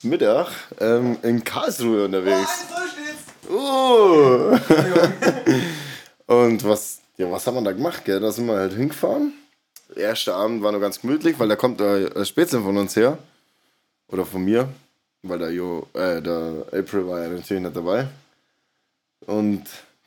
Mittag 0.05 0.47
ähm, 0.79 1.17
in 1.25 1.43
Karlsruhe 1.43 2.05
unterwegs. 2.05 2.65
Oh. 3.51 4.57
Und 6.33 6.63
was, 6.63 7.01
ja, 7.17 7.29
was 7.29 7.45
haben 7.49 7.57
wir 7.57 7.63
da 7.63 7.73
gemacht? 7.73 8.05
Gell? 8.05 8.21
Da 8.21 8.31
sind 8.31 8.47
wir 8.47 8.55
halt 8.55 8.75
hingefahren. 8.75 9.33
Der 9.89 10.05
erste 10.05 10.37
Abend 10.37 10.63
war 10.63 10.71
noch 10.71 10.79
ganz 10.79 11.01
gemütlich, 11.01 11.37
weil 11.41 11.49
da 11.49 11.57
kommt 11.57 11.81
der 11.81 12.17
äh, 12.17 12.25
Spätzle 12.25 12.61
von 12.61 12.77
uns 12.77 12.95
her. 12.95 13.19
Oder 14.07 14.25
von 14.25 14.45
mir. 14.45 14.69
Weil 15.25 15.41
der, 15.41 15.51
jo, 15.51 15.85
äh, 15.95 16.23
der 16.23 16.65
April 16.73 17.09
war 17.09 17.25
ja 17.25 17.29
natürlich 17.29 17.61
nicht 17.61 17.75
dabei. 17.75 18.07
Und 19.27 19.65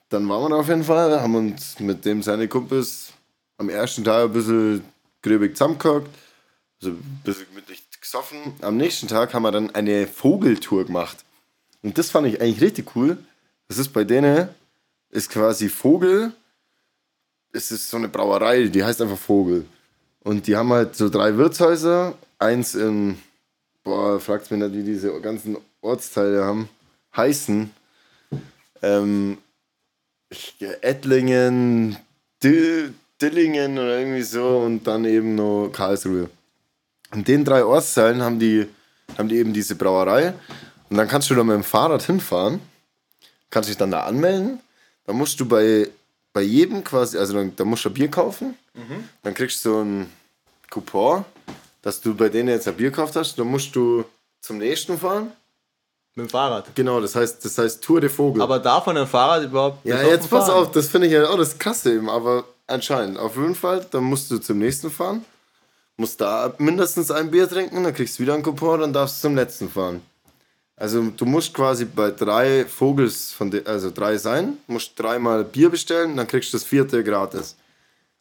dann 0.08 0.30
waren 0.30 0.44
wir 0.44 0.50
da 0.52 0.56
auf 0.56 0.70
jeden 0.70 0.86
Fall, 0.86 1.20
haben 1.20 1.36
uns 1.36 1.78
mit 1.82 2.06
dem 2.06 2.24
seine 2.24 2.48
Kumpels 2.48 3.12
am 3.58 3.68
ersten 3.68 4.06
Tag 4.06 4.24
ein 4.24 4.32
bisschen 4.32 4.86
gröbig 5.22 5.58
zusammengehockt, 5.58 6.08
also 6.82 6.96
ein 6.96 7.22
bisschen 7.24 7.46
gemütlich 7.50 7.84
gesoffen. 8.00 8.54
Am 8.62 8.78
nächsten 8.78 9.08
Tag 9.08 9.34
haben 9.34 9.44
wir 9.44 9.52
dann 9.52 9.74
eine 9.76 10.08
Vogeltour 10.08 10.86
gemacht. 10.86 11.18
Und 11.84 11.98
das 11.98 12.10
fand 12.10 12.28
ich 12.28 12.42
eigentlich 12.42 12.62
richtig 12.62 12.96
cool. 12.96 13.18
Das 13.68 13.78
ist 13.78 13.90
bei 13.90 14.04
denen, 14.04 14.50
ist 15.10 15.30
quasi 15.30 15.70
Vogel, 15.70 16.34
es 17.54 17.72
ist 17.72 17.90
so 17.90 17.98
eine 17.98 18.08
Brauerei, 18.08 18.66
die 18.66 18.84
heißt 18.84 19.02
einfach 19.02 19.18
Vogel. 19.18 19.66
Und 20.24 20.48
die 20.48 20.56
haben 20.56 20.72
halt 20.72 20.96
so 20.96 21.10
drei 21.10 21.36
Wirtshäuser, 21.38 22.16
eins 22.40 22.76
in, 22.76 23.18
boah, 23.84 24.20
fragt 24.20 24.52
mich 24.52 24.60
nicht, 24.60 24.74
wie 24.74 24.84
diese 24.84 25.20
ganzen 25.22 25.58
Ortsteile 25.82 26.44
haben, 26.44 26.70
heißen. 27.16 27.72
Ähm, 28.82 29.38
Ettlingen, 30.82 31.98
Dill, 32.44 32.94
Dillingen 33.22 33.74
oder 33.78 34.00
irgendwie 34.00 34.22
so 34.22 34.60
und 34.60 34.86
dann 34.86 35.06
eben 35.06 35.36
noch 35.36 35.70
Karlsruhe. 35.70 36.30
In 37.14 37.24
den 37.24 37.44
drei 37.46 37.64
Ortsteilen 37.64 38.22
haben 38.22 38.40
die, 38.40 38.68
haben 39.18 39.28
die 39.28 39.38
eben 39.38 39.54
diese 39.54 39.76
Brauerei 39.76 40.34
und 40.90 40.98
dann 40.98 41.08
kannst 41.08 41.30
du 41.30 41.36
da 41.36 41.44
mit 41.44 41.56
dem 41.56 41.64
Fahrrad 41.64 42.04
hinfahren, 42.04 42.60
kannst 43.50 43.70
dich 43.70 43.78
dann 43.78 43.92
da 43.92 44.04
anmelden, 44.06 44.60
dann 45.06 45.16
musst 45.18 45.40
du 45.40 45.46
bei, 45.46 45.90
bei 46.34 46.42
jedem 46.42 46.84
quasi, 46.84 47.18
also 47.18 47.34
dann, 47.34 47.56
da 47.56 47.66
musst 47.66 47.84
du 47.86 47.90
ein 47.90 47.94
Bier 47.94 48.10
kaufen, 48.10 48.56
dann 49.24 49.34
kriegst 49.34 49.64
du 49.66 49.70
so 49.70 49.82
ein 49.82 50.10
Coupon, 50.70 51.26
dass 51.82 52.00
du 52.00 52.16
bei 52.16 52.30
denen 52.30 52.50
jetzt 52.50 52.68
ein 52.68 52.76
Bier 52.76 52.92
gekauft 52.92 53.16
hast, 53.16 53.38
dann 53.38 53.48
musst 53.48 53.76
du 53.76 54.06
zum 54.40 54.58
nächsten 54.60 54.98
fahren. 54.98 55.32
Mit 56.16 56.28
dem 56.28 56.30
Fahrrad. 56.30 56.74
Genau, 56.76 57.00
das 57.00 57.16
heißt, 57.16 57.44
das 57.46 57.58
heißt 57.58 57.82
Tour 57.82 58.02
de 58.02 58.10
Vogel. 58.10 58.42
Aber 58.42 58.60
darf 58.60 58.86
man 58.86 58.98
ein 58.98 59.08
Fahrrad 59.08 59.44
überhaupt 59.44 59.86
Ja, 59.86 60.02
jetzt 60.04 60.30
pass 60.30 60.48
fahren? 60.48 60.64
auf, 60.64 60.72
das 60.72 60.88
finde 60.88 61.08
ich 61.08 61.14
ja 61.14 61.28
auch 61.30 61.38
das 61.38 61.58
Krasse 61.58 61.94
eben, 61.94 62.10
aber 62.10 62.44
anscheinend. 62.68 63.18
Auf 63.18 63.36
jeden 63.38 63.56
Fall, 63.56 63.86
dann 63.92 64.04
musst 64.04 64.30
du 64.30 64.38
zum 64.38 64.60
nächsten 64.60 64.92
fahren, 64.92 65.24
musst 66.02 66.20
da 66.20 66.54
mindestens 66.58 67.12
ein 67.12 67.32
Bier 67.32 67.48
trinken, 67.48 67.84
dann 67.84 67.94
kriegst 67.94 68.18
du 68.20 68.24
wieder 68.24 68.34
einen 68.34 68.44
Coupon, 68.44 68.82
dann 68.82 68.92
darfst 68.94 69.18
du 69.18 69.28
zum 69.28 69.36
letzten 69.36 69.70
fahren. 69.70 70.02
Also 70.76 71.04
du 71.16 71.26
musst 71.26 71.54
quasi 71.54 71.86
bei 71.86 72.10
drei 72.10 72.66
Vogels, 72.66 73.32
von 73.32 73.52
de, 73.52 73.64
also 73.66 73.92
drei 73.92 74.18
sein, 74.18 74.58
musst 74.68 75.00
dreimal 75.00 75.44
Bier 75.44 75.70
bestellen, 75.70 76.18
dann 76.18 76.28
kriegst 76.28 76.52
du 76.52 76.58
das 76.58 76.66
vierte 76.66 77.04
gratis. 77.04 77.56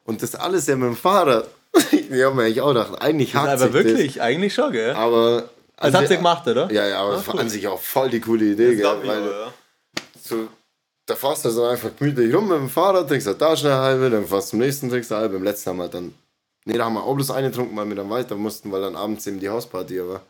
Und 0.05 0.23
das 0.23 0.35
alles 0.35 0.67
ja 0.67 0.77
mit 0.77 0.89
dem 0.89 0.97
Fahrrad. 0.97 1.49
ich 1.91 2.23
habe 2.23 2.35
mir 2.35 2.43
eigentlich 2.43 2.61
auch 2.61 2.69
gedacht, 2.69 3.01
eigentlich 3.01 3.33
Das 3.33 3.61
ist 3.61 3.63
aber 3.63 3.73
wirklich, 3.73 4.21
eigentlich 4.21 4.55
schon, 4.55 4.73
gell? 4.73 4.89
das. 4.89 4.97
Aber 4.97 5.49
Das 5.81 5.95
habt 5.95 6.11
ihr 6.11 6.17
gemacht, 6.17 6.47
oder? 6.47 6.71
Ja, 6.71 6.87
ja, 6.87 7.01
aber 7.01 7.15
das 7.15 7.27
war 7.27 7.39
an 7.39 7.49
sich 7.49 7.67
auch 7.67 7.81
voll 7.81 8.11
die 8.11 8.21
coole 8.21 8.45
Idee, 8.45 8.77
gell? 8.77 8.97
Weil 9.05 9.53
so, 10.23 10.49
da 11.07 11.17
fährst 11.17 11.45
du 11.45 11.51
so 11.51 11.65
einfach 11.65 11.91
gemütlich 11.99 12.35
rum 12.35 12.49
mit 12.49 12.59
dem 12.59 12.69
Fahrrad, 12.69 13.09
trinkst 13.09 13.27
du 13.27 13.35
da 13.35 13.57
schnell 13.57 13.73
eine 13.73 13.81
halbe, 13.83 14.11
dann 14.11 14.27
fährst 14.27 14.49
du 14.49 14.51
zum 14.51 14.59
nächsten, 14.61 14.91
trinkst 14.91 15.11
halbe. 15.13 15.35
Beim 15.35 15.45
letzten 15.45 15.71
haben 15.71 15.79
wir 15.79 15.89
dann, 15.89 16.13
nee, 16.65 16.77
da 16.77 16.85
haben 16.85 16.95
wir 16.95 17.03
auch 17.05 17.15
bloß 17.15 17.31
eine 17.31 17.49
getrunken, 17.51 17.77
weil 17.77 17.89
wir 17.89 17.97
dann 17.97 18.11
weiter 18.11 18.37
mussten, 18.37 18.71
weil 18.73 18.81
dann 18.83 18.97
abends 18.97 19.27
eben 19.27 19.41
die 19.41 19.49
Hausparty 19.49 20.07
war. 20.09 20.23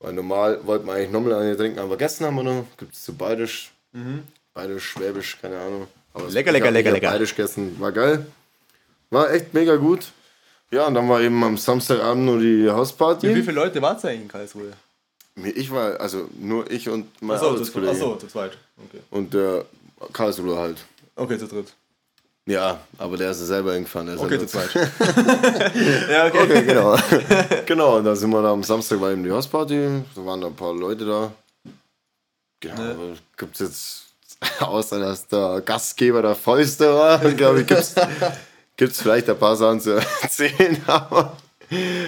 Weil 0.00 0.12
normal 0.12 0.60
wollten 0.66 0.86
wir 0.86 0.94
eigentlich 0.94 1.10
nochmal 1.10 1.34
eine 1.34 1.56
trinken, 1.56 1.78
aber 1.78 1.96
gestern 1.96 2.26
haben 2.26 2.36
wir 2.36 2.42
noch, 2.42 2.64
gibt 2.76 2.94
es 2.94 3.04
so 3.04 3.12
bayerisch, 3.14 3.72
bayerisch, 4.52 4.84
schwäbisch, 4.90 5.38
keine 5.40 5.58
Ahnung. 5.60 5.86
Aber 6.12 6.24
Mhm. 6.24 6.30
Lecker, 6.32 6.52
lecker, 6.52 6.70
lecker, 6.70 6.90
lecker. 6.92 7.08
Bayerisch 7.08 7.34
gegessen, 7.34 7.78
war 7.80 7.92
geil. 7.92 8.26
War 9.10 9.30
echt 9.32 9.54
mega 9.54 9.76
gut. 9.76 10.12
Ja, 10.70 10.86
und 10.86 10.94
dann 10.94 11.08
war 11.08 11.20
eben 11.20 11.42
am 11.44 11.56
Samstagabend 11.56 12.24
nur 12.24 12.40
die 12.40 12.68
Hausparty. 12.68 13.28
Wie 13.34 13.42
viele 13.42 13.52
Leute 13.52 13.80
wart 13.80 14.02
ihr 14.04 14.10
eigentlich 14.10 14.22
in 14.22 14.28
Karlsruhe? 14.28 14.72
Ich 15.56 15.70
war, 15.70 16.00
also 16.00 16.28
nur 16.38 16.70
ich 16.70 16.88
und 16.88 17.06
mein 17.22 17.36
Achso, 17.36 17.46
zu, 17.46 17.52
Arbeitskollege. 17.54 17.92
achso, 17.92 18.16
zu 18.16 18.26
zweit. 18.28 18.56
Okay. 18.88 19.00
Und 19.10 19.34
der 19.34 19.64
Karlsruhe 20.12 20.56
halt. 20.56 20.78
Okay, 21.16 21.38
zu 21.38 21.46
dritt. 21.48 21.72
Ja, 22.46 22.78
aber 22.98 23.16
der 23.16 23.30
ist 23.30 23.40
ja 23.40 23.46
selber 23.46 23.72
hingefahren. 23.72 24.06
der 24.06 24.16
ist 24.16 24.20
Okay, 24.22 24.34
ja 24.34 24.40
zu 24.40 24.46
zweit. 24.46 24.74
ja, 26.10 26.26
okay. 26.26 26.42
Okay, 26.42 26.62
genau. 26.64 26.96
genau, 27.66 27.96
und 27.96 28.04
da 28.04 28.14
sind 28.14 28.30
wir 28.30 28.42
da 28.42 28.52
am 28.52 28.62
Samstag 28.62 29.00
war 29.00 29.10
eben 29.12 29.24
die 29.24 29.30
Hausparty. 29.30 30.02
Da 30.14 30.26
waren 30.26 30.40
da 30.42 30.48
ein 30.48 30.54
paar 30.56 30.74
Leute 30.74 31.06
da. 31.06 31.32
Genau, 32.60 32.82
Ne. 32.82 32.90
aber 32.90 33.12
gibt's 33.38 33.60
jetzt, 33.60 34.02
außer 34.60 34.98
dass 34.98 35.26
der 35.26 35.62
Gastgeber 35.64 36.20
der 36.22 36.34
Vollste 36.34 36.94
war, 36.94 37.18
glaube 37.36 37.62
ich, 37.62 37.66
gibt's, 37.66 37.94
gibt's 38.76 39.00
vielleicht 39.00 39.28
ein 39.30 39.38
paar 39.38 39.56
Sachen 39.56 39.80
zu 39.80 39.92
erzählen, 40.22 40.76
aber. 40.86 41.36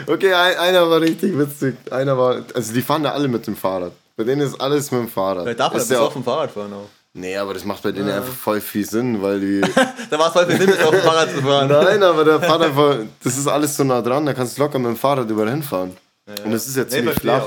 Okay, 0.07 0.35
ein, 0.35 0.57
einer 0.59 0.89
war 0.91 1.01
richtig 1.01 1.37
witzig. 1.39 1.77
Einer 1.91 2.17
war, 2.19 2.43
also 2.55 2.75
die 2.75 2.83
fahren 2.83 3.03
da 3.03 3.13
alle 3.13 3.27
mit 3.27 3.47
dem 3.47 3.57
Fahrrad. 3.57 3.93
Bei 4.17 4.25
denen 4.25 4.43
ist 4.43 4.61
alles 4.61 4.91
mit 4.91 5.01
dem 5.01 5.09
Fahrrad. 5.09 5.45
Vielleicht 5.45 5.61
darf 5.61 5.73
man 5.73 5.81
ist 5.81 5.91
das 5.91 5.97
ja 5.99 6.05
auf 6.05 6.13
dem 6.13 6.23
Fahrrad 6.25 6.51
fahren 6.51 6.73
auch. 6.75 6.89
Nee, 7.19 7.35
aber 7.39 7.55
das 7.55 7.65
macht 7.65 7.83
bei 7.83 7.93
denen 7.93 8.11
einfach 8.11 8.35
voll 8.35 8.61
viel 8.61 8.85
Sinn, 8.85 9.23
weil 9.23 9.41
die. 9.41 9.61
Da 10.11 10.19
war 10.19 10.29
es 10.29 10.33
voll 10.35 10.47
viel 10.47 10.59
Sinn, 10.59 10.71
mit 10.71 10.83
auf 10.83 10.91
dem 10.91 11.01
Fahrrad 11.01 11.31
zu 11.31 11.41
fahren. 11.41 11.69
Nein, 11.69 12.03
aber 12.03 12.25
der 12.25 12.41
fährt 12.41 12.63
einfach, 12.63 12.99
das 13.25 13.39
ist 13.39 13.47
alles 13.49 13.75
so 13.75 13.85
nah 13.85 14.03
dran, 14.03 14.27
da 14.27 14.35
kannst 14.35 14.57
du 14.57 14.63
locker 14.63 14.79
mit 14.79 14.89
dem 14.89 14.97
Fahrrad 14.97 15.29
überall 15.29 15.51
hinfahren. 15.51 15.97
Und 16.45 16.53
es 16.53 16.67
ist 16.67 16.77
ja 16.77 16.85
Nee, 16.85 16.91
ziemlich 16.91 17.15
verstehe 17.15 17.41
flach. 17.41 17.47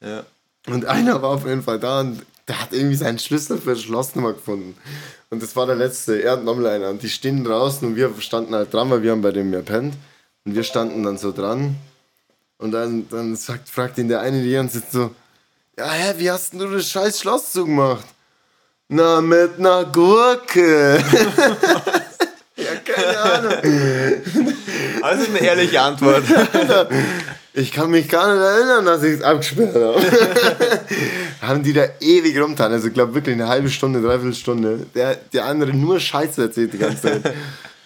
Ja. 0.00 0.24
Und 0.72 0.86
einer 0.86 1.20
war 1.20 1.30
auf 1.30 1.44
jeden 1.44 1.62
Fall 1.62 1.80
da 1.80 2.00
und 2.00 2.22
der 2.46 2.60
hat 2.60 2.72
irgendwie 2.72 2.94
seinen 2.94 3.18
Schlüssel 3.18 3.58
für 3.58 3.70
das 3.70 3.82
Schloss 3.82 4.14
mehr 4.14 4.32
gefunden. 4.32 4.76
Und 5.30 5.42
das 5.42 5.56
war 5.56 5.66
der 5.66 5.74
letzte, 5.74 6.22
er 6.22 6.32
hat 6.32 6.44
nochmal 6.44 6.68
einer. 6.68 6.90
Und 6.90 7.02
die 7.02 7.10
stehen 7.10 7.44
draußen 7.44 7.86
und 7.86 7.96
wir 7.96 8.12
standen 8.20 8.54
halt 8.54 8.72
dran, 8.72 8.88
weil 8.90 9.02
wir 9.02 9.10
haben 9.10 9.22
bei 9.22 9.32
dem 9.32 9.50
gepennt. 9.50 9.94
Und 10.44 10.54
wir 10.54 10.62
standen 10.62 11.02
dann 11.02 11.18
so 11.18 11.32
dran. 11.32 11.76
Und 12.58 12.70
dann, 12.70 13.08
dann 13.10 13.34
sagt, 13.36 13.68
fragt 13.68 13.98
ihn 13.98 14.08
der 14.08 14.20
eine 14.20 14.42
die 14.42 14.52
ganze 14.52 14.80
Zeit 14.80 14.92
so, 14.92 15.10
ja, 15.76 15.90
hä, 15.90 16.14
wie 16.16 16.30
hast 16.30 16.52
denn 16.52 16.60
du 16.60 16.66
das 16.66 16.88
scheiß 16.88 17.20
Schloss 17.20 17.52
zugemacht? 17.52 18.04
Na, 18.90 19.20
mit 19.20 19.58
einer 19.58 19.84
Gurke. 19.84 20.96
ja, 22.56 22.74
keine 22.86 23.18
Ahnung. 23.18 23.52
Das 25.02 25.20
ist 25.20 25.28
eine 25.28 25.40
ehrliche 25.40 25.80
Antwort. 25.80 26.24
Ich 27.54 27.72
kann 27.72 27.90
mich 27.90 28.08
gar 28.08 28.32
nicht 28.32 28.40
erinnern, 28.40 28.84
dass 28.84 29.02
ich 29.02 29.14
es 29.14 29.22
abgesperrt 29.22 29.74
habe. 29.74 30.00
haben 31.42 31.64
die 31.64 31.72
da 31.72 31.86
ewig 31.98 32.38
rumgetan. 32.38 32.70
Also 32.70 32.86
ich 32.86 32.94
glaube 32.94 33.16
wirklich 33.16 33.34
eine 33.34 33.48
halbe 33.48 33.68
Stunde, 33.68 34.00
dreiviertel 34.00 34.34
Stunde. 34.34 34.86
Der, 34.94 35.16
der 35.32 35.46
andere 35.46 35.72
nur 35.72 35.98
Scheiße 35.98 36.40
erzählt 36.40 36.72
die 36.74 36.78
ganze 36.78 37.02
Zeit. 37.02 37.34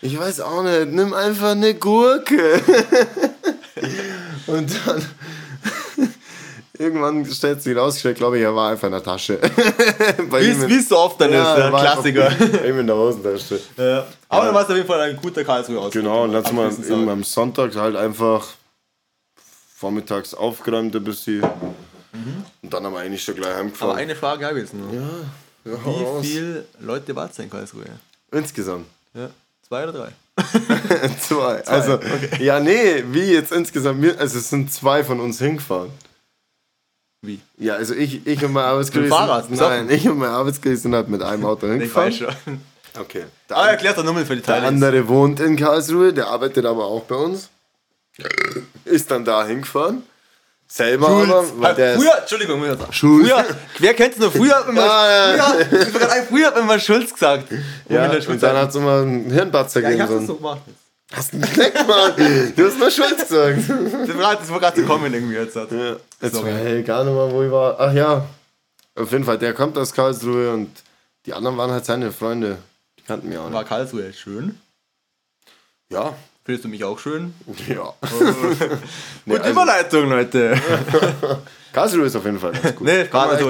Ich 0.03 0.19
weiß 0.19 0.41
auch 0.41 0.63
nicht, 0.63 0.89
nimm 0.89 1.15
einfach 1.15 1.53
eine 1.53 1.73
Gurke. 1.73 2.61
Und 4.47 4.71
dann 4.85 5.03
irgendwann 6.83 7.25
stellt 7.27 7.63
sich 7.63 7.77
raus, 7.77 8.05
ich 8.05 8.15
glaube 8.17 8.37
ich, 8.39 8.43
er 8.45 8.55
war 8.55 8.71
einfach 8.73 8.87
in 8.89 8.93
der 8.93 9.03
Tasche. 9.03 9.39
Wie 10.31 10.75
es 10.77 10.89
so 10.89 10.99
oft 10.99 11.21
dann 11.21 11.33
Ja, 11.33 11.53
ist, 11.53 11.57
der 11.59 11.65
er 11.67 11.73
war 11.73 11.81
Klassiker. 11.83 12.31
ihm 12.69 12.79
in 12.81 12.87
der 12.87 12.97
Hosentasche. 12.97 13.61
Ja. 13.77 14.07
Aber 14.29 14.47
dann 14.47 14.55
war 14.55 14.63
es 14.65 14.69
auf 14.71 14.77
jeden 14.77 14.87
Fall 14.89 15.01
ein 15.01 15.17
guter 15.17 15.45
Karlsruhe 15.45 15.79
aus. 15.79 15.93
Genau, 15.93 16.25
und 16.25 16.33
wir 16.33 16.39
Abschließend 16.39 16.87
eben 16.91 17.09
am 17.09 17.23
Sonntag 17.25 17.75
halt 17.77 17.97
einfach 17.97 18.47
vormittags 19.77 20.35
aufgeräumt 20.35 20.95
ein 20.95 21.05
bisschen. 21.05 21.43
Und 22.63 22.73
dann 22.73 22.85
haben 22.85 22.93
wir 22.93 23.01
eigentlich 23.01 23.23
schon 23.25 23.35
gleich 23.37 23.49
Aber 23.51 23.59
heimgefahren. 23.59 23.97
eine 23.99 24.15
Frage 24.15 24.47
habe 24.47 24.59
ich 24.61 24.65
jetzt 24.65 24.75
noch. 24.75 24.93
ja, 24.93 25.01
Wie 25.65 25.71
raus. 26.05 26.25
viele 26.27 26.65
Leute 26.81 27.17
wart 27.17 27.37
ihr 27.39 27.45
in 27.45 27.51
Karlsruhe? 27.51 27.85
Insgesamt. 28.31 28.87
Ja. 29.15 29.31
Zwei 29.67 29.85
oder 29.85 29.93
drei? 29.93 30.09
zwei. 31.21 31.65
Also, 31.67 31.99
ja, 32.39 32.61
nee, 32.61 33.05
wie 33.11 33.33
jetzt 33.33 33.53
insgesamt? 33.53 34.05
Also, 34.19 34.39
es 34.39 34.51
sind 34.51 34.73
zwei 34.73 35.05
von 35.05 35.21
uns 35.21 35.39
hingefahren. 35.39 35.91
Wie? 37.23 37.41
Ja, 37.57 37.75
also 37.77 37.95
ich, 37.95 38.27
ich 38.27 38.45
und 38.45 38.53
mein 38.53 38.65
Arbeitskollege. 38.65 39.11
Mit 39.11 39.19
dem 39.21 39.27
Fahrrad, 39.27 39.47
sind-? 39.47 39.61
Nein, 39.61 39.89
ich 39.91 40.09
und 40.09 40.19
mein 40.19 40.31
Arbeitskollege 40.31 40.81
sind 40.81 40.95
halt 40.95 41.09
mit 41.09 41.23
einem 41.23 41.45
Auto 41.45 41.67
Ich 41.69 41.73
hingefahren. 41.73 42.09
weiß 42.09 42.17
schon. 42.19 42.61
Okay. 43.01 43.25
Der, 43.49 43.57
Aber 43.57 43.69
erklärt 43.71 43.97
doch 43.97 44.05
nochmal 44.05 44.27
für 44.27 44.35
die 44.37 44.43
der 44.43 44.55
Teile. 44.57 44.67
andere 44.67 45.07
wohnt 45.09 45.39
in 45.41 45.57
Karlsruhe, 45.57 46.13
der 46.13 46.27
arbeitet 46.27 46.67
aber 46.67 46.85
auch 46.85 47.05
bei 47.05 47.15
uns. 47.15 47.49
Ist 48.85 49.11
dann 49.11 49.25
da 49.25 49.47
hingefahren. 49.47 50.03
Selber 50.69 51.09
aber, 51.09 51.45
weil 51.59 51.75
der 51.75 51.95
ist 51.95 52.03
früher, 52.03 52.19
Entschuldigung, 52.19 52.59
muss 52.61 52.69
ich 52.73 52.79
sagen. 52.79 52.93
Schulz. 52.93 53.29
Früher, 53.29 53.45
wer 53.79 53.95
kennt 53.95 54.15
es 54.15 54.21
noch? 54.21 54.33
Früher, 54.33 54.63
wenn 54.67 54.75
man, 54.75 54.85
Ja, 54.85 55.37
ja. 55.37 55.45
früher, 55.45 56.17
ich 56.23 56.29
früher, 56.29 56.53
wenn 56.55 56.67
man 56.67 56.81
Schulz 56.81 57.13
gesagt. 57.13 57.51
Ja, 57.89 58.09
der 58.09 58.29
und 58.29 58.43
dann 58.43 58.57
hat 58.57 58.71
es 58.71 58.75
immer 58.77 59.01
einen 59.03 59.31
Hirnbatzer 59.31 59.81
ja, 59.81 59.91
ich 59.91 59.97
gegeben. 59.99 60.13
so 60.13 60.19
das 60.19 60.27
so 60.27 60.35
gemacht. 60.37 60.61
Hast 61.15 61.33
du 61.33 61.37
einen 61.37 61.53
Kneck, 61.53 61.75
Mann? 61.87 62.15
Du 62.57 62.67
hast 62.67 62.79
nur 62.79 62.91
Schulz 62.91 63.29
gesagt. 63.29 63.59
Das 63.69 64.17
war, 64.17 64.49
war 64.51 64.61
gerade 64.61 64.81
zu 64.81 64.87
kommen 64.87 65.13
irgendwie 65.13 65.35
jetzt. 65.35 65.57
Hat. 65.57 65.71
Ja, 65.71 65.97
jetzt 66.21 66.35
Sorry. 66.35 66.83
gar 66.83 67.05
nicht 67.05 67.15
mehr, 67.15 67.31
wo 67.31 67.43
ich 67.43 67.51
war. 67.51 67.79
Ach 67.79 67.93
ja, 67.93 68.25
auf 68.95 69.13
jeden 69.13 69.25
Fall, 69.25 69.39
der 69.39 69.55
kommt 69.55 69.77
aus 69.79 69.93
Karlsruhe 69.93 70.51
und 70.53 70.71
die 71.27 71.33
anderen 71.33 71.57
waren 71.57 71.71
halt 71.71 71.85
seine 71.85 72.13
Freunde. 72.13 72.59
Die 72.99 73.03
kannten 73.03 73.29
mich 73.29 73.39
auch 73.39 73.53
War 73.53 73.61
nicht. 73.61 73.69
Karlsruhe 73.69 74.13
schön? 74.13 74.59
Ja, 75.91 76.15
Findest 76.45 76.65
du 76.65 76.69
mich 76.69 76.83
auch 76.83 76.99
schön? 76.99 77.35
ja. 77.69 77.95
Gute 79.25 79.41
also- 79.43 79.51
Überleitung, 79.51 80.09
Leute. 80.09 80.61
Karlsruhe 81.73 82.07
ist 82.07 82.17
auf 82.17 82.25
jeden 82.25 82.41
Fall 82.41 82.53
ganz 82.53 82.75
gut. 82.75 82.87
Nee, 82.87 83.05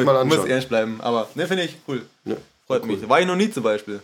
mal 0.05 0.25
muss 0.27 0.45
ernst 0.45 0.69
bleiben. 0.69 1.01
Aber 1.01 1.27
ne, 1.35 1.47
finde 1.47 1.65
ich 1.65 1.77
cool. 1.89 2.03
Ja, 2.25 2.37
Freut 2.67 2.85
mich. 2.85 3.09
War 3.09 3.21
ich 3.21 3.27
noch 3.27 3.35
nie 3.35 3.51
zum 3.51 3.63
Beispiel. 3.63 4.01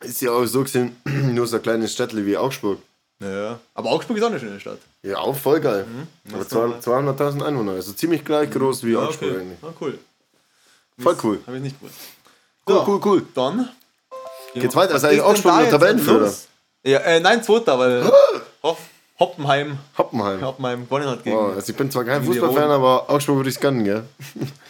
Ist 0.00 0.20
ja 0.20 0.30
auch 0.30 0.44
so 0.44 0.62
gesehen, 0.62 0.96
nur 1.04 1.46
so 1.46 1.56
ein 1.56 1.62
kleines 1.62 1.92
Städtle 1.92 2.24
wie 2.26 2.36
Augsburg. 2.36 2.78
Ja. 3.20 3.58
Aber 3.74 3.90
Augsburg 3.90 4.18
ist 4.18 4.22
auch 4.22 4.28
eine 4.28 4.38
schöne 4.38 4.60
Stadt. 4.60 4.78
Ja, 5.02 5.18
auch 5.18 5.34
voll 5.34 5.60
geil. 5.60 5.86
Aber 6.32 6.44
doch 6.44 6.80
200 6.80 7.18
200.000 7.18 7.42
Einwohner, 7.42 7.72
also 7.72 7.92
ziemlich 7.92 8.24
gleich 8.24 8.50
groß 8.50 8.84
wie 8.84 8.92
Ja, 8.92 9.00
Augsburg 9.00 9.30
okay. 9.30 9.40
eigentlich. 9.40 9.58
Ah, 9.62 9.72
cool. 9.80 9.98
Voll 10.98 11.16
cool. 11.22 11.40
Habe 11.46 11.56
ich 11.56 11.62
nicht 11.62 11.80
gewusst. 11.80 11.96
Cool, 12.68 12.82
cool, 12.86 13.00
cool. 13.04 13.26
Dann. 13.34 13.68
Geht's 14.54 14.74
weiter? 14.74 14.96
Ist 14.96 15.04
eigentlich 15.04 15.22
Augsburg 15.22 15.60
jetzt 15.60 15.70
Tabellenführer? 15.70 16.32
Ja, 16.84 16.98
äh, 17.00 17.20
nein, 17.20 17.42
zweiter, 17.42 17.78
weil 17.78 18.10
Hoff, 18.62 18.78
Hoppenheim, 19.18 19.78
Hoppenheim. 19.96 20.42
Hoppenheim 20.42 20.84
gewonnen 20.84 21.08
hat 21.08 21.24
gegen. 21.24 21.36
Wow, 21.36 21.54
also 21.54 21.70
ich 21.70 21.76
bin 21.76 21.90
zwar 21.90 22.04
kein 22.04 22.22
Fußballfan, 22.24 22.70
aber 22.70 23.08
Augsburg 23.10 23.36
würde 23.36 23.50
ich 23.50 23.60
gönnen, 23.60 23.84
gell? 23.84 24.04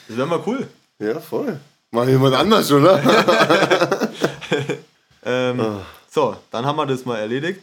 Das 0.09 0.17
wäre 0.17 0.27
mal 0.27 0.41
cool. 0.47 0.67
Ja, 0.99 1.21
voll. 1.21 1.59
Mal 1.91 2.09
jemand 2.09 2.35
anders, 2.35 2.71
oder? 2.71 3.01
Ähm, 5.27 5.61
Ah. 5.61 5.81
So, 6.11 6.37
dann 6.51 6.65
haben 6.65 6.77
wir 6.77 6.87
das 6.87 7.05
mal 7.05 7.19
erledigt. 7.19 7.63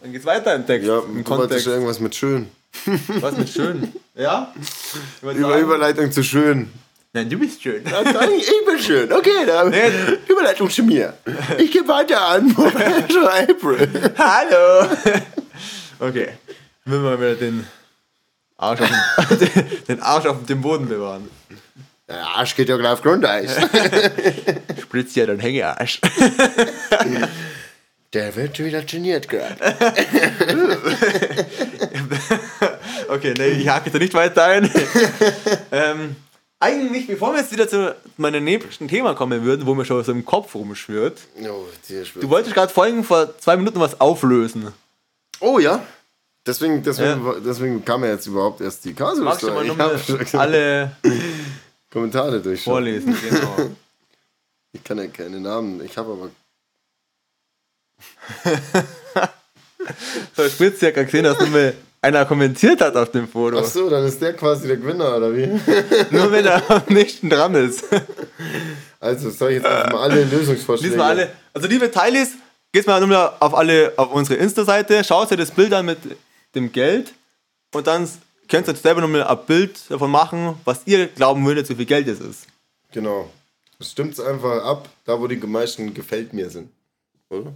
Dann 0.00 0.12
geht's 0.12 0.24
weiter 0.24 0.54
im 0.54 0.64
Text. 0.66 0.86
Ja, 0.86 1.00
Im 1.00 1.16
du 1.18 1.24
Kontext. 1.24 1.66
irgendwas 1.66 1.98
mit 1.98 2.14
schön. 2.14 2.48
Was 3.20 3.36
mit 3.36 3.48
schön? 3.48 3.92
Ja? 4.14 4.52
Über 5.22 5.34
sagen- 5.34 5.60
Überleitung 5.62 6.12
zu 6.12 6.22
schön. 6.22 6.70
Nein, 7.12 7.28
du 7.30 7.38
bist 7.38 7.60
schön. 7.62 7.82
Ja, 7.84 8.02
ich 8.28 8.64
bin 8.66 8.78
schön. 8.78 9.10
Okay, 9.12 9.44
dann 9.46 9.70
Nee. 9.70 9.90
Überleitung 10.28 10.68
zu 10.70 10.82
mir. 10.84 11.14
Ich 11.58 11.72
gebe 11.72 11.88
weiter 11.88 12.20
an. 12.20 12.54
April. 12.54 13.88
Hallo! 14.18 14.86
Okay. 15.98 16.28
Müssen 16.84 17.02
wir 17.02 17.18
wieder 17.18 17.34
den 17.34 17.66
Arsch 18.58 18.80
auf 18.82 18.88
dem, 19.38 19.48
den 19.88 20.00
Arsch 20.02 20.26
auf 20.26 20.44
dem 20.46 20.60
Boden 20.60 20.86
bewahren. 20.88 21.28
Der 22.10 22.26
Arsch 22.26 22.56
geht 22.56 22.68
ja 22.68 22.76
gleich 22.76 22.92
auf 22.92 23.02
Grundeis. 23.02 23.52
Spritzt 24.82 25.14
ja 25.14 25.26
dein 25.26 25.38
Hängearsch. 25.38 26.00
Der 28.12 28.34
wird 28.34 28.56
schon 28.56 28.66
wieder 28.66 28.82
geniert 28.82 29.28
gerade. 29.28 29.54
Okay, 33.08 33.34
nee, 33.36 33.48
ich 33.48 33.68
hake 33.68 33.90
da 33.90 33.98
nicht 33.98 34.14
weiter 34.14 34.44
ein. 34.44 34.70
ähm, 35.72 36.14
eigentlich, 36.60 37.08
bevor 37.08 37.32
wir 37.32 37.40
jetzt 37.40 37.50
wieder 37.50 37.68
zu 37.68 37.96
meinem 38.18 38.44
nächsten 38.44 38.86
Thema 38.86 39.14
kommen 39.14 39.42
würden, 39.44 39.66
wo 39.66 39.74
mir 39.74 39.84
schon 39.84 40.02
so 40.04 40.12
im 40.12 40.24
Kopf 40.24 40.54
rumschwirrt, 40.54 41.18
Oh, 41.42 41.64
du 42.20 42.30
wolltest 42.30 42.54
gerade 42.54 42.72
vorhin 42.72 43.02
vor 43.02 43.36
zwei 43.38 43.56
Minuten 43.56 43.80
was 43.80 44.00
auflösen. 44.00 44.72
oh 45.40 45.58
ja. 45.58 45.82
Deswegen, 46.46 46.82
deswegen, 46.82 47.20
deswegen 47.44 47.84
kam 47.84 48.02
ja 48.04 48.10
jetzt 48.10 48.26
überhaupt 48.26 48.60
erst 48.62 48.84
die 48.84 48.94
Kasus. 48.94 49.22
Magst 49.22 49.42
du 49.42 49.50
mal 49.52 49.70
alle 50.34 50.92
Kommentare 51.90 52.40
durchschauen. 52.40 52.74
vorlesen? 52.74 53.16
Genau. 53.28 53.70
Ich 54.72 54.84
kann 54.84 54.98
ja 54.98 55.08
keine 55.08 55.40
Namen. 55.40 55.84
Ich 55.84 55.98
habe 55.98 56.12
aber. 56.12 56.30
So, 60.36 60.48
Spritz 60.48 60.80
ja 60.80 60.92
gesehen, 60.92 61.24
dass 61.24 61.38
du 61.38 61.46
mir 61.46 61.74
einer 62.02 62.24
kommentiert 62.24 62.80
hat 62.80 62.96
auf 62.96 63.10
dem 63.10 63.28
Foto. 63.28 63.58
Ach 63.58 63.64
so, 63.64 63.90
dann 63.90 64.04
ist 64.04 64.22
der 64.22 64.32
quasi 64.34 64.68
der 64.68 64.76
Gewinner, 64.76 65.16
oder 65.16 65.36
wie? 65.36 65.46
Nur 66.10 66.30
wenn 66.32 66.46
er 66.46 66.70
am 66.70 66.82
nächsten 66.88 67.28
dran 67.28 67.54
ist. 67.54 67.84
Also, 69.00 69.30
soll 69.30 69.50
ich 69.50 69.56
jetzt 69.56 69.66
einfach 69.66 69.92
mal 69.92 70.02
alle 70.02 70.24
Lösungsvorschläge... 70.24 70.90
Diesmal 70.92 71.10
alle. 71.10 71.30
Also 71.52 71.66
liebe 71.66 71.90
Teilis, 71.90 72.30
geht 72.72 72.86
mal 72.86 73.04
nur 73.04 73.42
auf 73.42 73.54
alle 73.54 73.92
auf 73.96 74.12
unsere 74.12 74.38
Insta-Seite, 74.38 75.02
schaut 75.04 75.32
euch 75.32 75.38
das 75.38 75.50
Bild 75.50 75.72
an 75.72 75.86
mit 75.86 75.98
dem 76.54 76.70
Geld 76.70 77.12
und 77.74 77.86
dann 77.86 78.08
könnt 78.50 78.68
ihr 78.68 78.74
selber 78.74 79.00
nochmal 79.00 79.24
ein 79.24 79.38
Bild 79.46 79.90
davon 79.90 80.10
machen, 80.10 80.56
was 80.64 80.82
ihr 80.86 81.06
glauben 81.06 81.44
würdet, 81.46 81.68
wie 81.70 81.74
viel 81.74 81.86
Geld 81.86 82.08
es 82.08 82.20
ist. 82.20 82.46
Genau. 82.92 83.30
Stimmt's 83.80 84.20
einfach 84.20 84.62
ab, 84.64 84.88
da 85.06 85.18
wo 85.18 85.26
die 85.26 85.36
meisten 85.36 85.94
gefällt 85.94 86.32
mir 86.34 86.50
sind. 86.50 86.70
Oder? 87.30 87.52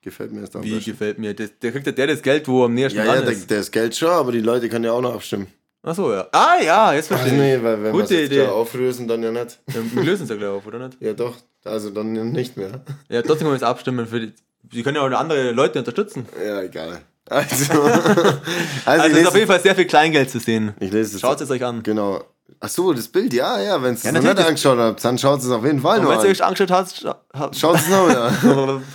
Gefällt 0.00 0.32
mir 0.32 0.42
ist 0.42 0.54
da 0.54 0.58
am 0.60 0.64
Wie 0.64 0.74
besten. 0.74 0.90
gefällt 0.90 1.18
mir? 1.18 1.34
Das, 1.34 1.50
der 1.60 1.72
kriegt 1.72 1.86
ja 1.86 1.92
der 1.92 2.06
das 2.08 2.22
Geld, 2.22 2.48
wo 2.48 2.64
am 2.64 2.74
nächsten 2.74 2.98
Ja, 2.98 3.04
ja, 3.04 3.12
dran 3.16 3.24
der, 3.24 3.32
ist. 3.32 3.50
der 3.50 3.60
ist 3.60 3.70
Geld 3.70 3.94
schon, 3.94 4.08
aber 4.08 4.32
die 4.32 4.40
Leute 4.40 4.68
können 4.68 4.84
ja 4.84 4.92
auch 4.92 5.00
noch 5.00 5.14
abstimmen. 5.14 5.46
Achso, 5.82 6.12
ja. 6.12 6.28
Ah 6.32 6.58
ja, 6.62 6.92
jetzt 6.94 7.10
Ach 7.12 7.18
verstehe 7.18 7.38
nee, 7.38 7.56
ich. 7.56 7.62
weil 7.62 7.82
wenn 7.82 7.92
wir 7.96 8.04
es 8.04 8.48
auflösen, 8.48 9.08
dann 9.08 9.22
ja 9.22 9.32
nicht. 9.32 9.58
Ja, 9.68 9.74
Wir 9.94 10.02
lösen 10.04 10.22
es 10.24 10.28
ja 10.30 10.36
gleich 10.36 10.48
auf, 10.48 10.66
oder 10.66 10.78
nicht? 10.86 10.96
Ja 11.00 11.12
doch, 11.12 11.36
also 11.64 11.90
dann 11.90 12.12
nicht 12.32 12.56
mehr. 12.56 12.84
Ja, 13.08 13.20
trotzdem 13.22 13.38
können 13.38 13.50
wir 13.50 13.54
jetzt 13.54 13.64
abstimmen 13.64 14.06
für 14.06 14.20
die. 14.20 14.32
Die 14.62 14.82
können 14.84 14.96
ja 14.96 15.02
auch 15.02 15.10
andere 15.10 15.50
Leute 15.50 15.80
unterstützen. 15.80 16.26
Ja, 16.42 16.62
egal. 16.62 17.02
Also, 17.30 17.82
also, 17.82 18.40
Also 18.84 19.06
es 19.14 19.18
ist 19.22 19.26
auf 19.28 19.34
jeden 19.34 19.46
Fall 19.46 19.60
sehr 19.60 19.74
viel 19.76 19.86
Kleingeld 19.86 20.30
zu 20.30 20.38
sehen. 20.40 20.74
ich 20.80 20.90
lese 20.92 21.16
es. 21.16 21.20
Schaut 21.20 21.40
es 21.40 21.50
euch 21.50 21.64
an. 21.64 21.82
Genau. 21.82 22.22
Ach 22.60 22.68
so, 22.68 22.92
das 22.92 23.08
Bild, 23.08 23.32
ja, 23.32 23.60
ja, 23.60 23.82
wenn 23.82 23.94
es 23.94 24.02
Ja, 24.02 24.10
es 24.10 24.14
noch 24.22 24.34
nicht 24.34 24.46
angeschaut 24.46 24.78
habt, 24.78 25.04
dann 25.04 25.18
schaut 25.18 25.40
es 25.40 25.48
auf 25.50 25.64
jeden 25.64 25.80
Fall 25.80 25.98
Und 25.98 26.04
noch 26.04 26.10
wenn 26.10 26.18
ihr 26.18 26.24
an. 26.24 26.30
euch 26.30 26.44
angeschaut 26.44 26.70
habt, 26.70 26.94
scha 26.96 27.20
habt- 27.32 27.56
Schaut 27.56 27.76
es 27.76 27.88
noch 27.88 28.08
an. 28.08 28.82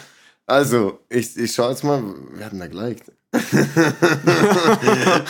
Also, 0.49 0.99
ich, 1.09 1.35
ich 1.37 1.53
schaue 1.53 1.71
jetzt 1.71 1.83
mal, 1.83 2.01
wir 2.33 2.45
hatten 2.45 2.59
da 2.59 2.67
geliked. 2.67 3.11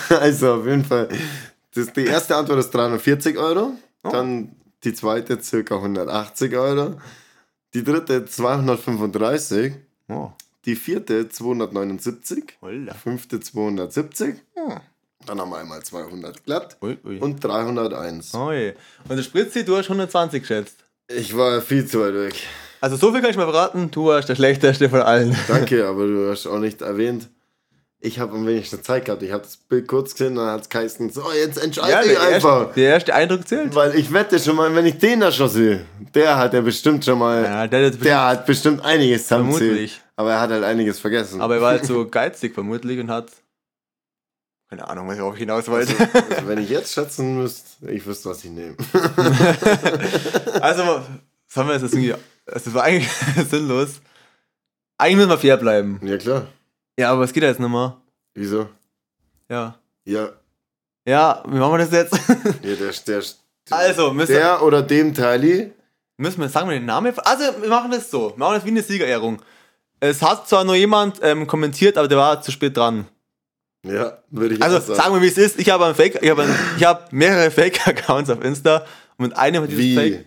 also, 0.09 0.53
auf 0.55 0.65
jeden 0.65 0.85
Fall. 0.85 1.09
Das, 1.73 1.91
die 1.93 2.05
erste 2.05 2.35
Antwort 2.35 2.59
ist 2.59 2.71
340 2.71 3.37
Euro. 3.37 3.71
Dann 4.03 4.55
die 4.83 4.93
zweite 4.93 5.41
circa 5.41 5.75
180 5.75 6.55
Euro. 6.55 6.95
Die 7.73 7.83
dritte 7.83 8.25
235. 8.25 9.73
Oh, 10.09 10.31
Die 10.67 10.75
vierte 10.75 11.29
279. 11.29 12.57
holla. 12.61 12.93
Fünfte 12.93 13.39
270. 13.39 14.35
Dann 15.25 15.39
haben 15.39 15.49
wir 15.49 15.59
einmal 15.59 15.81
200 15.81 16.43
glatt. 16.43 16.75
Ui, 16.81 16.97
ui. 17.05 17.19
Und 17.19 17.41
301. 17.41 18.33
Oh 18.33 18.51
je. 18.51 18.73
Und 19.07 19.15
der 19.15 19.23
Spritzi, 19.23 19.63
du 19.63 19.77
hast 19.77 19.85
120 19.85 20.41
geschätzt. 20.41 20.83
Ich 21.07 21.35
war 21.37 21.61
viel 21.61 21.85
zu 21.85 22.01
weit 22.01 22.13
weg. 22.15 22.35
Also 22.81 22.97
so 22.97 23.13
viel 23.13 23.21
kann 23.21 23.31
ich 23.31 23.37
mal 23.37 23.45
verraten, 23.45 23.89
du 23.91 24.07
warst 24.07 24.27
der 24.27 24.35
schlechteste 24.35 24.89
von 24.89 25.01
allen. 25.01 25.33
Danke, 25.47 25.87
aber 25.87 26.05
du 26.05 26.29
hast 26.29 26.45
auch 26.47 26.59
nicht 26.59 26.81
erwähnt. 26.81 27.29
Ich 28.01 28.19
habe 28.19 28.35
am 28.35 28.45
wenigsten 28.45 28.83
Zeit 28.83 29.05
gehabt. 29.05 29.23
Ich 29.23 29.31
habe 29.31 29.43
das 29.43 29.55
Bild 29.55 29.87
kurz 29.87 30.11
gesehen, 30.11 30.35
dann 30.35 30.51
hat 30.51 30.61
es 30.63 30.69
geheißen, 30.69 31.09
so, 31.11 31.23
jetzt 31.31 31.63
entscheide 31.63 32.11
ich 32.11 32.17
der, 32.17 32.21
einfach. 32.21 32.61
erste, 32.63 32.73
der 32.75 32.89
erste 32.93 33.15
Eindruck 33.15 33.47
zählt. 33.47 33.73
Weil 33.73 33.95
ich 33.95 34.11
wette 34.11 34.37
schon 34.37 34.57
mal, 34.57 34.75
wenn 34.75 34.85
ich 34.85 34.97
den 34.97 35.21
da 35.21 35.31
schon 35.31 35.49
sehe, 35.49 35.85
der 36.13 36.37
hat 36.37 36.53
ja 36.53 36.59
bestimmt 36.59 37.05
schon 37.05 37.19
mal, 37.19 37.41
Ja, 37.43 37.67
der, 37.67 37.89
der, 37.89 37.91
der 37.91 38.27
hat 38.27 38.45
bestimmt 38.45 38.83
einiges 38.83 39.23
zusammengezählt. 39.23 39.69
Vermutlich. 39.69 40.01
Aber 40.17 40.31
er 40.33 40.41
hat 40.41 40.49
halt 40.49 40.63
einiges 40.65 40.99
vergessen. 40.99 41.39
aber 41.41 41.55
er 41.55 41.61
war 41.61 41.69
halt 41.71 41.85
so 41.85 42.05
geizig 42.09 42.53
vermutlich 42.53 42.99
und 42.99 43.09
hat. 43.09 43.31
Keine 44.69 44.85
Ahnung, 44.89 45.07
was 45.07 45.15
ich 45.15 45.21
auch 45.21 45.35
hinaus 45.37 45.67
wollte. 45.69 45.93
also, 46.13 46.47
wenn 46.47 46.57
ich 46.57 46.69
jetzt 46.69 46.91
schätzen 46.93 47.37
müsste, 47.37 47.89
ich 47.89 48.05
wüsste, 48.05 48.29
was 48.29 48.43
ich 48.43 48.51
nehme. 48.51 48.75
Also, 50.61 50.83
was 50.83 51.55
haben 51.55 51.67
wir 51.69 51.77
jetzt 51.77 51.93
irgendwie. 51.93 52.13
Das 52.45 52.73
war 52.73 52.83
eigentlich 52.83 53.09
sinnlos. 53.49 54.01
Eigentlich 54.97 55.17
müssen 55.17 55.29
wir 55.29 55.37
fair 55.37 55.57
bleiben. 55.57 55.99
Ja, 56.03 56.17
klar. 56.17 56.47
Ja, 56.99 57.11
aber 57.11 57.23
es 57.23 57.31
geht 57.33 57.43
ja 57.43 57.49
jetzt 57.49 57.59
nicht 57.59 57.69
mehr. 57.69 57.97
Wieso? 58.33 58.67
Ja. 59.49 59.77
Ja, 60.05 60.29
Ja, 61.05 61.43
wie 61.47 61.57
machen 61.57 61.73
wir 61.73 61.77
das 61.85 61.91
jetzt? 61.91 62.13
ja 62.63 62.75
der, 62.75 62.91
der, 63.05 63.23
Also, 63.69 64.11
müssen, 64.13 64.31
der 64.33 64.61
oder 64.63 64.81
dem 64.81 65.13
Teili. 65.13 65.71
müssen 66.17 66.41
wir 66.41 66.49
sagen, 66.49 66.69
wir 66.69 66.77
den 66.77 66.85
Namen. 66.85 67.13
Also, 67.19 67.61
wir 67.61 67.69
machen 67.69 67.91
das 67.91 68.09
so. 68.09 68.31
Wir 68.31 68.37
machen 68.37 68.55
das 68.55 68.65
wie 68.65 68.69
eine 68.69 68.81
Siegerehrung. 68.81 69.41
Es 69.99 70.21
hat 70.21 70.47
zwar 70.47 70.63
nur 70.63 70.75
jemand 70.75 71.19
ähm, 71.23 71.47
kommentiert, 71.47 71.97
aber 71.97 72.07
der 72.07 72.17
war 72.17 72.41
zu 72.41 72.51
spät 72.51 72.77
dran. 72.77 73.07
Ja, 73.85 74.17
würde 74.29 74.55
ich 74.55 74.61
Also 74.61 74.79
sagen. 74.79 74.95
sagen 74.95 75.13
wir, 75.15 75.21
wie 75.21 75.27
es 75.27 75.37
ist. 75.37 75.59
Ich 75.59 75.69
habe 75.69 75.85
einen 75.85 75.95
Fake, 75.95 76.19
ich 76.21 76.29
habe, 76.29 76.43
einen, 76.43 76.55
ich 76.77 76.83
habe 76.83 77.05
mehrere 77.11 77.49
Fake-Accounts 77.51 78.29
auf 78.29 78.43
Insta 78.43 78.85
und 79.17 79.27
mit 79.29 79.37
einem 79.37 79.63
hat 79.63 79.69
dieses 79.71 79.83
Wie? 79.83 79.95
Fake. 79.95 80.25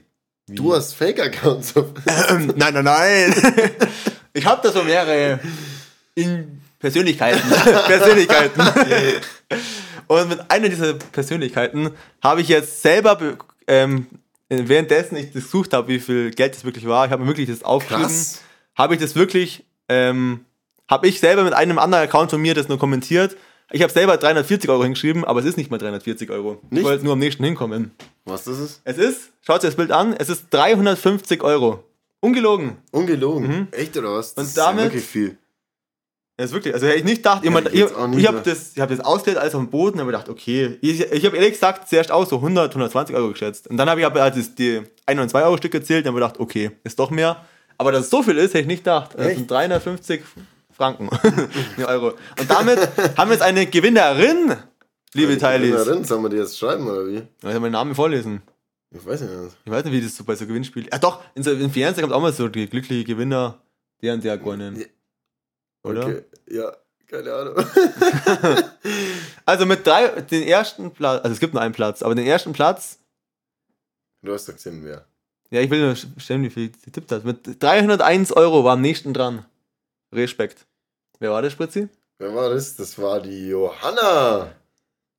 Du 0.49 0.75
hast 0.75 0.95
Fake-Accounts 0.95 1.77
auf 1.77 1.87
Ähm, 2.31 2.53
nein, 2.57 2.75
nein, 2.75 2.85
nein. 2.85 3.35
ich 4.33 4.45
habe 4.47 4.61
da 4.63 4.73
so 4.73 4.83
mehrere 4.83 5.39
in 6.15 6.61
Persönlichkeiten. 6.79 7.41
Persönlichkeiten. 7.87 8.61
und 10.09 10.29
mit 10.29 10.51
einer 10.51 10.69
dieser 10.69 10.95
Persönlichkeiten 10.95 11.91
habe 12.23 12.41
ich 12.41 12.49
jetzt 12.49 12.83
selber 12.83 13.17
be- 13.17 13.37
ähm, 13.69 14.07
währenddessen 14.49 15.17
ich 15.17 15.27
das 15.33 15.45
gesucht 15.45 15.73
habe, 15.75 15.87
wie 15.89 16.01
viel 16.01 16.31
Geld 16.33 16.55
das 16.57 16.65
wirklich 16.65 16.87
war. 16.89 17.05
Ich 17.07 17.13
habe 17.13 17.23
mir 17.23 17.29
wirklich 17.29 17.49
das 17.49 17.63
aufgeschrieben. 17.63 18.03
Krass. 18.09 18.41
Habe 18.77 18.95
ich 18.95 19.01
das 19.01 19.15
wirklich, 19.15 19.65
ähm, 19.89 20.45
habe 20.89 21.09
ich 21.09 21.21
selber 21.21 21.45
mit 21.45 21.53
einem 21.55 21.79
anderen 21.79 22.05
Account 22.05 22.31
von 22.31 22.41
mir 22.41 22.55
das 22.55 22.69
nur 22.69 22.79
kommentiert. 22.79 23.37
Ich 23.73 23.83
habe 23.83 23.93
selber 23.93 24.17
340 24.17 24.69
Euro 24.69 24.83
hingeschrieben, 24.83 25.25
aber 25.25 25.41
es 25.41 25.47
ist 25.47 25.57
nicht 25.57 25.71
mal 25.71 25.79
340 25.79 26.29
Euro. 26.31 26.61
Ich 26.65 26.71
Nicht? 26.73 26.85
wollte 26.85 27.05
nur 27.05 27.13
am 27.13 27.19
nächsten 27.21 27.45
hinkommen. 27.45 27.93
Was 28.25 28.45
das 28.45 28.59
ist? 28.59 28.81
Es 28.85 28.99
ist, 28.99 29.31
schaut 29.43 29.57
euch 29.57 29.63
das 29.63 29.77
Bild 29.77 29.93
an, 29.93 30.15
es 30.19 30.29
ist 30.29 30.47
350 30.51 31.43
Euro. 31.45 31.85
Ungelogen. 32.21 32.77
Ungelogen. 32.91 33.69
Echt 33.73 33.97
oder 33.97 34.15
was? 34.15 34.35
Das 34.35 34.45
Und 34.45 34.49
ist 34.51 34.57
ja 34.57 34.67
damit- 34.67 34.85
wirklich 34.87 35.05
viel. 35.05 35.37
Das 36.37 36.47
ist 36.51 36.55
wirklich, 36.55 36.73
also 36.73 36.87
hätte 36.87 36.99
ich 36.99 37.05
nicht 37.05 37.19
gedacht, 37.19 37.45
ich, 37.45 37.53
Hätte 37.55 37.69
ich 37.69 37.75
ich, 37.83 38.19
ich 38.19 38.27
habe 38.27 38.41
das, 38.43 38.73
ich 38.75 38.81
hab 38.81 38.89
das 38.89 39.01
ausgelegt, 39.01 39.39
alles 39.39 39.55
auf 39.55 39.61
dem 39.61 39.69
Boden, 39.71 40.01
habe 40.01 40.11
gedacht, 40.11 40.31
okay. 40.31 40.79
Ich, 40.81 40.99
ich 41.01 41.27
habe 41.27 41.37
ehrlich 41.37 41.53
gesagt 41.53 41.87
zuerst 41.89 42.11
auch 42.11 42.27
so 42.27 42.37
100, 42.37 42.71
120 42.71 43.15
Euro 43.15 43.29
geschätzt. 43.31 43.69
Und 43.69 43.77
dann 43.77 43.91
habe 43.91 44.01
ich 44.01 44.07
aber 44.07 44.23
halt 44.23 44.35
die 44.59 44.81
1 45.05 45.21
und 45.21 45.29
2 45.29 45.43
Euro 45.45 45.59
Stück 45.59 45.73
gezählt 45.73 46.07
und 46.07 46.09
habe 46.13 46.21
gedacht, 46.21 46.41
okay, 46.41 46.71
ist 46.83 46.99
doch 46.99 47.11
mehr. 47.11 47.45
Aber 47.81 47.93
dass 47.93 48.03
es 48.03 48.11
so 48.11 48.23
viel 48.23 48.37
ist, 48.37 48.51
hätte 48.51 48.59
ich 48.59 48.67
nicht 48.67 48.85
gedacht. 48.85 49.13
Das 49.17 49.29
Echt? 49.29 49.39
sind 49.39 49.51
350 49.51 50.23
Franken. 50.71 51.09
Euro. 51.87 52.09
Und 52.39 52.51
damit 52.51 52.79
haben 53.17 53.31
wir 53.31 53.33
jetzt 53.33 53.43
eine 53.43 53.65
Gewinnerin, 53.65 54.55
liebe 55.15 55.39
Teilis. 55.39 55.71
Gewinnerin, 55.71 56.05
sollen 56.05 56.23
wir 56.23 56.29
die 56.29 56.37
jetzt 56.37 56.59
schreiben 56.59 56.87
oder 56.87 57.07
wie? 57.07 57.17
Ich 57.17 57.41
kann 57.41 57.63
meinen 57.63 57.73
Namen 57.73 57.95
vorlesen. 57.95 58.43
Ich 58.91 59.07
weiß 59.07 59.23
nicht. 59.23 59.33
Ich 59.65 59.73
weiß 59.73 59.83
nicht, 59.85 59.95
wie 59.95 60.03
das 60.03 60.15
so 60.15 60.25
bei 60.25 60.35
so 60.35 60.47
Gewinnspielen. 60.47 60.91
Ja, 60.93 60.99
doch, 60.99 61.23
in 61.35 61.43
so, 61.43 61.53
im 61.53 61.71
Fernsehen 61.71 62.03
kommt 62.03 62.13
auch 62.13 62.21
mal 62.21 62.35
so 62.35 62.49
die 62.49 62.69
glückliche 62.69 63.05
Gewinner, 63.05 63.63
der 64.03 64.13
und 64.13 64.25
der 64.25 64.37
gewonnen. 64.37 64.79
Ja. 64.79 64.87
Oder? 65.91 66.05
Okay. 66.05 66.23
Ja, 66.51 66.77
keine 67.07 67.33
Ahnung. 67.33 67.55
Also 69.47 69.65
mit 69.65 69.87
drei, 69.87 70.09
den 70.21 70.43
ersten 70.43 70.91
Platz, 70.91 71.23
also 71.25 71.33
es 71.33 71.41
gibt 71.41 71.55
nur 71.55 71.63
einen 71.63 71.75
Platz, 71.75 72.03
aber 72.03 72.15
den 72.15 72.27
ersten 72.27 72.53
Platz, 72.53 72.99
Du 74.23 74.35
hast 74.35 74.47
doch 74.49 74.53
gesehen, 74.55 74.85
wer. 74.85 75.07
Ja, 75.51 75.61
ich 75.61 75.71
will 75.71 75.81
nur 75.85 75.97
stellen, 75.97 76.43
wie 76.43 76.51
viel 76.51 76.71
getippt 76.85 77.11
hat. 77.13 77.25
Mit 77.25 77.63
301 77.63 78.33
Euro 78.33 78.65
war 78.65 78.75
am 78.75 78.81
nächsten 78.81 79.13
dran. 79.15 79.45
Respekt. 80.13 80.67
Wer 81.19 81.31
war 81.31 81.43
der 81.43 81.51
Spritzi? 81.51 81.89
Wer 82.19 82.35
war 82.35 82.51
das? 82.51 82.77
Das 82.77 82.99
war 82.99 83.21
die 83.21 83.49
Johanna. 83.49 84.53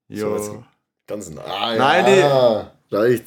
Jo. 0.07 0.35
jetzt- 0.35 0.51
Ganz 1.07 1.29
nah. 1.29 1.75
Nein, 1.75 2.19
ja. 2.19 2.71
Reicht. 2.91 3.25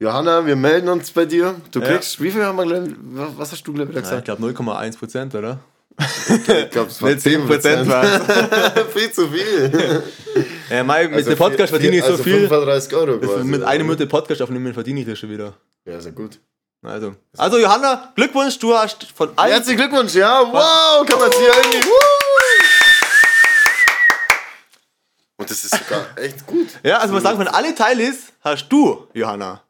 Johanna, 0.00 0.46
wir 0.46 0.54
melden 0.56 0.88
uns 0.88 1.10
bei 1.10 1.24
dir. 1.24 1.56
Du 1.72 1.80
Ja. 1.80 1.86
kriegst, 1.86 2.20
wie 2.22 2.30
viel 2.30 2.44
haben 2.44 2.56
wir 2.56 2.64
gleich, 2.64 2.90
was 3.36 3.50
hast 3.52 3.66
du 3.66 3.72
gleich 3.72 3.88
wieder 3.88 3.98
Ja, 4.00 4.04
ich 4.04 4.10
gesagt? 4.10 4.24
glaube 4.26 4.42
0,1 4.42 4.96
Prozent, 4.96 5.34
oder? 5.34 5.58
Ich 5.98 6.70
glaube, 6.70 6.90
es 6.90 7.02
war 7.02 7.10
Nicht 7.10 7.22
10 7.22 7.46
Prozent 7.46 7.88
war 7.88 8.04
viel 8.94 9.10
zu 9.12 9.26
viel. 9.28 10.02
ja, 10.70 10.84
mein, 10.84 11.06
mit 11.10 11.16
Also 11.16 11.30
dem 11.30 11.38
Podcast 11.38 11.70
verdiene 11.70 11.96
ich 11.96 12.04
so 12.04 12.12
also 12.12 12.22
viel. 12.22 12.48
35 12.48 12.94
Euro 12.94 13.18
quasi. 13.18 13.44
mit 13.44 13.62
einer 13.62 13.84
Minute 13.84 14.06
Podcast 14.06 14.42
aufnehmen 14.42 14.74
verdiene 14.74 15.00
ich 15.00 15.06
das 15.06 15.18
schon 15.18 15.30
wieder. 15.30 15.54
Ja, 15.84 16.00
sehr 16.00 16.12
gut. 16.12 16.38
Also, 16.82 17.16
also 17.36 17.58
Johanna, 17.58 18.12
Glückwunsch, 18.14 18.58
du 18.58 18.72
hast 18.74 19.04
von 19.12 19.30
allen. 19.36 19.52
Herzlichen 19.52 19.78
Glückwunsch, 19.78 20.14
ja. 20.14 20.40
Wow, 20.40 21.04
kann 21.06 21.18
man 21.18 21.30
hier 21.32 21.48
irgendwie. 21.48 21.88
Und 25.36 25.50
das 25.50 25.64
ist 25.64 25.74
sogar 25.74 26.06
echt 26.18 26.46
gut. 26.46 26.68
Ja, 26.82 26.98
also 26.98 27.14
man 27.14 27.22
sagen, 27.22 27.38
von 27.38 27.48
alle 27.48 27.74
Teilis 27.74 28.32
hast 28.40 28.68
du, 28.68 29.08
Johanna, 29.14 29.62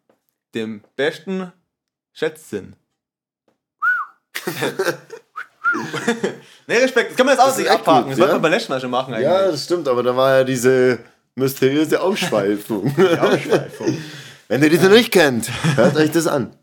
den 0.54 0.82
besten 0.96 1.52
Schätzsinn. 2.12 2.74
ne, 6.66 6.74
Respekt, 6.80 7.10
das 7.10 7.16
kann 7.16 7.26
man 7.26 7.34
jetzt 7.36 7.44
auch 7.44 7.56
nicht 7.56 7.68
abhaken. 7.70 8.02
gut, 8.04 8.12
Das 8.12 8.18
wollte 8.18 8.30
ja? 8.30 8.34
man 8.34 8.42
beim 8.42 8.52
letzten 8.52 8.72
Mal 8.72 8.80
schon 8.80 8.90
machen 8.90 9.14
eigentlich. 9.14 9.26
Ja, 9.28 9.50
das 9.50 9.64
stimmt, 9.64 9.88
aber 9.88 10.02
da 10.02 10.16
war 10.16 10.38
ja 10.38 10.44
diese 10.44 10.98
mysteriöse 11.34 12.00
Ausschweifung. 12.02 12.86
Ausschweifung. 13.20 13.98
Wenn 14.48 14.62
ihr 14.62 14.70
diese 14.70 14.88
nicht 14.88 15.12
kennt, 15.12 15.50
hört 15.76 15.96
euch 15.96 16.10
das 16.10 16.26
an. 16.26 16.52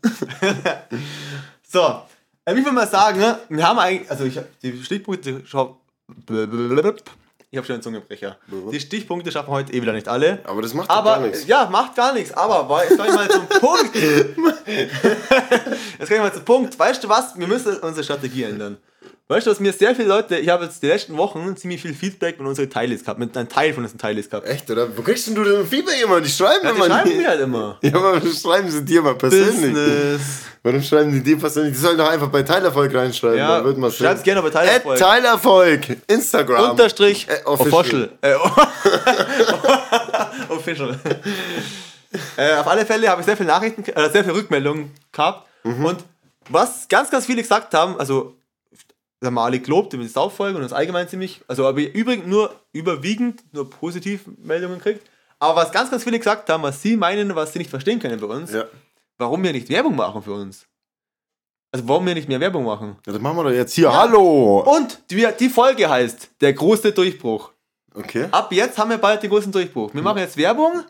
So, 1.68 1.80
äh, 2.44 2.52
ich 2.52 2.64
würde 2.64 2.72
mal 2.72 2.86
sagen, 2.86 3.18
ne, 3.18 3.38
wir 3.48 3.66
haben 3.66 3.78
eigentlich, 3.78 4.10
also 4.10 4.24
ich 4.24 4.36
hab 4.38 4.44
die 4.60 4.82
Stichpunkte 4.82 5.42
schon. 5.44 5.74
Ich 7.50 7.58
habe 7.58 7.66
schon 7.66 7.74
einen 7.74 7.82
Zungenbrecher. 7.82 8.36
Die 8.72 8.80
Stichpunkte 8.80 9.30
schaffen 9.32 9.50
heute 9.50 9.72
eh 9.72 9.82
wieder 9.82 9.92
nicht 9.92 10.08
alle. 10.08 10.38
Aber 10.44 10.62
das 10.62 10.72
macht 10.74 10.88
Aber 10.90 11.16
gar 11.16 11.20
nichts. 11.20 11.46
ja, 11.46 11.68
macht 11.70 11.94
gar 11.96 12.12
nichts. 12.14 12.32
Aber 12.32 12.68
weil- 12.68 12.88
jetzt 12.88 12.96
komme 12.98 13.08
ich 13.10 13.14
mal 13.14 13.28
zum 13.28 13.46
Punkt. 13.48 13.94
jetzt 14.68 16.08
komme 16.08 16.16
ich 16.16 16.18
mal 16.18 16.32
zum 16.32 16.44
Punkt. 16.44 16.78
Weißt 16.78 17.02
du 17.02 17.08
was? 17.08 17.36
Wir 17.38 17.46
müssen 17.46 17.76
unsere 17.78 18.04
Strategie 18.04 18.44
ändern. 18.44 18.76
Weißt 19.28 19.44
du, 19.44 19.50
was 19.50 19.58
mir 19.58 19.72
sehr 19.72 19.92
viele 19.96 20.06
Leute, 20.06 20.36
ich 20.36 20.48
habe 20.50 20.66
jetzt 20.66 20.80
die 20.80 20.86
letzten 20.86 21.16
Wochen 21.16 21.56
ziemlich 21.56 21.82
viel 21.82 21.94
Feedback 21.94 22.38
mit 22.38 22.46
unseren 22.46 22.70
Teilis 22.70 23.02
gehabt, 23.02 23.18
mit 23.18 23.36
einem 23.36 23.48
Teil 23.48 23.72
von 23.74 23.82
unseren 23.82 23.98
Teilis 23.98 24.30
gehabt. 24.30 24.46
Echt, 24.46 24.70
oder? 24.70 24.96
Wo 24.96 25.02
kriegst 25.02 25.26
denn 25.26 25.34
du 25.34 25.42
denn 25.42 25.66
Feedback 25.66 26.00
immer? 26.00 26.20
Die 26.20 26.30
schreiben 26.30 26.60
Ja, 26.64 26.70
die 26.70 26.76
immer 26.76 26.86
schreiben 26.86 27.10
nie. 27.10 27.16
mir 27.16 27.28
halt 27.28 27.40
immer. 27.40 27.76
Ja, 27.82 27.90
aber 27.96 28.14
warum 28.14 28.32
schreiben 28.32 28.70
sie 28.70 28.84
dir 28.84 29.02
mal 29.02 29.16
persönlich? 29.16 29.72
Business. 29.74 30.20
Warum 30.62 30.80
schreiben 30.80 31.10
die 31.10 31.22
dir 31.24 31.36
persönlich? 31.40 31.72
Die 31.74 31.78
sollen 31.80 31.98
doch 31.98 32.08
einfach 32.08 32.28
bei 32.28 32.44
Teilerfolg 32.44 32.94
reinschreiben. 32.94 33.36
Ja, 33.38 33.64
wird 33.64 33.78
man 33.78 33.90
schreib's 33.90 34.22
gerne 34.22 34.42
bei 34.42 34.50
Teilerfolg. 34.50 34.96
Teilerfolg. 34.96 35.80
Teilerfolg. 35.82 36.02
Instagram. 36.06 36.70
Unterstrich 36.70 37.26
Äh, 37.28 37.44
official. 37.46 37.80
official. 37.80 38.10
Äh, 38.20 38.34
official. 40.52 41.00
äh, 42.36 42.54
auf 42.54 42.66
alle 42.68 42.86
Fälle 42.86 43.08
habe 43.08 43.22
ich 43.22 43.26
sehr 43.26 43.36
viele 43.36 43.48
Nachrichten, 43.48 43.82
äh, 43.84 44.10
sehr 44.10 44.22
viele 44.22 44.36
Rückmeldungen 44.36 44.92
gehabt. 45.10 45.48
Mhm. 45.64 45.84
Und 45.84 46.04
was 46.48 46.86
ganz, 46.88 47.10
ganz 47.10 47.26
viele 47.26 47.42
gesagt 47.42 47.74
haben, 47.74 47.98
also 47.98 48.36
wir 49.34 49.42
alle 49.42 49.60
gelobt 49.60 49.92
über 49.92 50.02
die 50.02 50.08
Sauffolge 50.08 50.56
und 50.56 50.62
uns 50.62 50.72
allgemein 50.72 51.08
ziemlich, 51.08 51.40
also 51.48 51.64
habe 51.66 51.82
ich 51.82 51.94
übrigens 51.94 52.26
nur 52.26 52.54
überwiegend 52.72 53.42
nur 53.52 53.68
Positivmeldungen 53.70 54.78
gekriegt. 54.78 55.08
Aber 55.38 55.56
was 55.56 55.72
ganz, 55.72 55.90
ganz 55.90 56.04
viele 56.04 56.18
gesagt 56.18 56.48
haben, 56.48 56.62
was 56.62 56.80
sie 56.82 56.96
meinen, 56.96 57.34
was 57.36 57.52
sie 57.52 57.58
nicht 57.58 57.70
verstehen 57.70 57.98
können 57.98 58.20
bei 58.20 58.26
uns, 58.26 58.52
Ja. 58.52 58.64
warum 59.18 59.42
wir 59.42 59.52
nicht 59.52 59.68
Werbung 59.68 59.96
machen 59.96 60.22
für 60.22 60.32
uns. 60.32 60.66
Also 61.72 61.86
warum 61.88 62.06
wir 62.06 62.14
nicht 62.14 62.28
mehr 62.28 62.40
Werbung 62.40 62.64
machen. 62.64 62.96
ja, 63.06 63.12
das 63.12 63.20
machen 63.20 63.36
wir 63.36 63.44
doch 63.44 63.50
jetzt 63.50 63.74
hier. 63.74 63.92
Hallo. 63.92 64.60
Und 64.60 64.98
die, 65.10 65.26
die 65.38 65.48
Folge 65.50 65.88
heißt 65.90 66.30
Der 66.40 66.52
große 66.54 66.92
Durchbruch. 66.92 67.50
Okay. 67.94 68.28
Ab 68.30 68.50
jetzt 68.52 68.78
haben 68.78 68.90
wir 68.90 68.98
bald 68.98 69.22
den 69.22 69.30
großen 69.30 69.52
Durchbruch. 69.52 69.92
Wir 69.92 70.02
machen 70.02 70.18
jetzt 70.18 70.36
Werbung 70.36 70.84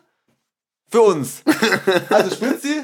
für 0.89 1.01
uns. 1.01 1.43
Also 2.09 2.33
Spritzi, 2.35 2.81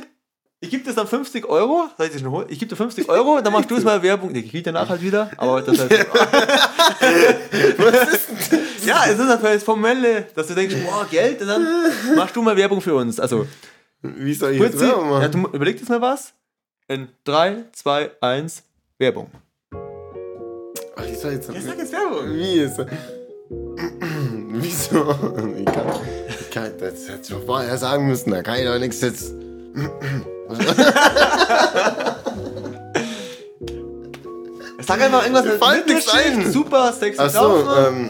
ich 0.64 0.70
gebe 0.70 0.82
dir 0.82 0.94
dann 0.94 1.08
50 1.08 1.46
Euro. 1.50 1.90
Soll 1.98 2.06
ich, 2.06 2.14
das 2.14 2.22
schon 2.22 2.32
holen? 2.32 2.46
ich 2.48 2.58
gebe 2.58 2.70
dir 2.70 2.78
50 2.78 3.10
Euro, 3.10 3.42
dann 3.42 3.52
machst 3.52 3.70
du 3.70 3.76
es 3.76 3.84
mal 3.84 4.02
Werbung. 4.02 4.32
Nee, 4.32 4.40
Ich 4.40 4.50
kriege 4.50 4.64
danach 4.64 4.88
halt 4.88 5.02
wieder, 5.02 5.30
aber 5.36 5.62
das 5.62 5.78
heißt. 5.78 5.92
ja, 8.86 9.04
es 9.06 9.20
ist 9.20 9.28
halt 9.28 9.44
das 9.44 9.64
Formelle, 9.64 10.26
dass 10.34 10.48
du 10.48 10.56
denkst, 10.56 10.76
boah, 10.86 11.06
Geld, 11.12 11.42
und 11.42 11.48
dann 11.48 11.68
machst 12.16 12.34
du 12.34 12.42
mal 12.42 12.56
Werbung 12.56 12.80
für 12.80 12.96
uns. 12.96 13.20
Also, 13.20 13.46
Wie 14.02 14.34
soll 14.34 14.54
ich 14.54 14.62
jetzt 14.62 14.80
Werbung 14.80 15.12
ja, 15.12 15.20
machen? 15.20 15.32
du 15.34 15.50
überleg 15.50 15.78
dir 15.78 15.86
mal 15.90 16.00
was. 16.00 16.34
In 16.88 17.10
3, 17.26 17.66
2, 17.74 18.12
1, 18.22 18.64
Werbung. 19.00 19.30
Ach, 20.96 21.06
ich 21.06 21.18
soll 21.18 21.34
jetzt... 21.34 21.50
Ich 21.50 21.64
sag 21.64 21.78
jetzt 21.78 21.92
Werbung. 21.92 22.34
Wie 22.34 22.60
ist 22.60 22.78
das? 22.78 22.88
Wieso? 24.48 25.14
Ich 25.58 25.66
kann, 25.66 25.88
ich 26.40 26.50
kann, 26.52 26.72
das 26.80 27.10
hätte 27.10 27.22
ich 27.24 27.30
doch 27.30 27.46
vorher 27.46 27.78
sagen 27.78 28.08
müssen. 28.08 28.32
Da 28.32 28.42
kann 28.44 28.60
ich 28.60 28.66
doch 28.66 28.80
nichts 28.80 29.02
jetzt... 29.02 29.43
Sag 34.86 35.02
einfach 35.02 35.22
irgendwas 35.24 35.46
mit 35.46 35.64
fällt 35.64 35.88
nichts 35.88 36.14
ein. 36.14 36.52
super 36.52 36.92
sexy 36.92 37.22
Achso, 37.22 37.64
Saufen 37.64 37.88
ähm... 37.88 38.10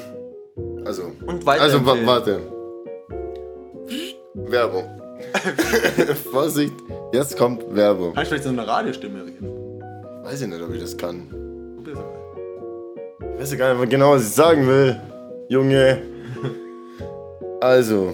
Also... 0.86 1.04
und 1.26 1.46
weiter. 1.46 1.62
Also, 1.64 1.86
wa 1.86 1.96
warte. 2.04 2.42
Werbung. 4.34 5.00
Vorsicht, 6.32 6.74
jetzt 7.14 7.38
kommt 7.38 7.64
Werbung. 7.74 8.14
Kannst 8.14 8.32
du 8.32 8.36
vielleicht 8.36 8.44
so 8.44 8.50
eine 8.50 8.68
Radiostimme 8.68 9.26
reden? 9.26 9.82
Weiß 10.24 10.42
ich 10.42 10.48
nicht, 10.48 10.62
ob 10.62 10.74
ich 10.74 10.82
das 10.82 10.98
kann. 10.98 11.28
Probier's 11.76 11.98
mal. 11.98 12.06
Ich 13.36 13.42
weiß 13.42 13.52
ja 13.52 13.58
gar 13.58 13.74
nicht 13.76 13.90
genau, 13.90 14.12
was 14.12 14.24
ich 14.24 14.34
sagen 14.34 14.68
will. 14.68 15.00
Junge. 15.50 16.02
Also. 17.62 18.14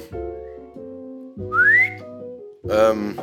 Ähm. 2.69 3.17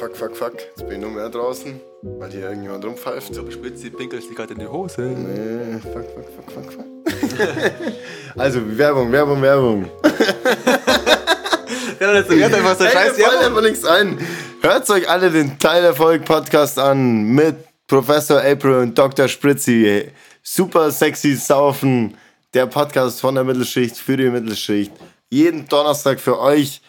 Fuck, 0.00 0.16
fuck, 0.16 0.34
fuck. 0.34 0.54
Jetzt 0.54 0.88
bin 0.88 0.92
ich 0.92 0.98
nur 0.98 1.10
mehr 1.10 1.28
draußen, 1.28 1.78
weil 2.00 2.30
hier 2.30 2.48
irgendjemand 2.48 2.82
rumpfeift. 2.86 3.34
So 3.34 3.50
spitze 3.50 3.90
pinkelt 3.90 4.22
sich 4.22 4.34
gerade 4.34 4.54
in 4.54 4.60
die 4.60 4.66
Hose. 4.66 5.02
Nee, 5.02 5.78
fuck, 5.78 6.06
fuck, 6.14 6.24
fuck, 6.36 6.50
fuck, 6.50 6.72
fuck. 6.72 7.92
also, 8.38 8.60
Werbung, 8.78 9.12
Werbung, 9.12 9.42
Werbung. 9.42 9.90
Ja, 12.00 12.14
das 12.14 12.28
ist 12.30 12.42
einfach 12.42 12.78
so 12.78 12.84
Ey, 12.84 12.92
scheiß 12.92 13.18
mir 13.18 13.24
fällt 13.24 13.42
einfach 13.42 13.60
nichts 13.60 13.84
ein. 13.84 14.18
Hört 14.62 14.88
euch 14.88 15.06
alle 15.06 15.30
den 15.30 15.58
Teilerfolg 15.58 16.24
Podcast 16.24 16.78
an 16.78 17.24
mit 17.24 17.56
Professor 17.86 18.40
April 18.40 18.76
und 18.76 18.96
Dr. 18.96 19.28
Spritzi. 19.28 20.10
Super 20.42 20.90
sexy 20.92 21.34
Saufen. 21.36 22.16
Der 22.54 22.64
Podcast 22.64 23.20
von 23.20 23.34
der 23.34 23.44
Mittelschicht 23.44 23.98
für 23.98 24.16
die 24.16 24.30
Mittelschicht. 24.30 24.92
Jeden 25.28 25.68
Donnerstag 25.68 26.20
für 26.20 26.40
euch. 26.40 26.80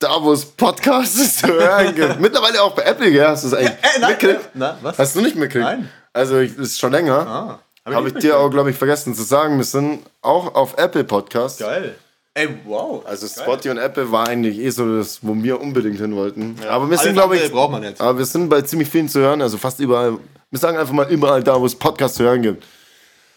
Da, 0.00 0.22
wo 0.22 0.32
es 0.32 0.44
Podcasts 0.44 1.36
zu 1.38 1.48
hören 1.48 1.94
gibt. 1.94 2.20
Mittlerweile 2.20 2.62
auch 2.62 2.72
bei 2.74 2.82
Apple, 2.82 3.10
gell? 3.10 3.26
Hast 3.26 3.42
du 3.44 3.48
es 3.48 3.54
eigentlich 3.54 3.70
Äh, 3.72 3.98
nein, 4.00 4.10
mitgekriegt? 4.10 4.50
Na, 4.54 4.78
was? 4.80 4.98
Hast 4.98 5.16
du 5.16 5.20
nicht 5.20 5.34
mitgekriegt? 5.36 5.64
Nein. 5.64 5.88
Also, 6.12 6.38
ich, 6.38 6.54
das 6.56 6.68
ist 6.68 6.78
schon 6.78 6.92
länger. 6.92 7.26
Ah, 7.26 7.58
hab 7.84 7.94
Habe 7.94 8.08
ich 8.08 8.14
nicht 8.14 8.24
dir 8.24 8.38
auch, 8.38 8.48
glaube 8.50 8.70
ich, 8.70 8.76
vergessen 8.76 9.14
zu 9.14 9.22
sagen. 9.24 9.56
Wir 9.58 9.64
sind 9.64 10.04
auch 10.22 10.54
auf 10.54 10.74
Apple 10.78 11.02
Podcasts. 11.04 11.58
Geil. 11.58 11.96
Ey, 12.34 12.48
wow. 12.64 13.04
Also 13.06 13.26
Geil. 13.26 13.44
Spotify 13.44 13.70
und 13.70 13.78
Apple 13.78 14.12
war 14.12 14.28
eigentlich 14.28 14.58
eh 14.58 14.70
so 14.70 14.98
das, 14.98 15.18
wo 15.22 15.34
wir 15.34 15.60
unbedingt 15.60 15.98
hin 15.98 16.14
wollten. 16.14 16.56
Aber 16.68 16.88
wir 16.88 16.96
sind, 16.98 17.14
glaube 17.14 17.36
ich, 17.36 17.50
braucht 17.50 17.72
man 17.72 17.80
nicht. 17.82 18.00
aber 18.00 18.18
wir 18.18 18.26
sind 18.26 18.48
bei 18.48 18.62
ziemlich 18.62 18.88
vielen 18.88 19.08
zu 19.08 19.18
hören, 19.18 19.42
also 19.42 19.58
fast 19.58 19.80
überall. 19.80 20.18
Wir 20.50 20.58
sagen 20.60 20.78
einfach 20.78 20.94
mal 20.94 21.10
überall 21.10 21.42
da, 21.42 21.60
wo 21.60 21.66
es 21.66 21.74
Podcasts 21.74 22.16
zu 22.16 22.22
hören 22.22 22.42
gibt. 22.42 22.64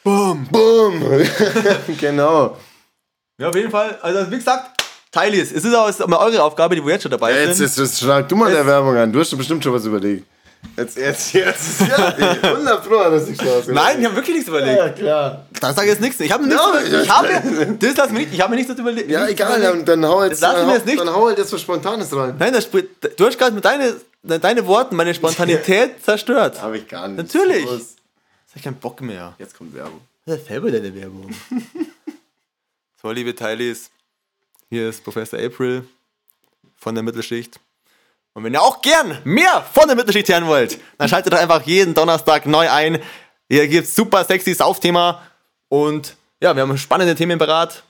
Boom. 0.04 0.48
Boom! 0.52 1.04
genau. 2.00 2.58
Ja, 3.40 3.50
auf 3.50 3.56
jeden 3.56 3.72
Fall. 3.72 3.98
Also, 4.04 4.30
wie 4.32 4.36
gesagt, 4.38 4.81
Teilis. 5.12 5.52
Es 5.52 5.66
ist 5.66 5.76
auch 5.76 6.08
mal 6.08 6.18
eure 6.18 6.42
Aufgabe, 6.44 6.76
die 6.76 6.84
wir 6.86 6.94
jetzt 6.94 7.02
schon 7.04 7.12
dabei 7.12 7.34
Jetzt 7.46 7.58
sind. 7.58 7.66
ist 7.66 7.78
es, 7.78 8.00
schlag 8.00 8.30
du 8.30 8.36
mal 8.36 8.50
der 8.50 8.60
Jetzt- 8.60 8.68
Werbung 8.68 8.96
an. 8.96 9.12
Du 9.12 9.20
hast 9.20 9.36
bestimmt 9.38 9.64
schon 9.64 9.74
was 9.74 9.86
überlegt. 9.86 10.26
Jetzt, 10.78 10.96
jetzt, 10.96 11.34
jetzt. 11.34 11.82
Ja, 11.90 11.96
100 12.54 12.88
Pro 12.88 13.00
hat 13.00 13.12
das 13.14 13.28
nicht 13.28 13.42
Spaß 13.42 13.68
Nein, 13.70 14.00
ich 14.00 14.06
habe 14.06 14.16
wirklich 14.16 14.36
nichts 14.36 14.48
überlegt. 14.48 14.78
Ja, 14.78 14.90
klar. 14.90 15.46
Dann 15.60 15.74
sag 15.76 15.84
ich 15.86 15.90
jetzt 15.90 16.02
nichts. 16.02 16.20
Ich 16.20 16.32
habe 16.32 16.46
nichts. 16.48 16.62
Ja, 16.62 16.70
überlegt. 16.80 17.04
ich 17.04 17.10
habe. 17.10 17.78
Das 17.80 17.98
lass 17.98 18.12
mich. 18.12 18.32
Ich 18.32 18.40
habe 18.42 18.52
mir 18.52 18.58
nichts 18.58 18.80
überlegt. 18.80 19.10
Ja, 19.10 19.28
egal, 19.28 19.60
überlegt. 19.60 19.88
dann, 19.88 20.02
dann 20.02 20.10
hau 20.10 20.22
jetzt, 20.24 20.32
Jetzt 20.34 20.44
dann, 20.44 20.68
hau, 20.68 20.78
nicht. 20.86 21.00
dann 21.00 21.10
hau 21.10 21.26
halt 21.28 21.40
jetzt 21.40 21.52
was 21.52 21.62
Spontanes 21.62 22.16
rein. 22.16 22.36
Nein, 22.38 22.54
das, 22.54 22.70
du 22.70 23.26
hast 23.26 23.40
gerade 23.40 23.54
mit 23.56 23.66
deine, 23.66 23.96
deine 24.22 24.68
Worten 24.68 24.96
meine 24.96 25.14
Spontanität 25.16 26.02
zerstört. 26.06 26.62
Habe 26.62 26.78
ich 26.78 26.88
gar 26.88 27.08
nicht. 27.08 27.18
Natürlich. 27.18 27.64
Jetzt 27.66 27.98
hab 28.52 28.56
ich 28.58 28.62
keinen 28.64 28.76
Bock 28.76 29.02
mehr. 29.02 29.34
Jetzt 29.40 29.58
kommt 29.58 29.74
Werbung. 29.74 30.02
Das 30.28 30.38
ist 30.38 30.48
selber 30.48 30.70
deine 30.72 30.94
Werbung. 30.94 31.34
so, 33.02 33.12
liebe 33.12 33.34
Teilis, 33.34 33.90
hier 34.72 34.88
ist 34.88 35.04
Professor 35.04 35.38
April 35.38 35.86
von 36.78 36.96
der 36.96 37.04
Mittelschicht. 37.04 37.60
Und 38.34 38.46
wenn 38.46 38.54
ihr 38.54 38.62
auch 38.62 38.82
gern 38.82 39.20
mehr 39.26 39.68
von 39.74 39.86
der 39.88 39.98
Mittelschicht 39.98 40.30
hören 40.30 40.48
wollt, 40.48 40.80
dann 40.98 41.10
schaltet 41.10 41.34
doch 41.34 41.38
einfach 41.38 41.62
jeden 41.64 41.94
Donnerstag 41.94 42.46
neu 42.46 42.70
ein. 42.70 43.00
Hier 43.50 43.68
gibt's 43.68 43.94
super 43.94 44.24
sexy 44.24 44.54
Saufthema 44.54 45.22
und 45.68 46.16
ja, 46.42 46.56
wir 46.56 46.64
haben 46.64 46.78
spannende 46.78 47.16
Themen 47.16 47.38
parat 47.38 47.84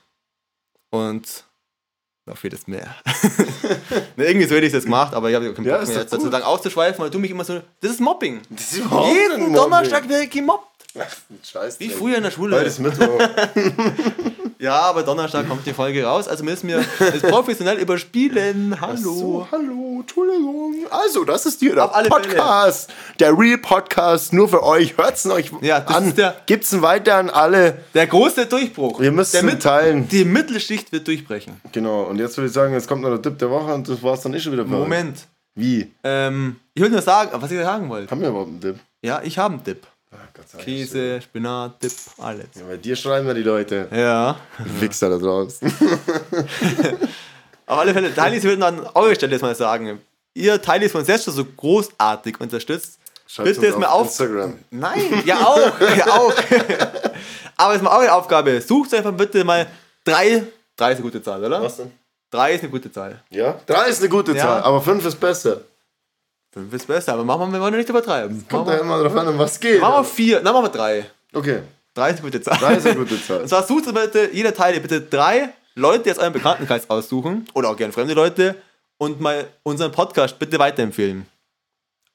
und 0.90 1.44
noch 2.26 2.36
vieles 2.36 2.66
mehr. 2.66 2.96
ne, 4.16 4.24
irgendwie 4.24 4.46
so 4.46 4.56
hätte 4.56 4.66
ich 4.66 4.72
das 4.72 4.82
gemacht, 4.82 5.14
aber 5.14 5.30
ich 5.30 5.36
habe 5.36 5.54
keinen 5.54 5.64
Ja, 5.64 5.74
Bock 5.74 5.82
ist 5.84 5.90
mehr 5.90 6.00
jetzt 6.00 6.12
dazu 6.12 6.28
lang 6.28 6.42
auszuschweifen, 6.42 7.00
weil 7.02 7.10
du 7.10 7.20
mich 7.20 7.30
immer 7.30 7.44
so. 7.44 7.62
Das 7.80 7.92
ist 7.92 8.00
Mobbing. 8.00 8.42
Das 8.50 8.72
ist 8.72 8.78
Jeden 8.78 8.88
kein 8.88 9.54
Donnerstag 9.54 10.08
werde 10.08 10.24
ich 10.24 10.30
gemobbt. 10.30 10.71
Scheiße. 11.42 11.80
Wie 11.80 11.88
früher 11.90 12.16
in 12.18 12.22
der 12.22 12.30
Schule. 12.30 12.56
Heute 12.56 12.66
ist 12.66 12.78
Mittwoch. 12.78 13.18
Ja, 14.58 14.82
aber 14.82 15.02
Donnerstag 15.02 15.48
kommt 15.48 15.66
die 15.66 15.72
Folge 15.72 16.04
raus, 16.04 16.28
also 16.28 16.44
müssen 16.44 16.68
wir 16.68 16.84
es 17.00 17.20
professionell 17.22 17.78
überspielen. 17.78 18.80
Hallo. 18.80 18.96
So, 19.12 19.48
hallo, 19.50 19.98
Entschuldigung. 20.02 20.76
Also, 20.88 21.24
das 21.24 21.46
ist 21.46 21.58
hier 21.58 21.74
der 21.74 21.88
Podcast. 21.88 22.88
Der 23.18 23.36
Real 23.36 23.58
Podcast, 23.58 24.32
nur 24.32 24.48
für 24.48 24.62
euch. 24.62 24.96
Hört's 24.96 25.26
euch 25.26 25.50
Ja, 25.62 25.80
das 25.80 25.96
an. 25.96 26.06
ist 26.10 26.18
der- 26.18 26.36
Gibt's 26.46 26.72
ihn 26.72 26.80
weiter 26.80 27.16
an 27.16 27.28
alle. 27.28 27.78
Der 27.92 28.06
große 28.06 28.46
Durchbruch. 28.46 29.00
Wir 29.00 29.10
müssen 29.10 29.44
der 29.48 29.58
teilen. 29.58 30.06
Die 30.06 30.24
Mittelschicht 30.24 30.92
wird 30.92 31.08
durchbrechen. 31.08 31.60
Genau, 31.72 32.02
und 32.04 32.20
jetzt 32.20 32.36
würde 32.36 32.46
ich 32.46 32.52
sagen, 32.52 32.72
jetzt 32.72 32.86
kommt 32.86 33.02
noch 33.02 33.10
der 33.10 33.20
Tipp 33.20 33.40
der 33.40 33.50
Woche 33.50 33.74
und 33.74 33.88
das 33.88 34.00
war's 34.04 34.20
dann 34.20 34.32
eh 34.32 34.38
schon 34.38 34.52
wieder. 34.52 34.64
Moment. 34.64 35.26
Wie? 35.56 35.90
Ähm, 36.04 36.54
ich 36.74 36.82
wollte 36.82 36.94
nur 36.94 37.02
sagen, 37.02 37.30
was 37.34 37.50
ich 37.50 37.58
sagen 37.60 37.88
wollte. 37.88 38.12
Haben 38.12 38.20
wir 38.20 38.28
überhaupt 38.28 38.50
einen 38.50 38.60
Tipp? 38.60 38.76
Ja, 39.04 39.20
ich 39.24 39.38
habe 39.38 39.54
einen 39.54 39.64
Tipp. 39.64 39.88
Dank. 40.12 40.64
Käse, 40.64 41.20
Spinat, 41.22 41.80
Tipp, 41.80 41.92
alles. 42.18 42.46
Ja, 42.54 42.62
bei 42.68 42.76
dir 42.76 42.94
schreiben 42.96 43.26
wir 43.26 43.34
die 43.34 43.42
Leute. 43.42 43.88
Ja. 43.90 44.36
Wichser 44.80 45.08
da 45.10 45.18
draußen. 45.18 45.72
Auf 47.66 47.78
alle 47.78 47.92
Fälle, 47.94 48.14
Teilis 48.14 48.42
würden 48.44 48.62
an 48.62 48.86
eurer 48.94 49.14
Stelle 49.14 49.32
jetzt 49.32 49.42
mal 49.42 49.54
sagen. 49.54 50.00
Ihr 50.34 50.60
Teilis 50.60 50.92
von 50.92 51.04
selbst 51.04 51.24
schon 51.24 51.34
so 51.34 51.44
großartig 51.44 52.40
unterstützt. 52.40 52.98
Schreibt 53.26 53.48
Bitte 53.48 53.66
jetzt 53.66 53.78
mal 53.78 53.86
auf 53.86 54.02
auf. 54.02 54.06
Instagram. 54.08 54.58
Nein, 54.70 55.22
ja 55.24 55.40
auch, 55.46 55.80
ja 55.96 56.06
auch. 56.10 56.34
Aber 57.56 57.72
jetzt 57.74 57.82
mal 57.82 57.96
eure 57.98 58.12
Aufgabe. 58.12 58.60
Sucht 58.60 58.92
einfach 58.94 59.12
bitte 59.12 59.44
mal 59.44 59.66
drei. 60.04 60.42
Drei 60.76 60.92
ist 60.92 60.96
eine 60.96 61.02
gute 61.04 61.22
Zahl, 61.22 61.42
oder? 61.44 61.60
denn? 61.60 61.92
Drei 62.30 62.52
ist 62.54 62.62
eine 62.62 62.70
gute 62.70 62.90
Zahl. 62.90 63.22
Ja? 63.30 63.58
Drei 63.66 63.88
ist 63.88 64.00
eine 64.00 64.08
gute 64.08 64.32
Ja. 64.32 64.42
Zahl, 64.42 64.62
aber 64.62 64.80
fünf 64.82 65.04
ist 65.04 65.20
besser. 65.20 65.60
Fünf 66.52 66.72
ist 66.74 66.86
besser, 66.86 67.14
aber 67.14 67.24
machen 67.24 67.48
wir, 67.48 67.52
wir 67.54 67.60
wollen 67.60 67.76
nicht 67.76 67.88
übertreiben. 67.88 68.46
Kommt 68.48 68.66
wir, 68.68 68.78
immer 68.80 69.02
drauf 69.02 69.16
an, 69.16 69.28
um 69.28 69.38
was 69.38 69.58
geht. 69.58 69.80
machen 69.80 69.94
wir 69.94 70.04
vier, 70.04 70.40
dann 70.40 70.52
machen 70.52 70.64
wir 70.66 70.70
drei. 70.70 71.10
Okay, 71.32 71.62
Drei 71.94 72.10
ist 72.10 72.20
eine 72.20 72.30
gute 72.30 72.40
Zahl. 72.40 72.58
drei 72.58 72.74
ist 72.76 72.86
eine 72.86 72.96
gute 72.96 73.22
Zahl. 73.22 73.40
Und 73.42 73.48
zwar 73.48 73.66
sucht 73.66 73.92
bitte, 73.92 74.30
jeder 74.32 74.54
Teil, 74.54 74.78
bitte 74.80 75.00
drei 75.02 75.52
Leute 75.74 76.10
aus 76.10 76.18
eurem 76.18 76.32
Bekanntenkreis 76.32 76.88
aussuchen 76.88 77.46
oder 77.54 77.70
auch 77.70 77.76
gerne 77.76 77.92
fremde 77.92 78.14
Leute 78.14 78.56
und 78.98 79.20
mal 79.20 79.46
unseren 79.62 79.92
Podcast 79.92 80.38
bitte 80.38 80.58
weiterempfehlen. 80.58 81.26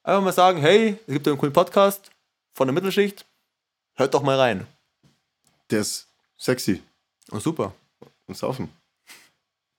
Einfach 0.03 0.21
mal 0.23 0.31
sagen, 0.33 0.59
hey, 0.59 0.97
es 1.05 1.13
gibt 1.13 1.27
einen 1.27 1.37
coolen 1.37 1.53
Podcast 1.53 2.09
von 2.53 2.67
der 2.67 2.73
Mittelschicht, 2.73 3.25
hört 3.95 4.13
doch 4.13 4.23
mal 4.23 4.37
rein. 4.37 4.65
Der 5.69 5.81
ist 5.81 6.07
sexy. 6.37 6.81
Oh, 7.31 7.39
super. 7.39 7.73
Und 8.27 8.37
saufen. 8.37 8.69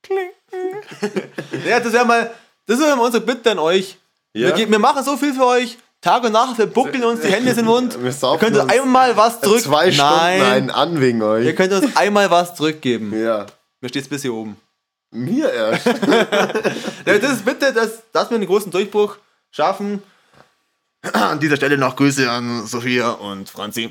Ja, 1.67 1.79
das 1.79 1.93
wäre 1.93 2.05
mal, 2.05 2.33
das 2.65 2.79
wäre 2.79 2.95
mal 2.95 3.05
unsere 3.05 3.23
Bitte 3.23 3.51
an 3.51 3.59
euch. 3.59 3.98
Ja. 4.33 4.55
Wir, 4.57 4.69
wir 4.69 4.79
machen 4.79 5.03
so 5.03 5.17
viel 5.17 5.33
für 5.33 5.45
euch. 5.45 5.77
Tag 6.01 6.23
und 6.23 6.31
Nacht, 6.31 6.57
wir 6.57 6.67
buckeln 6.67 7.03
uns 7.03 7.21
die 7.21 7.27
Hände 7.27 7.49
in 7.49 7.55
den 7.57 7.65
Mund. 7.65 7.97
Wir 7.99 8.05
Ihr 8.05 8.13
saufen 8.13 8.39
könnt 8.39 8.55
uns 8.55 8.63
uns 8.63 8.73
einmal 8.73 9.17
was 9.17 9.41
zurück. 9.41 9.59
Zwei 9.61 9.91
Stunden 9.91 10.67
Nein. 10.67 11.01
wegen 11.01 11.21
euch. 11.21 11.45
Ihr 11.45 11.55
könnt 11.55 11.73
uns 11.73 11.95
einmal 11.97 12.31
was 12.31 12.55
zurückgeben. 12.55 13.13
ja. 13.19 13.45
Mir 13.81 13.87
steht's 13.89 14.07
bis 14.09 14.21
hier 14.23 14.33
oben. 14.33 14.57
Mir 15.11 15.51
erst. 15.51 15.85
Das 17.05 17.31
ist 17.31 17.45
bitte, 17.45 17.73
dass, 17.73 18.03
dass 18.11 18.29
wir 18.29 18.35
einen 18.35 18.45
großen 18.45 18.71
Durchbruch 18.71 19.15
schaffen. 19.51 20.03
An 21.13 21.39
dieser 21.39 21.55
Stelle 21.55 21.77
noch 21.77 21.95
Grüße 21.95 22.29
an 22.29 22.67
Sophia 22.67 23.11
und 23.11 23.49
Franzi. 23.49 23.89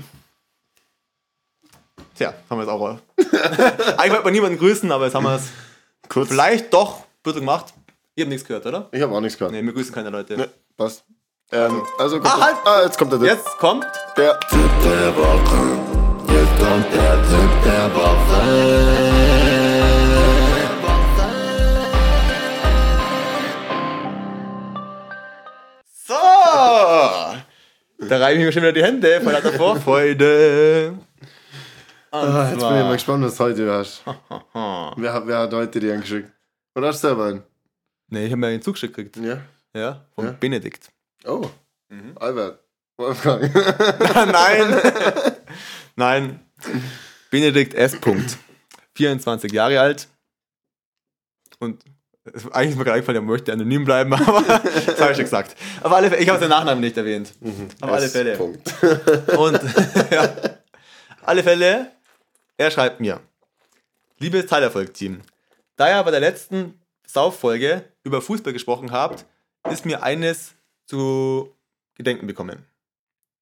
Tja, 2.14 2.34
haben 2.50 2.58
wir 2.58 2.64
es 2.64 2.68
auch. 2.68 2.98
Eigentlich 3.96 4.10
wollte 4.12 4.24
man 4.24 4.32
niemanden 4.32 4.58
grüßen, 4.58 4.90
aber 4.92 5.06
jetzt 5.06 5.14
haben 5.14 5.24
wir 5.24 5.36
es 5.36 5.48
Kurz. 6.08 6.28
vielleicht 6.28 6.72
doch 6.72 6.98
ein 7.00 7.04
bisschen 7.22 7.40
gemacht. 7.40 7.72
Ihr 8.18 8.24
habt 8.24 8.30
nichts 8.32 8.48
gehört, 8.48 8.66
oder? 8.66 8.88
Ich 8.90 9.00
habe 9.00 9.14
auch 9.14 9.20
nichts 9.20 9.38
gehört. 9.38 9.52
Nee, 9.52 9.62
wir 9.62 9.72
grüßen 9.72 9.94
keine 9.94 10.10
Leute. 10.10 10.36
Ne, 10.36 10.48
passt. 10.76 11.04
Ähm, 11.52 11.82
also 11.98 12.16
kommt 12.18 12.34
Ah, 12.34 12.40
halt! 12.46 12.56
ah, 12.64 12.82
jetzt 12.82 12.98
kommt 12.98 13.12
der 13.12 13.20
Tipp. 13.20 13.28
Jetzt 13.28 13.46
kommt 13.58 13.86
Der 14.16 14.40
Tipp 14.40 14.70
der 14.82 15.16
Woche. 15.16 15.78
Jetzt 16.26 16.58
kommt 16.58 16.92
der 16.92 17.22
Tipp 17.22 17.62
der 17.64 17.88
So! 26.04 26.14
Da 28.08 28.16
reibe 28.18 28.40
ich 28.40 28.44
mir 28.46 28.50
schon 28.50 28.62
wieder 28.62 28.72
die 28.72 28.82
Hände 28.82 29.20
vor 29.20 29.30
lauter 29.30 29.52
Vorfreude. 29.52 30.98
Ah, 32.10 32.48
jetzt 32.50 32.58
bin 32.58 32.78
ich 32.78 32.82
mal 32.82 32.92
gespannt, 32.94 33.24
was 33.24 33.36
du 33.36 33.44
heute 33.44 33.72
hast. 33.72 34.02
wer, 34.96 35.22
wer 35.24 35.38
hat 35.38 35.54
heute 35.54 35.78
die 35.78 35.92
angeschickt? 35.92 36.32
Oder 36.74 36.88
hast 36.88 37.04
du 37.04 37.06
selber 37.06 37.26
einen? 37.26 37.42
Nee, 38.08 38.24
ich 38.26 38.30
habe 38.32 38.40
mir 38.40 38.46
einen 38.48 38.62
Zug 38.62 38.80
gekriegt. 38.80 39.16
Ja. 39.16 39.40
Ja, 39.74 40.04
vom 40.14 40.26
Ja. 40.26 40.32
Benedikt. 40.32 40.90
Oh. 41.24 41.48
Albert. 42.16 42.60
Wolfgang. 42.96 43.42
Nein! 44.32 44.80
Nein. 45.96 46.40
Benedikt 47.30 47.74
S. 47.74 47.98
Punkt. 48.00 48.38
24 48.96 49.52
Jahre 49.52 49.80
alt. 49.80 50.08
Und 51.60 51.82
eigentlich 52.52 52.70
ist 52.72 52.76
mir 52.76 52.84
gerade 52.84 52.94
eingefallen, 52.94 53.22
er 53.22 53.26
möchte 53.26 53.52
anonym 53.52 53.84
bleiben, 53.84 54.12
aber 54.14 54.42
das 54.42 55.00
habe 55.00 55.12
ich 55.12 55.16
schon 55.16 55.24
gesagt. 55.24 55.56
Auf 55.82 55.92
alle 55.92 56.10
Fälle, 56.10 56.22
ich 56.22 56.28
habe 56.28 56.38
seinen 56.38 56.50
Nachnamen 56.50 56.80
nicht 56.80 56.96
erwähnt. 56.96 57.32
Auf 57.80 57.90
alle. 57.90 58.08
Fälle. 58.08 58.36
Punkt. 58.36 58.74
Und 59.36 59.60
ja, 60.10 60.34
alle 61.22 61.42
Fälle, 61.42 61.92
er 62.56 62.70
schreibt 62.70 63.00
mir: 63.00 63.20
Liebes 64.18 64.46
Teilerfolg-Team, 64.46 65.22
da 65.76 65.88
ihr 65.88 66.02
bei 66.02 66.10
der 66.10 66.20
letzten 66.20 66.78
Sauffolge 67.08 67.84
über 68.04 68.20
Fußball 68.20 68.52
gesprochen 68.52 68.92
habt, 68.92 69.24
ist 69.70 69.86
mir 69.86 70.02
eines 70.02 70.54
zu 70.86 71.54
gedenken 71.94 72.26
bekommen. 72.26 72.64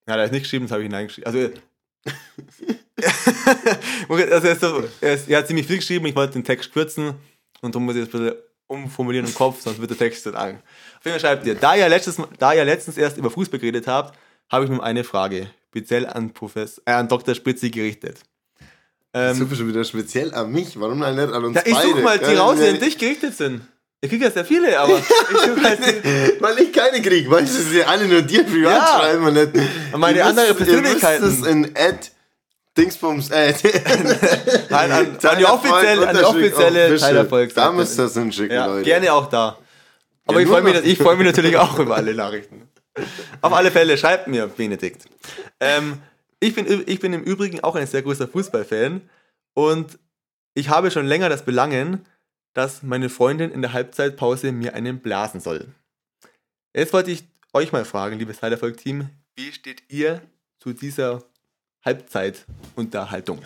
Ja, 0.07 0.15
er 0.15 0.23
hat 0.23 0.31
nicht 0.31 0.43
geschrieben, 0.43 0.65
das 0.65 0.71
habe 0.71 0.83
ich 0.83 0.87
hineingeschrieben. 0.87 1.27
Also, 1.27 1.51
also 4.13 4.47
er, 4.47 4.51
ist 4.53 4.61
so, 4.61 4.83
er, 5.01 5.13
ist, 5.13 5.29
er 5.29 5.39
hat 5.39 5.47
ziemlich 5.47 5.67
viel 5.67 5.77
geschrieben, 5.77 6.05
ich 6.05 6.15
wollte 6.15 6.33
den 6.33 6.43
Text 6.43 6.71
kürzen 6.71 7.15
und 7.61 7.75
darum 7.75 7.85
muss 7.85 7.95
ich 7.95 8.05
das 8.05 8.13
ein 8.15 8.25
bisschen 8.25 8.41
umformulieren 8.67 9.27
im 9.27 9.33
Kopf, 9.33 9.61
sonst 9.61 9.79
wird 9.79 9.91
der 9.91 9.97
Text 9.97 10.25
dann 10.25 10.35
an. 10.35 10.55
Auf 10.97 11.05
jeden 11.05 11.19
Fall 11.19 11.19
schreibt 11.19 11.45
ihr, 11.45 11.55
da 11.55 11.75
ihr, 11.75 11.89
letztes, 11.89 12.21
da 12.39 12.53
ihr 12.53 12.65
letztens 12.65 12.97
erst 12.97 13.17
über 13.17 13.29
Fußball 13.29 13.59
geredet 13.59 13.87
habt, 13.87 14.17
habe 14.49 14.65
ich 14.65 14.69
nun 14.69 14.81
eine 14.81 15.03
Frage, 15.03 15.51
speziell 15.69 16.05
an, 16.05 16.31
Professor, 16.31 16.81
äh, 16.85 16.91
an 16.91 17.07
Dr. 17.07 17.35
Spritzi 17.35 17.69
gerichtet. 17.69 18.21
Ähm, 19.31 19.35
Super 19.37 19.55
schon 19.55 19.67
wieder 19.67 19.83
speziell 19.83 20.33
an 20.33 20.51
mich. 20.51 20.79
Warum 20.79 20.99
dann 21.01 21.15
nicht 21.15 21.31
an 21.33 21.43
uns 21.45 21.55
ja, 21.55 21.61
ich 21.65 21.73
beide? 21.73 21.87
suche 21.89 22.01
mal 22.01 22.19
die 22.19 22.35
raus, 22.35 22.57
die 22.61 22.67
an 22.67 22.79
dich 22.79 22.97
gerichtet 22.97 23.35
sind. 23.35 23.61
Ich 23.99 24.09
kriege 24.09 24.25
ja 24.25 24.31
sehr 24.31 24.45
viele, 24.45 24.79
aber 24.79 24.97
ich 24.99 25.05
suche 25.05 25.63
halt 25.63 25.79
die, 25.79 26.41
Weil 26.41 26.59
ich 26.59 26.71
keine 26.71 27.01
krieg, 27.01 27.29
weißt 27.29 27.57
du, 27.57 27.61
sie 27.63 27.83
alle 27.83 28.05
nur 28.07 28.21
dir 28.21 28.43
privat 28.43 28.73
Ja. 28.75 28.99
schreiben 28.99 29.25
und 29.25 29.33
nicht. 29.33 29.51
meine 29.97 30.17
Ihr 30.19 30.25
andere 30.25 30.47
müsst- 30.47 30.59
müsst 30.59 30.69
Persönlichkeiten. 30.71 31.27
es 31.41 31.47
in 31.47 31.65
Ad 31.75 31.99
Dingsbums, 32.77 33.31
äh, 33.31 33.53
Nein, 34.69 34.91
an, 34.91 35.17
an 35.23 35.37
die 35.39 35.45
offizielle, 35.45 36.07
an 36.09 36.15
die 36.15 36.23
offizielle 36.23 36.95
Teilerfolg. 36.95 37.53
Da 37.55 37.71
müsst 37.71 37.97
ihr 37.99 38.05
es 38.05 38.13
hinschicken, 38.13 38.55
Ja, 38.55 38.67
Leute. 38.67 38.83
gerne 38.83 39.11
auch 39.13 39.27
da. 39.29 39.57
Aber 40.27 40.39
Ja, 40.39 40.43
ich 40.45 40.49
freue 40.51 40.61
mich, 40.61 40.75
ich 40.85 40.97
freu 40.99 41.15
mich 41.15 41.25
natürlich 41.25 41.57
auch 41.57 41.79
über 41.79 41.95
alle 41.95 42.13
Nachrichten. 42.13 42.69
Auf 43.41 43.53
alle 43.53 43.71
Fälle, 43.71 43.97
schreibt 43.97 44.27
mir, 44.27 44.45
Benedikt. 44.47 45.05
Ähm, 45.59 45.97
ich, 46.39 46.55
bin, 46.55 46.83
ich 46.85 46.99
bin 46.99 47.13
im 47.13 47.23
Übrigen 47.23 47.61
auch 47.63 47.75
ein 47.75 47.87
sehr 47.87 48.01
großer 48.01 48.27
Fußballfan 48.27 49.01
und 49.53 49.97
ich 50.53 50.69
habe 50.69 50.91
schon 50.91 51.05
länger 51.05 51.29
das 51.29 51.45
Belangen, 51.45 52.05
dass 52.53 52.83
meine 52.83 53.09
Freundin 53.09 53.51
in 53.51 53.61
der 53.61 53.73
Halbzeitpause 53.73 54.51
mir 54.51 54.73
einen 54.73 54.99
blasen 54.99 55.39
soll. 55.39 55.67
Jetzt 56.75 56.93
wollte 56.93 57.11
ich 57.11 57.25
euch 57.53 57.71
mal 57.71 57.85
fragen, 57.85 58.17
liebes 58.19 58.41
Heilerfolg-Team, 58.41 59.09
wie 59.35 59.51
steht 59.51 59.83
ihr 59.89 60.21
zu 60.59 60.73
dieser 60.73 61.23
Halbzeitunterhaltung? 61.85 63.41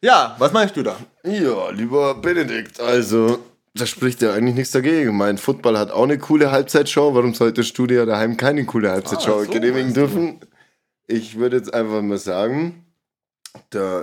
Ja, 0.00 0.34
was 0.38 0.52
meinst 0.52 0.76
du 0.76 0.82
da? 0.82 0.98
Ja, 1.24 1.70
lieber 1.70 2.14
Benedikt, 2.16 2.80
also 2.80 3.38
da 3.74 3.86
spricht 3.86 4.20
ja 4.20 4.34
eigentlich 4.34 4.56
nichts 4.56 4.72
dagegen. 4.72 5.16
Mein 5.16 5.38
Football 5.38 5.78
hat 5.78 5.90
auch 5.90 6.02
eine 6.02 6.18
coole 6.18 6.50
Halbzeitshow. 6.50 7.14
Warum 7.14 7.34
solltest 7.34 7.78
du 7.78 7.86
dir 7.86 8.04
daheim 8.04 8.36
keine 8.36 8.66
coole 8.66 8.90
Halbzeitshow 8.90 9.40
Ah, 9.40 9.44
so 9.44 9.50
genehmigen 9.50 9.94
dürfen? 9.94 10.40
Ich 11.06 11.38
würde 11.38 11.56
jetzt 11.56 11.72
einfach 11.72 12.02
mal 12.02 12.18
sagen, 12.18 12.86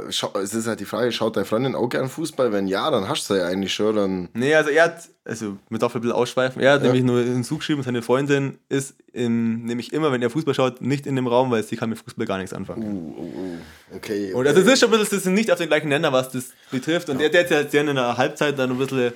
schau, 0.10 0.32
es 0.38 0.54
ist 0.54 0.68
halt 0.68 0.80
die 0.80 0.86
Frage, 0.86 1.12
schaut 1.12 1.36
deine 1.36 1.46
Freundin 1.46 1.76
auch 1.76 1.90
gern 1.90 2.10
Fußball? 2.10 2.52
Wenn 2.52 2.68
ja, 2.68 2.90
dann 2.92 3.08
hast 3.10 3.30
du 3.30 3.36
ja 3.36 3.46
eigentlich 3.48 3.74
schon. 3.74 3.96
Dann, 3.96 4.30
Nee, 4.34 4.54
also 4.54 4.70
er 4.70 4.86
hat, 4.86 5.10
also 5.26 5.58
man 5.70 5.80
darf 5.80 5.96
ein 5.96 6.02
bisschen 6.02 6.16
ausschweifen, 6.16 6.62
er 6.62 6.74
hat 6.74 6.84
nämlich 6.84 7.04
nur 7.04 7.22
hinzugeschrieben, 7.22 7.84
seine 7.84 8.02
Freundin 8.02 8.60
ist 8.70 8.96
im, 9.12 9.66
nämlich 9.66 9.92
immer, 9.94 10.12
wenn 10.12 10.22
er 10.22 10.30
Fußball 10.30 10.54
schaut, 10.54 10.82
nicht 10.82 11.08
in 11.08 11.16
dem 11.16 11.28
Raum, 11.28 11.52
weil 11.52 11.64
sie 11.64 11.76
kann 11.78 11.90
mit 11.90 12.00
Fußball 12.00 12.26
gar 12.26 12.38
nichts 12.38 12.54
anfangen. 12.54 12.84
uh, 12.84 13.16
uh, 13.18 13.24
uh, 13.24 13.96
okay. 13.96 14.34
Und 14.34 14.48
also 14.48 14.62
es 14.62 14.68
ist 14.68 14.80
schon 14.80 14.94
ein 14.94 15.00
bisschen, 15.00 15.18
das 15.18 15.24
sind 15.24 15.34
nicht 15.34 15.52
auf 15.52 15.58
den 15.58 15.68
gleichen 15.68 15.90
Nenner, 15.90 16.14
was 16.14 16.30
das 16.30 16.52
betrifft. 16.72 17.10
Und 17.10 17.22
er, 17.22 17.30
der 17.30 17.44
hat 17.44 17.52
ja 17.52 17.68
sehr 17.68 17.88
in 17.88 17.96
der 17.96 18.18
Halbzeit 18.18 18.58
dann 18.58 18.72
ein 18.72 18.78
bisschen, 18.78 19.14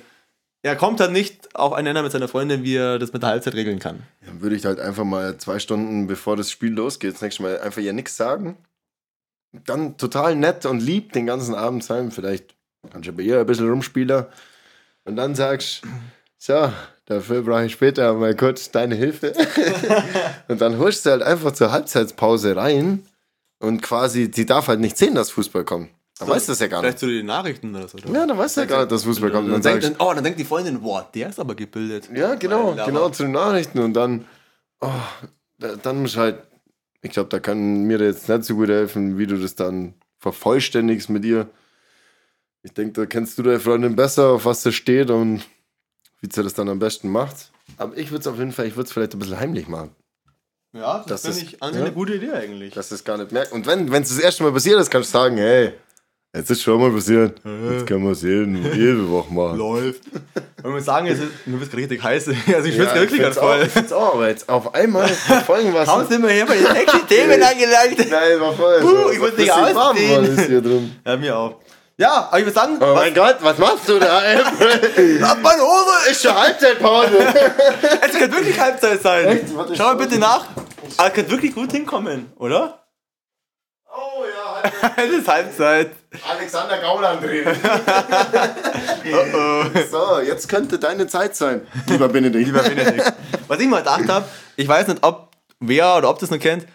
er 0.64 0.76
kommt 0.76 0.98
halt 0.98 1.12
nicht 1.12 1.54
auf 1.54 1.74
einen 1.74 1.84
Nenner 1.84 2.02
mit 2.02 2.10
seiner 2.10 2.26
Freundin, 2.26 2.64
wie 2.64 2.76
er 2.76 2.98
das 2.98 3.12
mit 3.12 3.22
der 3.22 3.28
Halbzeit 3.28 3.54
regeln 3.54 3.78
kann. 3.78 4.02
Dann 4.24 4.40
würde 4.40 4.56
ich 4.56 4.64
halt 4.64 4.80
einfach 4.80 5.04
mal 5.04 5.36
zwei 5.36 5.58
Stunden 5.58 6.06
bevor 6.06 6.36
das 6.36 6.50
Spiel 6.50 6.72
losgeht, 6.72 7.12
das 7.14 7.20
nächste 7.20 7.42
Mal 7.42 7.60
einfach 7.60 7.82
ja 7.82 7.92
nichts 7.92 8.16
sagen. 8.16 8.56
Dann 9.52 9.98
total 9.98 10.34
nett 10.34 10.64
und 10.64 10.80
lieb 10.80 11.12
den 11.12 11.26
ganzen 11.26 11.54
Abend 11.54 11.84
sein. 11.84 12.10
Vielleicht 12.10 12.54
kannst 12.90 13.06
du 13.06 13.12
bei 13.12 13.22
ihr 13.22 13.40
ein 13.40 13.46
bisschen 13.46 13.68
rumspielen. 13.68 14.24
Und 15.04 15.16
dann 15.16 15.34
sagst 15.34 15.82
so, 16.38 16.72
dafür 17.04 17.42
brauche 17.42 17.66
ich 17.66 17.72
später 17.72 18.14
mal 18.14 18.34
kurz 18.34 18.70
deine 18.70 18.94
Hilfe. 18.94 19.34
und 20.48 20.62
dann 20.62 20.78
holst 20.78 21.04
du 21.04 21.10
halt 21.10 21.22
einfach 21.22 21.52
zur 21.52 21.72
Halbzeitpause 21.72 22.56
rein 22.56 23.06
und 23.58 23.82
quasi, 23.82 24.30
die 24.30 24.46
darf 24.46 24.68
halt 24.68 24.80
nicht 24.80 24.96
sehen, 24.96 25.14
dass 25.14 25.30
Fußball 25.30 25.64
kommt. 25.64 25.90
Dann 26.18 26.28
weißt 26.28 26.46
du 26.48 26.52
das 26.52 26.60
ja 26.60 26.68
gar 26.68 26.80
Vielleicht 26.80 26.94
nicht. 26.94 27.00
zu 27.00 27.06
den 27.08 27.26
Nachrichten 27.26 27.74
oder 27.74 27.88
so. 27.88 27.98
oder? 27.98 28.10
Ja, 28.12 28.26
dann 28.26 28.38
weißt 28.38 28.56
du 28.56 28.60
ja 28.60 28.66
gar 28.66 28.80
nicht, 28.80 28.92
dass 28.92 29.02
Fußball 29.04 29.30
kommt. 29.32 29.48
Und 29.48 29.54
Und 29.54 29.64
dann 29.64 29.72
dann 29.74 29.80
denkt, 29.80 29.96
oh, 30.00 30.12
dann 30.14 30.22
denkt 30.22 30.38
die 30.38 30.44
Freundin, 30.44 30.80
boah, 30.80 31.08
der 31.12 31.30
ist 31.30 31.40
aber 31.40 31.54
gebildet. 31.56 32.08
Ja, 32.14 32.34
genau, 32.36 32.74
genau 32.86 33.08
zu 33.10 33.24
den 33.24 33.32
Nachrichten 33.32 33.80
und 33.80 33.94
dann, 33.94 34.24
oh, 34.80 34.90
da, 35.58 35.74
dann 35.76 36.02
muss 36.02 36.16
halt, 36.16 36.38
ich 37.02 37.10
glaube, 37.10 37.30
da 37.30 37.40
kann 37.40 37.84
mir 37.84 37.98
jetzt 37.98 38.28
nicht 38.28 38.44
so 38.44 38.54
gut 38.54 38.68
helfen, 38.68 39.18
wie 39.18 39.26
du 39.26 39.38
das 39.38 39.56
dann 39.56 39.94
vervollständigst 40.20 41.10
mit 41.10 41.24
ihr. 41.24 41.48
Ich 42.62 42.72
denke, 42.72 42.92
da 42.92 43.06
kennst 43.06 43.36
du 43.36 43.42
deine 43.42 43.60
Freundin 43.60 43.96
besser, 43.96 44.28
auf 44.30 44.44
was 44.44 44.62
das 44.62 44.74
steht 44.74 45.10
und 45.10 45.42
wie 46.20 46.28
sie 46.32 46.42
das 46.42 46.54
dann 46.54 46.68
am 46.68 46.78
besten 46.78 47.10
macht. 47.10 47.50
Aber 47.76 47.96
ich 47.96 48.10
würde 48.10 48.20
es 48.20 48.26
auf 48.26 48.38
jeden 48.38 48.52
Fall, 48.52 48.66
ich 48.66 48.76
würde 48.76 48.86
es 48.86 48.92
vielleicht 48.92 49.12
ein 49.14 49.18
bisschen 49.18 49.38
heimlich 49.40 49.68
machen, 49.68 49.90
Ja, 50.72 50.98
Das 51.06 51.22
das, 51.22 51.34
finde 51.36 51.38
ist- 51.46 51.54
ich 51.56 51.62
an 51.62 51.74
ja. 51.74 51.80
eine 51.80 51.92
gute 51.92 52.14
Idee 52.14 52.30
eigentlich. 52.32 52.72
dass 52.72 52.88
sie 52.90 52.94
es 52.94 53.04
gar 53.04 53.18
nicht 53.18 53.32
merkt. 53.32 53.52
Und 53.52 53.66
wenn 53.66 53.92
es 53.92 54.08
das 54.10 54.18
erste 54.18 54.44
Mal 54.44 54.52
passiert 54.52 54.80
ist, 54.80 54.90
kannst 54.90 55.12
du 55.12 55.18
sagen, 55.18 55.36
hey, 55.36 55.74
jetzt 56.34 56.50
ist 56.50 56.62
schon 56.62 56.80
mal 56.80 56.90
passiert, 56.90 57.40
jetzt 57.70 57.86
können 57.86 58.04
wir 58.04 58.12
es 58.12 58.22
jede, 58.22 58.44
jede 58.74 59.08
Woche 59.08 59.32
machen. 59.32 59.58
läuft. 59.58 60.02
Und 60.62 60.72
man 60.72 60.82
sagen, 60.82 61.06
es 61.06 61.18
ist, 61.18 61.28
du 61.46 61.58
bist 61.58 61.74
richtig 61.76 62.02
heiß. 62.02 62.28
Also 62.28 62.68
ich 62.68 62.78
es 62.78 62.86
Ja, 62.86 62.94
wirklich 62.94 63.20
ganz 63.20 63.36
find's 63.36 63.38
auch, 63.38 63.54
voll. 63.54 63.62
ich 63.66 63.72
find's 63.72 63.92
auch, 63.92 64.14
aber 64.14 64.28
jetzt 64.28 64.48
auf 64.48 64.74
einmal 64.74 65.06
verfolgen 65.08 65.72
was. 65.74 65.88
Kaum 65.88 66.06
sind 66.08 66.22
wir 66.22 66.30
hier 66.30 66.46
bei 66.46 66.56
den 66.56 66.72
nächsten 66.72 67.06
Themen 67.06 67.42
angelangt. 67.42 67.98
Nein, 68.10 68.40
war 68.40 68.52
voll. 68.52 68.80
Puh, 68.80 69.10
ich 69.12 69.18
muss 69.18 69.36
nicht 69.36 69.52
ausziehen. 69.52 70.96
Ja, 71.04 71.16
mir 71.16 71.36
auch. 71.36 71.56
Ja, 71.96 72.26
aber 72.28 72.38
ich 72.40 72.44
würde 72.44 72.54
sagen, 72.58 72.76
Oh 72.80 72.94
mein 72.96 73.14
Gott, 73.14 73.36
was 73.40 73.56
machst 73.58 73.88
du 73.88 74.00
da? 74.00 74.18
ab 74.18 75.38
meine 75.42 75.62
Hose! 75.62 76.10
ist 76.10 76.22
schon 76.22 76.34
Halbzeitpause. 76.34 77.18
Es 78.00 78.18
könnte 78.18 78.36
wirklich 78.36 78.58
Halbzeit 78.58 79.00
sein. 79.00 79.26
Echt? 79.28 79.56
Warte, 79.56 79.76
Schau 79.76 79.84
mal 79.84 79.96
bitte 79.96 80.18
nach. 80.18 80.46
Aber 80.96 81.08
es 81.08 81.14
könnte 81.14 81.30
wirklich 81.30 81.54
gut 81.54 81.70
hinkommen, 81.70 82.32
oder? 82.36 82.83
Oh 84.82 84.88
Es 84.96 85.10
ist 85.10 85.28
Halbzeit. 85.28 85.90
Alexander 86.28 86.78
Gauland 86.78 87.22
reden. 87.22 87.54
So, 89.90 90.20
jetzt 90.20 90.48
könnte 90.48 90.78
deine 90.78 91.06
Zeit 91.06 91.36
sein, 91.36 91.62
lieber 91.88 92.08
Benedikt. 92.08 92.46
Lieber 92.46 92.62
Benedikt. 92.62 93.12
Was 93.48 93.60
ich 93.60 93.68
mal 93.68 93.78
gedacht 93.78 94.08
habe, 94.08 94.24
ich 94.56 94.66
weiß 94.68 94.88
nicht, 94.88 95.02
ob 95.02 95.30
wer 95.60 95.96
oder 95.96 96.10
ob 96.10 96.18
das 96.18 96.30
noch 96.30 96.38
kennt. 96.38 96.66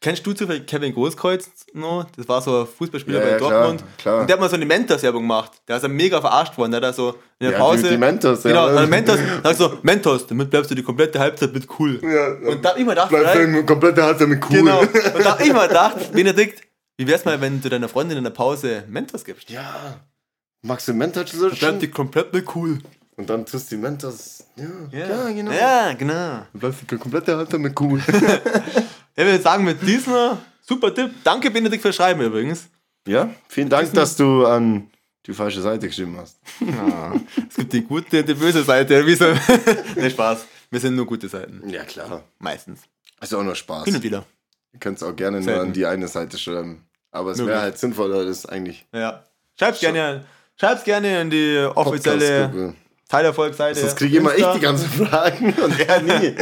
Kennst 0.00 0.26
du 0.26 0.34
zufällig 0.34 0.66
Kevin 0.66 0.92
Großkreuz 0.92 1.48
noch? 1.72 2.04
Das 2.16 2.28
war 2.28 2.42
so 2.42 2.60
ein 2.62 2.66
Fußballspieler 2.66 3.20
Ja, 3.20 3.24
bei 3.24 3.30
ja, 3.32 3.36
klar, 3.38 3.50
Dortmund. 3.50 3.84
klar. 3.96 4.20
Und 4.20 4.26
der 4.28 4.34
hat 4.34 4.40
mal 4.40 4.50
so 4.50 4.56
eine 4.56 4.66
Mentos-Werbung 4.66 5.22
gemacht. 5.22 5.52
Der 5.66 5.76
ist 5.78 5.82
ja 5.82 5.88
mega 5.88 6.20
verarscht 6.20 6.58
worden. 6.58 6.72
Der 6.72 6.78
hat 6.82 6.84
da 6.88 6.92
so 6.92 7.10
in 7.38 7.46
der 7.46 7.52
Ja, 7.52 7.58
Pause. 7.58 7.84
die- 7.84 7.88
die 7.90 7.96
Mentos, 7.96 8.44
ja. 8.44 8.50
Genau, 8.50 8.68
ja. 8.80 8.86
Mentos. 8.86 9.18
Da 9.42 9.48
hat 9.48 9.56
so, 9.56 9.78
Mentos, 9.80 10.26
damit 10.26 10.50
bleibst 10.50 10.70
du 10.70 10.74
die 10.74 10.82
komplette 10.82 11.18
Halbzeit 11.18 11.54
mit 11.54 11.66
cool. 11.78 12.00
Ja, 12.02 12.50
Und 12.50 12.62
da 12.62 12.70
hab 12.70 12.76
ich 12.76 12.84
mir 12.84 12.90
gedacht, 12.90 13.08
Bleib 13.08 13.30
vielleicht- 13.30 13.50
für 13.56 13.64
komplette 13.64 14.02
Halbzeit 14.02 14.28
mit 14.28 14.44
cool. 14.50 14.56
Genau. 14.58 14.80
Und 14.80 15.24
da 15.24 15.30
hab 15.30 15.40
ich 15.40 15.52
mir 15.52 15.68
gedacht, 15.68 16.12
Benedikt, 16.12 16.62
wie 16.96 17.06
wär's 17.06 17.24
mal, 17.24 17.40
wenn 17.40 17.60
du 17.60 17.68
deiner 17.68 17.88
Freundin 17.88 18.18
in 18.18 18.24
der 18.24 18.30
Pause 18.30 18.84
Mentos 18.88 19.24
gibst? 19.24 19.50
Ja. 19.50 20.00
Magst 20.62 20.88
du 20.88 20.94
Mentos 20.94 21.32
so 21.32 21.50
Bleibt 21.50 21.82
die 21.82 21.90
komplett 21.90 22.32
mit 22.32 22.54
cool. 22.54 22.78
Und 23.16 23.30
dann 23.30 23.46
tust 23.46 23.70
du 23.70 23.76
die 23.76 23.82
Mentos. 23.82 24.44
Ja, 24.56 24.98
ja. 24.98 25.30
genau. 25.30 25.52
Ja, 25.52 25.92
genau. 25.92 26.12
Dann 26.14 26.46
bleibst 26.52 26.82
du 26.82 26.86
die 26.86 26.96
komplette 26.98 27.36
Halbzeit 27.36 27.60
mit 27.60 27.80
cool. 27.80 28.02
Ich 29.16 29.24
würde 29.24 29.40
sagen, 29.40 29.64
mit 29.64 29.80
diesem 29.80 30.38
super 30.60 30.92
Tipp. 30.92 31.12
Danke, 31.22 31.48
Benedikt, 31.48 31.82
fürs 31.82 31.94
Schreiben 31.94 32.20
übrigens. 32.20 32.66
ja, 33.06 33.30
vielen 33.48 33.68
Dank, 33.68 33.92
dass 33.92 34.16
du 34.16 34.44
an 34.44 34.90
die 35.26 35.32
falsche 35.32 35.60
Seite 35.60 35.86
geschrieben 35.86 36.16
hast. 36.18 36.38
Es 37.48 37.54
gibt 37.54 37.72
die 37.72 37.82
gute 37.82 38.20
und 38.20 38.28
die 38.28 38.34
böse 38.34 38.64
Seite. 38.64 39.06
Wie 39.06 39.14
so. 39.14 39.26
ne, 39.96 40.10
Spaß. 40.10 40.46
Wir 40.70 40.80
sind 40.80 40.96
nur 40.96 41.06
gute 41.06 41.28
Seiten. 41.28 41.68
Ja, 41.68 41.84
klar. 41.84 42.24
Meistens. 42.40 42.80
Ist 43.20 43.32
auch 43.32 43.44
nur 43.44 43.54
Spaß. 43.54 43.84
Hin 43.84 43.94
und 43.94 44.02
wieder. 44.02 44.26
Ihr 44.74 44.80
könnt 44.80 44.98
es 44.98 45.02
auch 45.02 45.14
gerne 45.16 45.38
nur 45.38 45.44
Selten. 45.44 45.60
an 45.60 45.72
die 45.72 45.86
eine 45.86 46.08
Seite 46.08 46.36
schreiben. 46.36 46.84
Aber 47.12 47.30
es 47.30 47.44
wäre 47.46 47.60
halt 47.62 47.78
sinnvoller, 47.78 48.26
das 48.26 48.44
eigentlich 48.44 48.86
Ja. 48.92 49.22
Schreib's 49.58 49.78
gerne, 49.80 50.24
schreib's 50.56 50.82
gerne 50.84 51.20
in 51.22 51.30
die 51.30 51.64
offizielle. 51.74 52.74
Teilerfolg-Seite. 53.08 53.78
Sonst 53.78 53.96
kriege 53.96 54.14
ich 54.14 54.18
immer 54.20 54.34
ich 54.34 54.44
die 54.44 54.60
ganzen 54.60 54.88
Fragen 54.88 55.54
und 55.62 55.78
er 55.88 56.02
nie. 56.20 56.34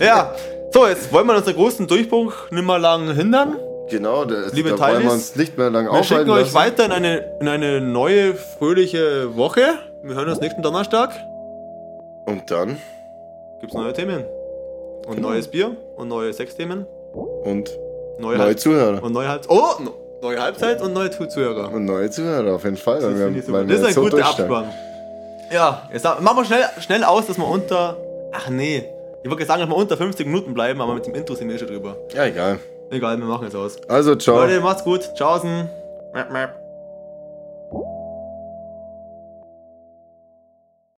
Ja. 0.00 0.34
So, 0.72 0.88
jetzt 0.88 1.12
wollen 1.12 1.26
wir 1.28 1.36
unseren 1.36 1.54
großen 1.54 1.86
Durchbruch 1.86 2.50
nicht 2.50 2.64
mehr 2.64 2.78
lang 2.80 3.14
hindern. 3.14 3.56
genau, 3.88 4.24
da, 4.24 4.48
Liebe 4.52 4.70
da 4.70 4.78
wollen 4.78 4.80
Teilis, 4.80 5.04
wir 5.04 5.12
uns 5.12 5.36
nicht 5.36 5.56
mehr 5.56 5.70
lange 5.70 5.88
Wir 5.92 6.02
schicken 6.02 6.28
aufhalten 6.28 6.30
euch 6.30 6.40
lassen. 6.52 6.54
weiter 6.54 6.84
in 6.86 6.92
eine, 6.92 7.16
in 7.40 7.46
eine 7.48 7.80
neue, 7.80 8.34
fröhliche 8.34 9.36
Woche. 9.36 9.78
Wir 10.02 10.16
hören 10.16 10.28
uns 10.28 10.40
nächsten 10.40 10.62
Donnerstag. 10.62 11.12
Und 12.26 12.50
dann 12.50 12.78
Gibt's 13.60 13.74
neue 13.76 13.92
Themen. 13.92 14.24
Und 15.06 15.20
neues 15.20 15.46
Bier 15.48 15.76
und 15.96 16.08
neue 16.08 16.32
Sexthemen. 16.32 16.86
Und 17.22 17.70
Neue, 18.18 18.38
neue 18.38 18.56
Zuhörer. 18.56 19.02
und 19.02 19.12
neue 19.12 19.28
Halbzeit. 19.28 19.50
Oh, 19.50 19.82
neue 20.22 20.40
Halbzeit 20.40 20.80
und 20.82 20.92
neue 20.92 21.10
Zuhörer. 21.10 21.72
Und 21.72 21.84
neue 21.84 22.10
Zuhörer, 22.10 22.54
auf 22.54 22.64
jeden 22.64 22.76
Fall. 22.76 23.00
Das, 23.00 23.14
wir- 23.14 23.52
weil 23.52 23.66
das 23.66 23.80
ist 23.80 23.86
ein 23.86 23.92
so 23.94 24.02
guter. 24.02 24.24
Abspann. 24.26 24.64
Ja, 25.52 25.88
jetzt 25.92 26.04
machen 26.04 26.36
wir 26.36 26.44
schnell, 26.44 26.64
schnell 26.80 27.04
aus, 27.04 27.26
dass 27.26 27.36
wir 27.38 27.46
unter. 27.46 27.96
Ach 28.32 28.48
nee. 28.48 28.84
Ich 29.22 29.30
wollte 29.30 29.44
sagen, 29.46 29.60
dass 29.60 29.70
wir 29.70 29.76
unter 29.76 29.96
50 29.96 30.26
Minuten 30.26 30.52
bleiben, 30.54 30.80
aber 30.80 30.94
mit 30.94 31.06
dem 31.06 31.14
Intro 31.14 31.34
sind 31.34 31.48
wir 31.48 31.56
eh 31.56 31.58
schon 31.58 31.68
drüber. 31.68 31.96
Ja, 32.14 32.24
egal. 32.26 32.58
Egal, 32.90 33.16
wir 33.18 33.24
machen 33.26 33.44
jetzt 33.44 33.56
aus. 33.56 33.76
Also, 33.88 34.14
ciao. 34.16 34.36
Leute, 34.36 34.60
macht's 34.60 34.84
gut. 34.84 35.00
Tschaußen. 35.14 35.68
Mäp, 36.12 36.30
mäp. 36.30 36.50